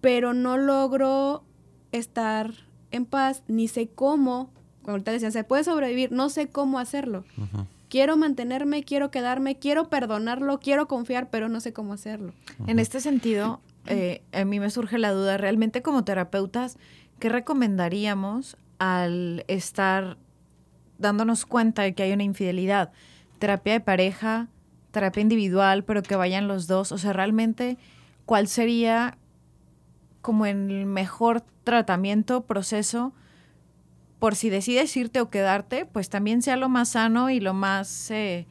pero 0.00 0.32
no 0.32 0.56
logro 0.56 1.44
estar 1.92 2.52
en 2.90 3.06
paz, 3.06 3.42
ni 3.46 3.68
sé 3.68 3.88
cómo, 3.88 4.50
como 4.82 4.92
ahorita 4.92 5.12
decía, 5.12 5.30
se 5.30 5.44
puede 5.44 5.62
sobrevivir, 5.62 6.10
no 6.10 6.30
sé 6.30 6.48
cómo 6.48 6.78
hacerlo. 6.78 7.24
Quiero 7.94 8.16
mantenerme, 8.16 8.82
quiero 8.82 9.12
quedarme, 9.12 9.60
quiero 9.60 9.88
perdonarlo, 9.88 10.58
quiero 10.58 10.88
confiar, 10.88 11.30
pero 11.30 11.48
no 11.48 11.60
sé 11.60 11.72
cómo 11.72 11.92
hacerlo. 11.92 12.32
En 12.66 12.80
este 12.80 13.00
sentido, 13.00 13.60
eh, 13.86 14.20
a 14.32 14.44
mí 14.44 14.58
me 14.58 14.68
surge 14.70 14.98
la 14.98 15.12
duda, 15.12 15.36
realmente 15.36 15.80
como 15.80 16.02
terapeutas, 16.02 16.76
¿qué 17.20 17.28
recomendaríamos 17.28 18.56
al 18.80 19.44
estar 19.46 20.16
dándonos 20.98 21.46
cuenta 21.46 21.82
de 21.82 21.94
que 21.94 22.02
hay 22.02 22.10
una 22.10 22.24
infidelidad? 22.24 22.90
Terapia 23.38 23.74
de 23.74 23.80
pareja, 23.80 24.48
terapia 24.90 25.20
individual, 25.20 25.84
pero 25.84 26.02
que 26.02 26.16
vayan 26.16 26.48
los 26.48 26.66
dos. 26.66 26.90
O 26.90 26.98
sea, 26.98 27.12
realmente, 27.12 27.78
¿cuál 28.26 28.48
sería 28.48 29.18
como 30.20 30.46
el 30.46 30.84
mejor 30.86 31.44
tratamiento, 31.62 32.40
proceso? 32.40 33.12
Por 34.24 34.36
si 34.36 34.48
decides 34.48 34.96
irte 34.96 35.20
o 35.20 35.28
quedarte, 35.28 35.84
pues 35.84 36.08
también 36.08 36.40
sea 36.40 36.56
lo 36.56 36.70
más 36.70 36.92
sano 36.92 37.28
y 37.28 37.40
lo 37.40 37.52
más... 37.52 38.10
eh, 38.10 38.46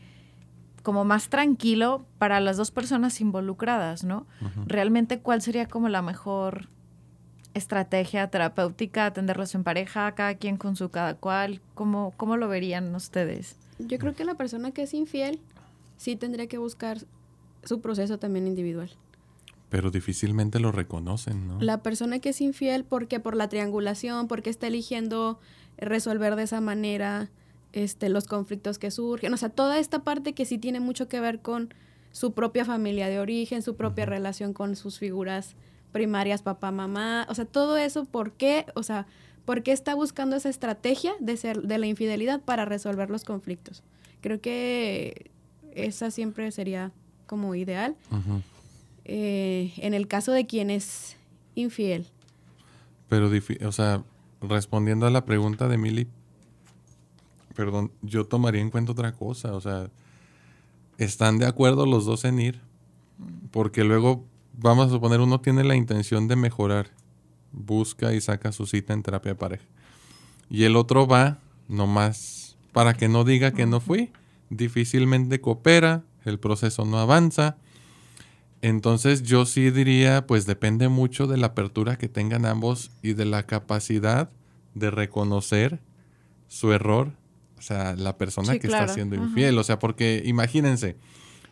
como 0.84 1.03
más 1.03 1.30
tranquilo 1.30 2.05
para 2.19 2.39
las 2.39 2.57
dos 2.57 2.69
personas 2.69 3.19
involucradas, 3.21 4.03
¿no? 4.03 4.28
Realmente, 4.67 5.17
¿cuál 5.17 5.41
sería 5.41 5.65
como 5.67 5.89
la 5.89 6.03
mejor 6.03 6.69
estrategia 7.55 8.28
terapéutica, 8.28 9.07
atenderlos 9.07 9.55
en 9.55 9.63
pareja, 9.63 10.11
cada 10.11 10.36
quien 10.36 10.57
con 10.57 10.76
su 10.76 10.89
cada 10.89 11.15
cual? 11.15 11.59
¿Cómo, 11.74 12.13
cómo 12.17 12.38
lo 12.38 12.47
verían 12.47 12.93
ustedes? 12.93 13.55
Yo 13.80 13.97
creo 13.97 14.13
que 14.13 14.26
la 14.26 14.36
persona 14.36 14.69
que 14.69 14.84
es 14.84 14.93
infiel 14.93 15.39
sí 15.97 16.15
tendría 16.15 16.45
que 16.45 16.59
buscar 16.59 16.99
su 17.63 17.82
proceso 17.82 18.19
también 18.19 18.45
individual. 18.45 18.91
Pero 19.74 19.89
difícilmente 19.89 20.59
lo 20.59 20.71
reconocen, 20.71 21.47
¿no? 21.47 21.59
La 21.59 21.82
persona 21.82 22.19
que 22.19 22.30
es 22.30 22.41
infiel, 22.41 22.84
porque 22.84 23.19
por 23.19 23.36
la 23.36 23.49
triangulación, 23.49 24.28
porque 24.28 24.51
está 24.51 24.67
eligiendo 24.67 25.39
resolver 25.78 26.36
de 26.36 26.43
esa 26.43 26.61
manera 26.61 27.30
este, 27.74 28.09
los 28.09 28.26
conflictos 28.26 28.78
que 28.78 28.91
surgen, 28.91 29.34
o 29.34 29.38
sea, 29.38 29.49
toda 29.49 29.80
esta 29.80 30.03
parte 30.03 30.34
que 30.34 30.45
sí 30.45 30.57
tiene 30.57 30.80
mucho 30.80 31.07
que 31.07 31.19
ver 31.19 31.41
con 31.41 31.74
su 32.11 32.34
propia 32.34 32.65
familia 32.65 33.09
de 33.09 33.19
origen, 33.19 33.61
su 33.61 33.76
propia 33.76 34.05
relación 34.05 34.53
con 34.53 34.76
sus 34.76 34.99
figuras 34.99 35.55
primarias, 35.91 36.41
papá, 36.41 36.71
mamá, 36.71 37.26
o 37.30 37.36
sea, 37.36 37.45
todo 37.45 37.78
eso, 37.78 38.05
¿por 38.05 38.34
qué? 38.34 38.65
O 38.76 38.84
sea, 38.84 39.07
¿por 39.45 39.63
qué 39.63 39.71
está 39.71 39.95
buscando 39.95 40.36
esa 40.36 40.49
estrategia 40.49 41.13
de 41.19 41.38
ser 41.38 41.61
de 41.63 41.78
la 41.78 41.88
infidelidad 41.88 42.41
para 42.41 42.65
resolver 42.65 43.09
los 43.09 43.24
conflictos? 43.24 43.84
Creo 44.21 44.39
que 44.41 45.32
esa 45.74 46.11
siempre 46.11 46.51
sería 46.51 46.91
como 47.26 47.55
ideal. 47.55 47.95
Eh, 49.05 49.74
en 49.78 49.93
el 49.93 50.07
caso 50.07 50.32
de 50.32 50.45
quien 50.45 50.69
es 50.69 51.17
infiel. 51.55 52.07
Pero, 53.09 53.30
o 53.65 53.71
sea, 53.71 54.03
respondiendo 54.43 55.05
a 55.05 55.11
la 55.11 55.25
pregunta 55.25 55.67
de 55.67 55.77
Mili, 55.77 56.07
perdón, 57.55 57.91
yo 58.01 58.25
tomaría 58.25 58.61
en 58.61 58.69
cuenta 58.69 58.91
otra 58.91 59.13
cosa. 59.13 59.53
O 59.53 59.61
sea, 59.61 59.89
¿están 60.97 61.37
de 61.39 61.45
acuerdo 61.45 61.85
los 61.85 62.05
dos 62.05 62.25
en 62.25 62.39
ir? 62.39 62.61
Porque 63.51 63.83
luego, 63.83 64.25
vamos 64.57 64.87
a 64.87 64.89
suponer, 64.89 65.21
uno 65.21 65.39
tiene 65.41 65.63
la 65.63 65.75
intención 65.75 66.27
de 66.27 66.35
mejorar, 66.35 66.87
busca 67.51 68.13
y 68.13 68.21
saca 68.21 68.51
su 68.51 68.65
cita 68.65 68.93
en 68.93 69.03
terapia 69.03 69.31
de 69.31 69.35
pareja. 69.35 69.65
Y 70.49 70.63
el 70.63 70.75
otro 70.75 71.07
va 71.07 71.39
nomás 71.67 72.57
para 72.73 72.93
que 72.93 73.07
no 73.07 73.23
diga 73.23 73.51
que 73.51 73.65
no 73.65 73.79
fui. 73.79 74.11
Difícilmente 74.49 75.41
coopera, 75.41 76.03
el 76.25 76.39
proceso 76.39 76.85
no 76.85 76.99
avanza. 76.99 77.57
Entonces 78.64 79.24
yo 79.24 79.45
sí 79.45 79.72
diría, 79.72 80.26
pues 80.26 80.45
depende 80.45 80.88
mucho 80.88 81.28
de 81.28 81.36
la 81.36 81.47
apertura 81.47 81.97
que 81.97 82.07
tengan 82.07 82.45
ambos 82.45 82.91
y 83.01 83.11
de 83.11 83.26
la 83.26 83.45
capacidad 83.45 84.30
de 84.74 84.89
reconocer 84.89 85.82
su 86.47 86.72
error, 86.72 87.11
o 87.57 87.61
sea, 87.61 87.93
la 87.97 88.18
persona 88.18 88.53
Sí, 88.53 88.59
que 88.59 88.70
claro. 88.70 88.86
está 88.86 88.93
siendo 88.93 89.18
Ajá. 89.18 89.26
infiel. 89.26 89.57
O 89.57 89.66
sea, 89.66 89.80
porque 89.80 90.22
imagínense, 90.26 90.95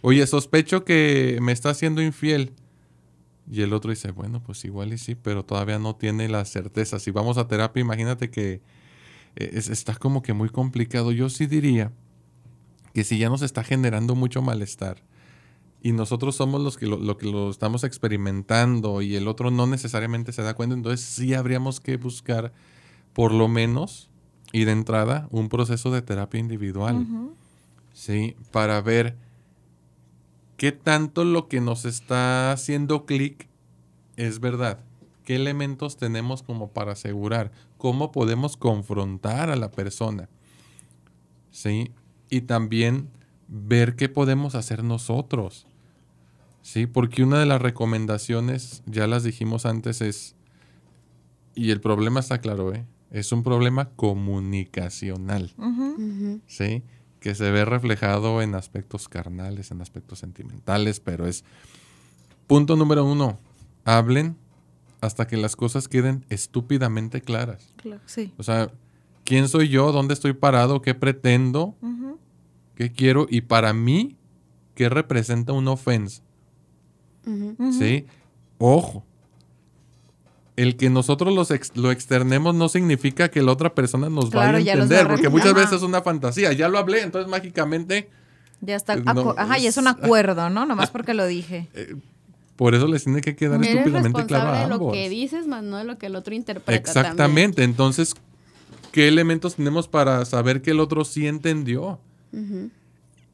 oye, 0.02 0.26
sospecho 0.26 0.86
que 0.86 1.38
me 1.42 1.52
está 1.52 1.74
siendo 1.74 2.02
infiel. 2.02 2.54
Y 3.52 3.62
el 3.62 3.74
otro 3.74 3.90
dice, 3.92 4.12
bueno, 4.12 4.42
pues 4.42 4.64
igual 4.64 4.94
y 4.94 4.98
sí, 4.98 5.16
pero 5.16 5.44
todavía 5.44 5.80
no 5.80 5.98
tiene 5.98 6.30
la 6.30 6.46
certeza. 6.46 6.98
Si 6.98 7.12
vamos 7.12 7.38
a 7.38 7.46
terapia, 7.50 7.82
imagínate 7.82 8.30
que 8.30 8.62
eh, 9.36 9.50
es- 9.54 9.68
está 9.70 9.96
como 9.96 10.22
que 10.22 10.32
muy 10.32 10.48
complicado. 10.48 11.12
Yo 11.12 11.28
sí 11.30 11.46
diría 11.46 11.92
que 12.94 13.04
si 13.04 13.18
ya 13.18 13.28
nos 13.28 13.42
está 13.42 13.66
generando 13.66 14.16
mucho 14.16 14.42
malestar 14.42 15.04
y 15.82 15.94
nosotros 15.94 16.36
somos 16.36 16.62
los 16.62 16.78
que 16.78 16.86
lo, 16.86 16.98
lo 16.98 17.18
que 17.18 17.26
lo 17.26 17.50
estamos 17.50 17.84
experimentando 17.84 19.02
y 19.02 19.16
el 19.16 19.28
otro 19.28 19.52
no 19.52 19.66
necesariamente 19.68 20.32
se 20.32 20.44
da 20.44 20.54
cuenta, 20.54 20.76
entonces 20.76 21.06
sí 21.06 21.34
habríamos 21.34 21.80
que 21.80 21.98
buscar 21.98 22.54
por 23.14 23.32
lo 23.32 23.48
menos 23.48 24.10
y 24.52 24.66
de 24.66 24.72
entrada 24.72 25.28
un 25.32 25.50
proceso 25.50 25.92
de 25.92 26.02
terapia 26.02 26.40
individual. 26.40 27.06
¿sí? 27.94 28.36
Para 28.52 28.82
ver 28.82 29.18
qué 30.58 30.72
tanto 30.72 31.24
lo 31.24 31.48
que 31.48 31.62
nos 31.62 31.86
está 31.86 32.52
haciendo 32.52 33.06
clic 33.06 33.48
es 34.18 34.40
verdad. 34.40 34.80
¿Qué 35.24 35.36
elementos 35.36 35.98
tenemos 35.98 36.44
como 36.44 36.72
para 36.72 36.94
asegurar? 36.94 37.52
¿Cómo 37.78 38.12
podemos 38.12 38.58
confrontar 38.58 39.50
a 39.50 39.56
la 39.56 39.72
persona? 39.72 40.30
¿Sí? 41.52 41.92
Y 42.30 42.42
también 42.42 43.10
ver 43.48 43.96
qué 43.96 44.10
podemos 44.10 44.56
hacer 44.56 44.84
nosotros. 44.84 45.68
¿Sí? 46.62 46.86
Porque 46.86 47.24
una 47.24 47.40
de 47.40 47.46
las 47.46 47.62
recomendaciones, 47.62 48.84
ya 48.86 49.08
las 49.08 49.24
dijimos 49.24 49.66
antes, 49.66 50.02
es, 50.02 50.36
y 51.56 51.72
el 51.72 51.82
problema 51.82 52.20
está 52.20 52.40
claro, 52.40 52.74
¿eh? 52.74 52.86
Es 53.12 53.32
un 53.34 53.44
problema 53.44 53.90
comunicacional. 53.90 55.54
¿sí? 56.48 56.84
Que 57.20 57.36
se 57.36 57.52
ve 57.52 57.66
reflejado 57.66 58.42
en 58.42 58.56
aspectos 58.56 59.10
carnales, 59.10 59.72
en 59.72 59.82
aspectos 59.82 60.20
sentimentales, 60.20 61.02
pero 61.02 61.28
es 61.28 61.44
punto 62.48 62.78
número 62.78 63.04
uno, 63.04 63.38
hablen 63.84 64.38
hasta 65.02 65.28
que 65.28 65.36
las 65.36 65.56
cosas 65.56 65.88
queden 65.88 66.26
estúpidamente 66.30 67.22
claras. 67.22 67.74
Claro, 67.76 68.02
sí. 68.06 68.34
O 68.38 68.44
sea, 68.44 68.72
¿quién 69.26 69.50
soy 69.50 69.68
yo? 69.68 69.92
¿Dónde 69.92 70.14
estoy 70.14 70.34
parado? 70.34 70.82
¿Qué 70.82 70.94
pretendo? 70.96 71.76
¿Qué 72.76 72.92
quiero? 72.92 73.28
Y 73.30 73.42
para 73.42 73.74
mí, 73.74 74.16
¿qué 74.74 74.90
representa 74.90 75.54
una 75.54 75.72
ofensa? 75.72 76.24
¿Sí? 77.78 78.06
Ojo. 78.58 79.04
El 80.56 80.76
que 80.76 80.90
nosotros 80.90 81.34
los 81.34 81.50
ex- 81.52 81.76
lo 81.76 81.92
externemos 81.92 82.54
no 82.54 82.68
significa 82.70 83.30
que 83.32 83.42
la 83.42 83.52
otra 83.52 83.74
persona 83.74 84.10
nos 84.10 84.30
Claro, 84.30 84.54
vaya 84.54 84.74
a 84.74 84.76
entender, 84.76 85.08
porque 85.08 85.30
muchas 85.30 85.52
Ajá. 85.52 85.60
veces 85.60 85.74
es 85.78 85.82
una 85.84 86.02
fantasía. 86.02 86.52
Ya 86.54 86.68
lo 86.68 86.78
hablé, 86.78 87.02
entonces 87.02 87.30
mágicamente 87.30 88.10
Ya 88.60 88.76
está. 88.76 88.94
Eh, 88.96 89.02
no, 89.04 89.34
Ajá, 89.38 89.58
y 89.58 89.66
es 89.68 89.78
un 89.78 89.88
acuerdo, 89.88 90.50
¿no? 90.50 90.66
Nomás 90.66 90.90
porque 90.92 91.14
lo 91.14 91.26
dije. 91.26 91.68
Por 92.58 92.76
eso 92.76 92.86
les 92.88 93.04
tiene 93.06 93.22
que 93.22 93.36
quedar 93.36 93.60
Eres 93.64 93.76
estúpidamente 93.76 94.26
claro 94.26 94.52
de 94.54 94.68
lo 94.68 94.92
que 94.92 95.10
dices, 95.10 95.48
más 95.48 95.64
no 95.64 95.78
de 95.78 95.84
lo 95.84 95.98
que 95.98 96.06
el 96.08 96.16
otro 96.16 96.36
interpreta 96.36 96.78
Exactamente. 96.78 97.64
Entonces, 97.64 98.14
¿qué 98.92 99.08
elementos 99.08 99.56
tenemos 99.56 99.88
para 99.88 100.26
saber 100.26 100.62
que 100.62 100.72
el 100.72 100.80
otro 100.80 101.06
sí 101.06 101.26
entendió? 101.28 102.00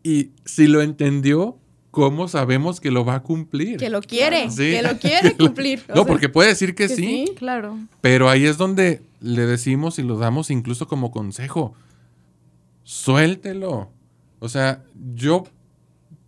Y 0.03 0.29
si 0.45 0.67
lo 0.67 0.81
entendió, 0.81 1.57
¿cómo 1.91 2.27
sabemos 2.27 2.79
que 2.79 2.91
lo 2.91 3.05
va 3.05 3.15
a 3.15 3.23
cumplir? 3.23 3.77
Que 3.77 3.89
lo 3.89 4.01
quiere, 4.01 4.49
Sí. 4.51 4.71
que 4.71 4.81
lo 4.81 4.97
quiere 4.97 5.35
cumplir. 5.37 5.83
o 5.89 5.95
no, 5.95 6.03
sea, 6.03 6.05
porque 6.05 6.29
puede 6.29 6.49
decir 6.49 6.75
que, 6.75 6.87
que 6.87 6.95
sí, 6.95 7.25
sí. 7.27 7.33
Claro. 7.35 7.77
pero 8.01 8.29
ahí 8.29 8.45
es 8.45 8.57
donde 8.57 9.01
le 9.21 9.45
decimos 9.45 9.97
y 9.99 10.03
lo 10.03 10.17
damos 10.17 10.51
incluso 10.51 10.87
como 10.87 11.11
consejo. 11.11 11.73
Suéltelo. 12.83 13.89
O 14.39 14.49
sea, 14.49 14.83
yo 15.15 15.43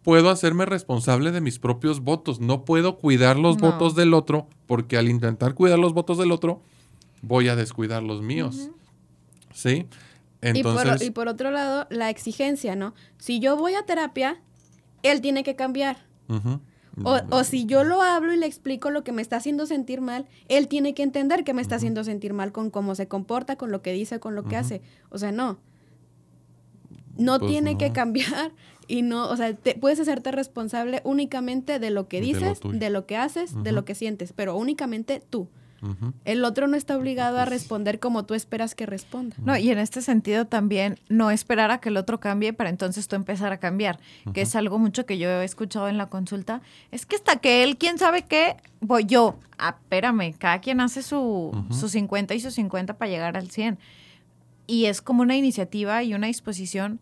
puedo 0.04 0.30
hacerme 0.30 0.66
responsable 0.66 1.32
de 1.32 1.42
mis 1.42 1.60
propios 1.60 2.02
votos. 2.02 2.40
No 2.40 2.66
puedo 2.66 2.98
cuidar 2.98 3.38
los 3.38 3.58
No. 3.62 3.72
votos 3.72 3.96
del 3.96 4.14
otro, 4.14 4.48
porque 4.66 4.98
al 4.98 5.08
intentar 5.10 5.54
cuidar 5.54 5.80
los 5.80 5.94
votos 5.94 6.18
del 6.18 6.32
otro, 6.32 6.62
voy 7.22 7.48
a 7.48 7.56
descuidar 7.56 8.04
los 8.04 8.22
míos. 8.22 8.70
¿Sí? 9.54 9.86
y, 10.42 10.64
por, 10.64 10.72
Entonces, 10.72 11.08
y 11.08 11.12
por 11.12 11.28
otro 11.28 11.52
lado, 11.52 11.86
la 11.90 12.10
exigencia, 12.10 12.76
¿no? 12.76 12.94
Si 13.18 13.40
yo 13.42 13.58
voy 13.58 13.74
a 13.74 13.86
terapia, 13.86 14.40
él 15.04 15.22
tiene 15.22 15.44
que 15.44 15.56
cambiar. 15.56 15.98
O, 17.06 17.18
o 17.30 17.44
si 17.46 17.66
yo 17.66 17.84
lo 17.86 18.02
hablo 18.02 18.34
y 18.34 18.38
le 18.38 18.46
explico 18.46 18.90
lo 18.90 19.04
que 19.06 19.12
me 19.14 19.22
está 19.22 19.38
haciendo 19.38 19.66
sentir 19.66 20.02
mal, 20.02 20.26
él 20.50 20.68
tiene 20.68 20.94
que 20.94 21.04
entender 21.04 21.44
que 21.46 21.54
me 21.54 21.62
está 21.62 21.76
haciendo 21.76 22.04
sentir 22.04 22.34
mal 22.34 22.52
con 22.52 22.70
cómo 22.72 22.94
se 22.94 23.08
comporta, 23.08 23.56
con 23.56 23.72
lo 23.72 23.82
que 23.82 23.94
dice, 23.94 24.20
con 24.20 24.36
lo 24.36 24.44
que 24.44 24.58
hace. 24.58 24.82
O 25.10 25.18
sea, 25.18 25.32
no. 25.32 25.60
No 27.18 27.40
Pues 27.40 27.52
tiene 27.52 27.78
que 27.78 27.92
cambiar 27.94 28.52
y 28.88 29.02
no, 29.02 29.30
o 29.30 29.36
sea, 29.38 29.54
te- 29.54 29.76
puedes 29.76 30.00
hacerte 30.00 30.32
responsable 30.32 31.02
únicamente 31.04 31.80
de 31.80 31.90
lo 31.90 32.08
que 32.08 32.22
De 32.22 32.28
lo 32.28 32.34
dices, 32.40 32.60
de 32.80 32.90
lo 32.90 33.06
que 33.06 33.18
haces, 33.18 33.54
de 33.64 33.72
lo 33.72 33.86
que 33.86 33.94
sientes, 33.96 34.34
pero 34.34 34.56
únicamente 34.58 35.22
tú. 35.30 35.48
El 36.26 36.44
otro 36.44 36.68
no 36.68 36.76
está 36.76 36.98
obligado 36.98 37.38
a 37.38 37.46
responder 37.46 38.00
como 38.00 38.26
tú 38.26 38.34
esperas 38.34 38.76
que 38.76 38.86
responda. 38.86 39.36
No, 39.44 39.58
y 39.58 39.70
en 39.72 39.80
este 39.80 40.02
sentido 40.02 40.46
también 40.46 41.00
no 41.10 41.32
esperar 41.32 41.72
a 41.72 41.80
que 41.80 41.90
el 41.90 41.98
otro 41.98 42.20
cambie 42.20 42.54
para 42.54 42.70
entonces 42.70 43.08
tú 43.08 43.16
empezar 43.16 43.52
a 43.52 43.58
cambiar, 43.58 44.00
que 44.34 44.42
es 44.42 44.56
algo 44.56 44.80
mucho 44.80 45.06
que 45.06 45.18
yo 45.18 45.30
he 45.30 45.44
escuchado 45.44 45.88
en 45.88 45.98
la 45.98 46.08
consulta. 46.08 46.62
Es 46.92 47.06
que 47.06 47.16
hasta 47.16 47.38
que 47.38 47.64
él, 47.64 47.78
quién 47.78 47.98
sabe 47.98 48.24
qué, 48.24 48.58
voy 48.82 49.06
yo. 49.06 49.38
Ah, 49.58 49.78
espérame, 49.82 50.34
cada 50.38 50.60
quien 50.60 50.82
hace 50.82 51.02
su, 51.02 51.52
su 51.72 51.90
50 51.90 52.34
y 52.34 52.40
su 52.40 52.52
50 52.52 52.98
para 52.98 53.12
llegar 53.12 53.38
al 53.38 53.50
100. 53.50 53.78
Y 54.68 54.86
es 54.86 55.02
como 55.02 55.22
una 55.22 55.36
iniciativa 55.36 56.04
y 56.04 56.14
una 56.14 56.28
disposición 56.28 57.00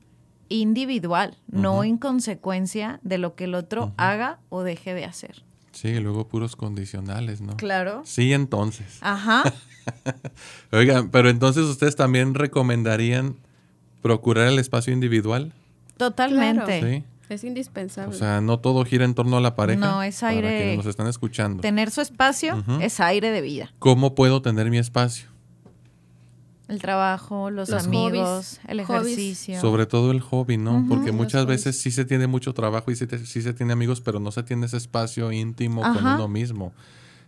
individual, 0.50 1.38
no 1.48 1.84
en 1.84 1.98
consecuencia 1.98 3.00
de 3.04 3.18
lo 3.18 3.36
que 3.36 3.46
el 3.46 3.56
otro 3.56 3.94
haga 3.98 4.40
o 4.50 4.64
deje 4.64 4.94
de 4.94 5.06
hacer. 5.06 5.44
Sí, 5.78 5.90
y 5.90 6.00
luego 6.00 6.28
puros 6.28 6.56
condicionales, 6.56 7.40
¿no? 7.40 7.56
Claro. 7.56 8.02
Sí, 8.04 8.34
entonces. 8.34 8.98
Ajá. 9.02 9.44
Oigan, 10.72 11.12
pero 11.12 11.30
entonces 11.30 11.66
ustedes 11.66 11.96
también 11.96 12.34
recomendarían 12.34 13.36
procurar 14.02 14.48
el 14.48 14.58
espacio 14.58 14.92
individual, 14.92 15.54
Totalmente. 15.98 16.82
¿sí? 16.82 17.04
Es 17.30 17.44
indispensable. 17.44 18.16
O 18.16 18.18
sea, 18.18 18.42
no 18.42 18.60
todo 18.60 18.86
gira 18.86 19.06
en 19.06 19.14
torno 19.14 19.38
a 19.38 19.42
la 19.42 19.56
pareja. 19.56 19.80
No, 19.80 20.02
es 20.02 20.20
Para 20.22 20.32
aire- 20.32 20.58
quienes 20.58 20.78
nos 20.78 20.86
están 20.88 21.06
escuchando. 21.06 21.62
Tener 21.62 21.92
su 21.92 22.02
espacio 22.02 22.64
es 22.82 23.00
aire 23.00 23.30
de 23.30 23.42
vida. 23.42 23.72
¿Cómo 23.78 24.16
puedo 24.16 24.42
tener 24.42 24.72
mi 24.72 24.80
espacio? 24.80 25.28
El 26.68 26.82
trabajo, 26.82 27.50
los, 27.50 27.70
Los 27.70 27.86
amigos, 27.86 28.14
hobbies, 28.14 28.60
el 28.68 28.86
hobbies. 28.86 29.06
ejercicio. 29.14 29.62
Sobre 29.62 29.86
todo 29.86 30.12
el 30.12 30.20
hobby, 30.20 30.58
¿no? 30.58 30.86
Porque 30.90 31.12
muchas 31.14 31.44
hobbies. 31.46 31.64
veces 31.66 31.82
sí 31.82 31.92
se 31.92 32.04
tiene 32.04 32.28
mucho 32.28 32.54
trabajo 32.54 32.92
y 32.92 32.96
sí, 32.98 33.08
te- 33.08 33.26
sí 33.26 33.42
se 33.42 33.54
tiene 33.54 33.72
amigos, 33.74 34.02
pero 34.02 34.20
no 34.20 34.32
se 34.32 34.44
tiene 34.44 34.66
ese 34.66 34.76
espacio 34.78 35.32
íntimo 35.32 35.82
con 35.82 35.98
uno 36.06 36.28
mismo. 36.28 36.74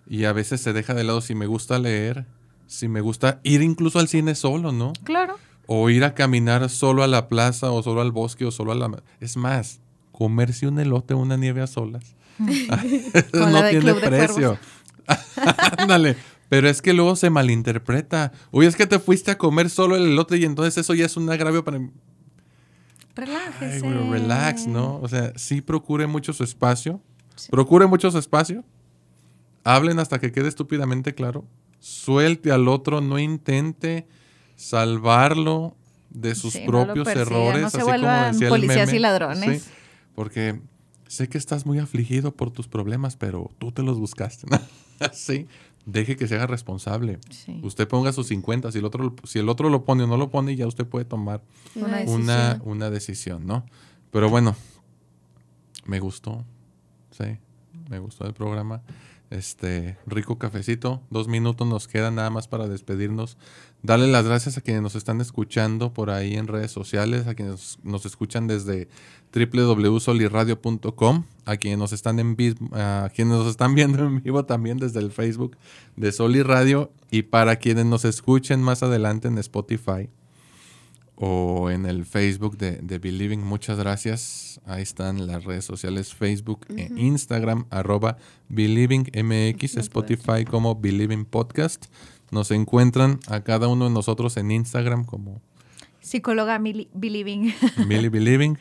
Y 0.10 0.26
a 0.26 0.34
veces 0.34 0.60
se 0.60 0.74
deja 0.74 0.94
de 0.94 1.04
lado 1.06 1.22
si 1.22 1.36
me 1.36 1.46
gusta 1.46 1.80
leer, 1.80 2.26
si 2.68 2.88
me 2.90 3.00
gusta 3.02 3.40
ir 3.44 3.62
incluso 3.62 4.00
al 4.00 4.08
cine 4.10 4.36
solo, 4.36 4.72
¿no? 4.74 4.92
Claro. 5.04 5.38
O 5.68 5.90
ir 5.90 6.04
a 6.04 6.16
caminar 6.16 6.70
solo 6.70 7.04
a 7.04 7.08
la 7.08 7.28
plaza 7.30 7.72
o 7.72 7.82
solo 7.82 8.02
al 8.02 8.12
bosque 8.12 8.44
o 8.46 8.52
solo 8.52 8.72
a 8.72 8.76
la... 8.76 9.04
Es 9.22 9.38
más, 9.38 9.80
comerse 10.12 10.68
un 10.68 10.80
elote 10.80 11.14
o 11.14 11.18
una 11.18 11.38
nieve 11.38 11.62
a 11.62 11.68
solas. 11.68 12.16
No 13.34 13.64
tiene 13.70 13.94
precio. 13.94 14.58
Ándale. 15.78 16.18
Pero 16.50 16.68
es 16.68 16.82
que 16.82 16.93
luego 16.93 17.16
se 17.16 17.30
malinterpreta. 17.30 18.32
Oye, 18.52 18.68
es 18.68 18.76
que 18.76 18.88
te 18.88 18.97
fuiste 19.00 19.32
a 19.32 19.38
comer 19.38 19.70
solo 19.70 19.95
el 19.95 20.04
elote 20.04 20.38
y 20.38 20.45
entonces 20.45 20.78
eso 20.78 20.93
ya 20.95 21.06
es 21.06 21.16
un 21.16 21.30
agravio 21.30 21.64
para... 21.64 21.78
Ay, 21.78 21.91
Relájese. 23.16 23.80
güey, 23.82 24.10
relax, 24.22 24.66
¿no? 24.68 24.97
O 25.02 25.08
sea, 25.08 25.34
sí 25.36 25.62
procure 25.62 26.08
mucho 26.08 26.34
su 26.34 26.43
espacio. 26.43 27.02
Procure 27.52 27.86
mucho 27.86 28.10
su 28.12 28.18
espacio. 28.18 28.64
Hablen 29.64 30.00
hasta 30.00 30.20
que 30.20 30.32
quede 30.32 30.47
estúpidamente 30.47 31.14
claro. 31.14 31.45
Suelte 31.80 32.52
al 32.52 32.68
otro, 32.68 33.02
no 33.02 33.20
intente 33.20 34.08
salvarlo 34.56 35.76
de 36.10 36.36
sus 36.36 36.54
Sí, 36.54 36.62
no 36.62 36.68
propios 36.68 37.06
persiga, 37.06 37.22
errores. 37.22 37.62
no 37.62 37.70
se 37.70 37.78
así 37.78 37.86
como 37.86 37.91
decía 38.08 38.47
el 38.47 38.50
policías 38.50 38.88
meme. 38.88 38.97
y 38.97 39.00
ladrones. 39.00 39.64
Sí, 39.64 39.70
porque 40.16 40.62
sé 41.08 41.28
que 41.30 41.38
estás 41.38 41.66
muy 41.66 41.80
afligido 41.80 42.36
por 42.36 42.52
tus 42.52 42.68
problemas, 42.68 43.16
pero 43.16 43.52
tú 43.60 43.72
te 43.72 43.84
los 43.84 44.00
buscaste. 44.00 44.47
¿no? 44.50 44.60
sí, 45.14 45.47
deje 45.86 46.16
que 46.16 46.28
se 46.28 46.36
haga 46.36 46.48
responsable. 46.48 47.20
Sí. 47.30 47.60
Usted 47.64 47.88
ponga 47.88 48.12
sus 48.12 48.28
50, 48.28 48.72
si 48.72 48.80
el 48.80 48.86
otro, 48.86 49.16
si 49.24 49.40
el 49.40 49.50
otro 49.50 49.70
lo 49.70 49.84
pone 49.86 50.04
o 50.04 50.08
no 50.08 50.18
lo 50.18 50.30
pone, 50.30 50.56
ya 50.56 50.68
usted 50.68 50.86
puede 50.86 51.06
tomar 51.06 51.42
Una 51.76 51.98
decisión. 51.98 52.22
una, 52.22 52.38
decisión. 52.50 52.62
una 52.72 52.90
decisión, 52.90 53.46
¿no? 53.48 53.66
Pero 54.12 54.30
bueno, 54.30 54.56
me 55.86 56.00
gustó, 56.00 56.44
sí, 57.12 57.38
me 57.90 58.00
gustó 58.00 58.26
el 58.26 58.34
programa. 58.34 58.82
Este, 59.30 59.96
rico 60.08 60.40
cafecito, 60.40 61.04
dos 61.12 61.28
minutos 61.28 61.68
nos 61.68 61.88
quedan 61.88 62.16
nada 62.16 62.32
más 62.32 62.48
para 62.48 62.68
despedirnos. 62.68 63.38
Darle 63.84 64.08
las 64.08 64.26
gracias 64.26 64.58
a 64.58 64.62
quienes 64.62 64.82
nos 64.82 64.96
están 64.96 65.22
escuchando 65.22 65.94
por 65.94 66.10
ahí 66.10 66.34
en 66.34 66.48
redes 66.48 66.72
sociales, 66.72 67.28
a 67.28 67.36
quienes 67.36 67.78
nos 67.84 68.08
escuchan 68.08 68.48
desde 68.48 68.88
www.soliradio.com, 69.32 71.26
a 71.46 71.58
quienes 71.58 71.78
nos 71.78 71.94
están 71.94 72.20
en 72.20 72.36
a 72.72 73.12
quienes 73.14 73.38
nos 73.38 73.48
están 73.48 73.76
viendo 73.76 74.04
en 74.04 74.24
vivo 74.24 74.46
también 74.46 74.80
desde 74.80 75.00
el 75.00 75.12
Facebook 75.12 75.58
de 75.96 76.12
Soli 76.12 76.42
Radio 76.42 76.92
y 77.12 77.22
para 77.22 77.58
quienes 77.58 77.86
nos 77.86 78.06
escuchen 78.06 78.64
más 78.64 78.82
adelante 78.82 79.28
en 79.28 79.38
Spotify 79.38 80.10
o 81.20 81.70
en 81.70 81.86
el 81.86 82.06
Facebook 82.06 82.58
de, 82.58 82.78
de 82.78 82.98
Believing. 82.98 83.42
Muchas 83.44 83.78
gracias. 83.78 84.62
Ahí 84.66 84.82
están 84.84 85.28
las 85.28 85.44
redes 85.44 85.66
sociales 85.66 86.14
Facebook 86.16 86.66
e 86.76 86.90
Instagram, 86.96 87.66
arroba 87.70 88.18
BelievingMX, 88.48 89.78
Spotify 89.78 90.46
como 90.50 90.76
Believing 90.76 91.26
Podcast. 91.26 91.86
Nos 92.32 92.52
encuentran 92.52 93.20
a 93.28 93.42
cada 93.42 93.68
uno 93.68 93.86
de 93.86 93.92
nosotros 93.92 94.38
en 94.38 94.52
Instagram 94.52 95.04
como 95.06 95.42
Psicóloga 96.00 96.58
Mili- 96.60 96.88
Believing. 96.94 97.54
Millie 97.88 98.10
Believing 98.10 98.58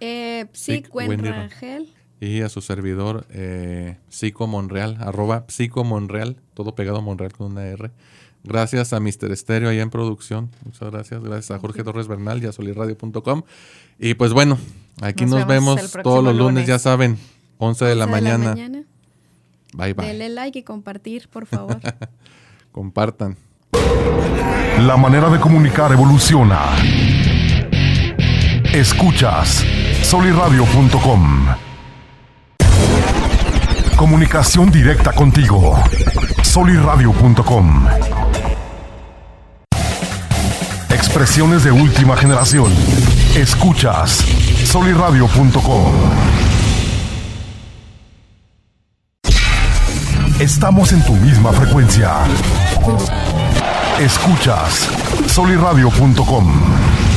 Eh, 0.00 0.46
Rangel. 0.92 1.88
y 2.20 2.40
a 2.42 2.48
su 2.48 2.60
servidor 2.60 3.26
eh, 3.30 3.96
Psico 4.08 4.46
Monreal, 4.46 4.96
arroba 5.00 5.44
Psico 5.48 5.84
Monreal, 5.84 6.36
todo 6.54 6.74
pegado 6.74 6.98
a 6.98 7.00
Monreal 7.00 7.32
con 7.32 7.52
una 7.52 7.66
R. 7.66 7.90
Gracias 8.42 8.92
a 8.92 9.00
Mr. 9.00 9.30
Estéreo 9.32 9.68
allá 9.68 9.82
en 9.82 9.90
producción. 9.90 10.50
Muchas 10.64 10.90
gracias. 10.90 11.22
Gracias 11.22 11.50
a 11.50 11.58
Jorge 11.58 11.84
Torres 11.84 12.08
Bernal 12.08 12.42
y 12.42 12.46
a 12.46 12.52
solirradio.com. 12.52 13.42
Y 13.98 14.14
pues 14.14 14.32
bueno, 14.32 14.58
aquí 15.02 15.24
nos, 15.26 15.40
Nos 15.40 15.46
vemos, 15.46 15.92
todos 16.02 16.24
los 16.24 16.34
lunes, 16.34 16.54
lunes. 16.54 16.66
ya 16.66 16.78
saben, 16.78 17.18
11 17.58 17.84
de 17.84 17.94
la 17.94 18.04
11 18.06 18.20
mañana. 18.20 18.54
Bye 19.74 19.92
bye. 19.94 20.06
Denle 20.06 20.30
like 20.30 20.58
y 20.58 20.62
compartir, 20.62 21.28
por 21.28 21.46
favor. 21.46 21.78
Compartan. 22.72 23.36
La 24.80 24.96
manera 24.96 25.28
de 25.28 25.38
comunicar 25.38 25.92
evoluciona. 25.92 26.60
Escuchas 28.72 29.64
soliradio.com. 30.02 31.46
Comunicación 33.96 34.70
directa 34.70 35.12
contigo. 35.12 35.76
soliradio.com. 36.42 37.86
Expresiones 41.00 41.64
de 41.64 41.72
última 41.72 42.14
generación. 42.14 42.70
Escuchas 43.34 44.22
soliradio.com. 44.66 45.92
Estamos 50.38 50.92
en 50.92 51.02
tu 51.02 51.14
misma 51.14 51.52
frecuencia. 51.52 52.12
Escuchas 53.98 54.88
soliradio.com. 55.26 57.09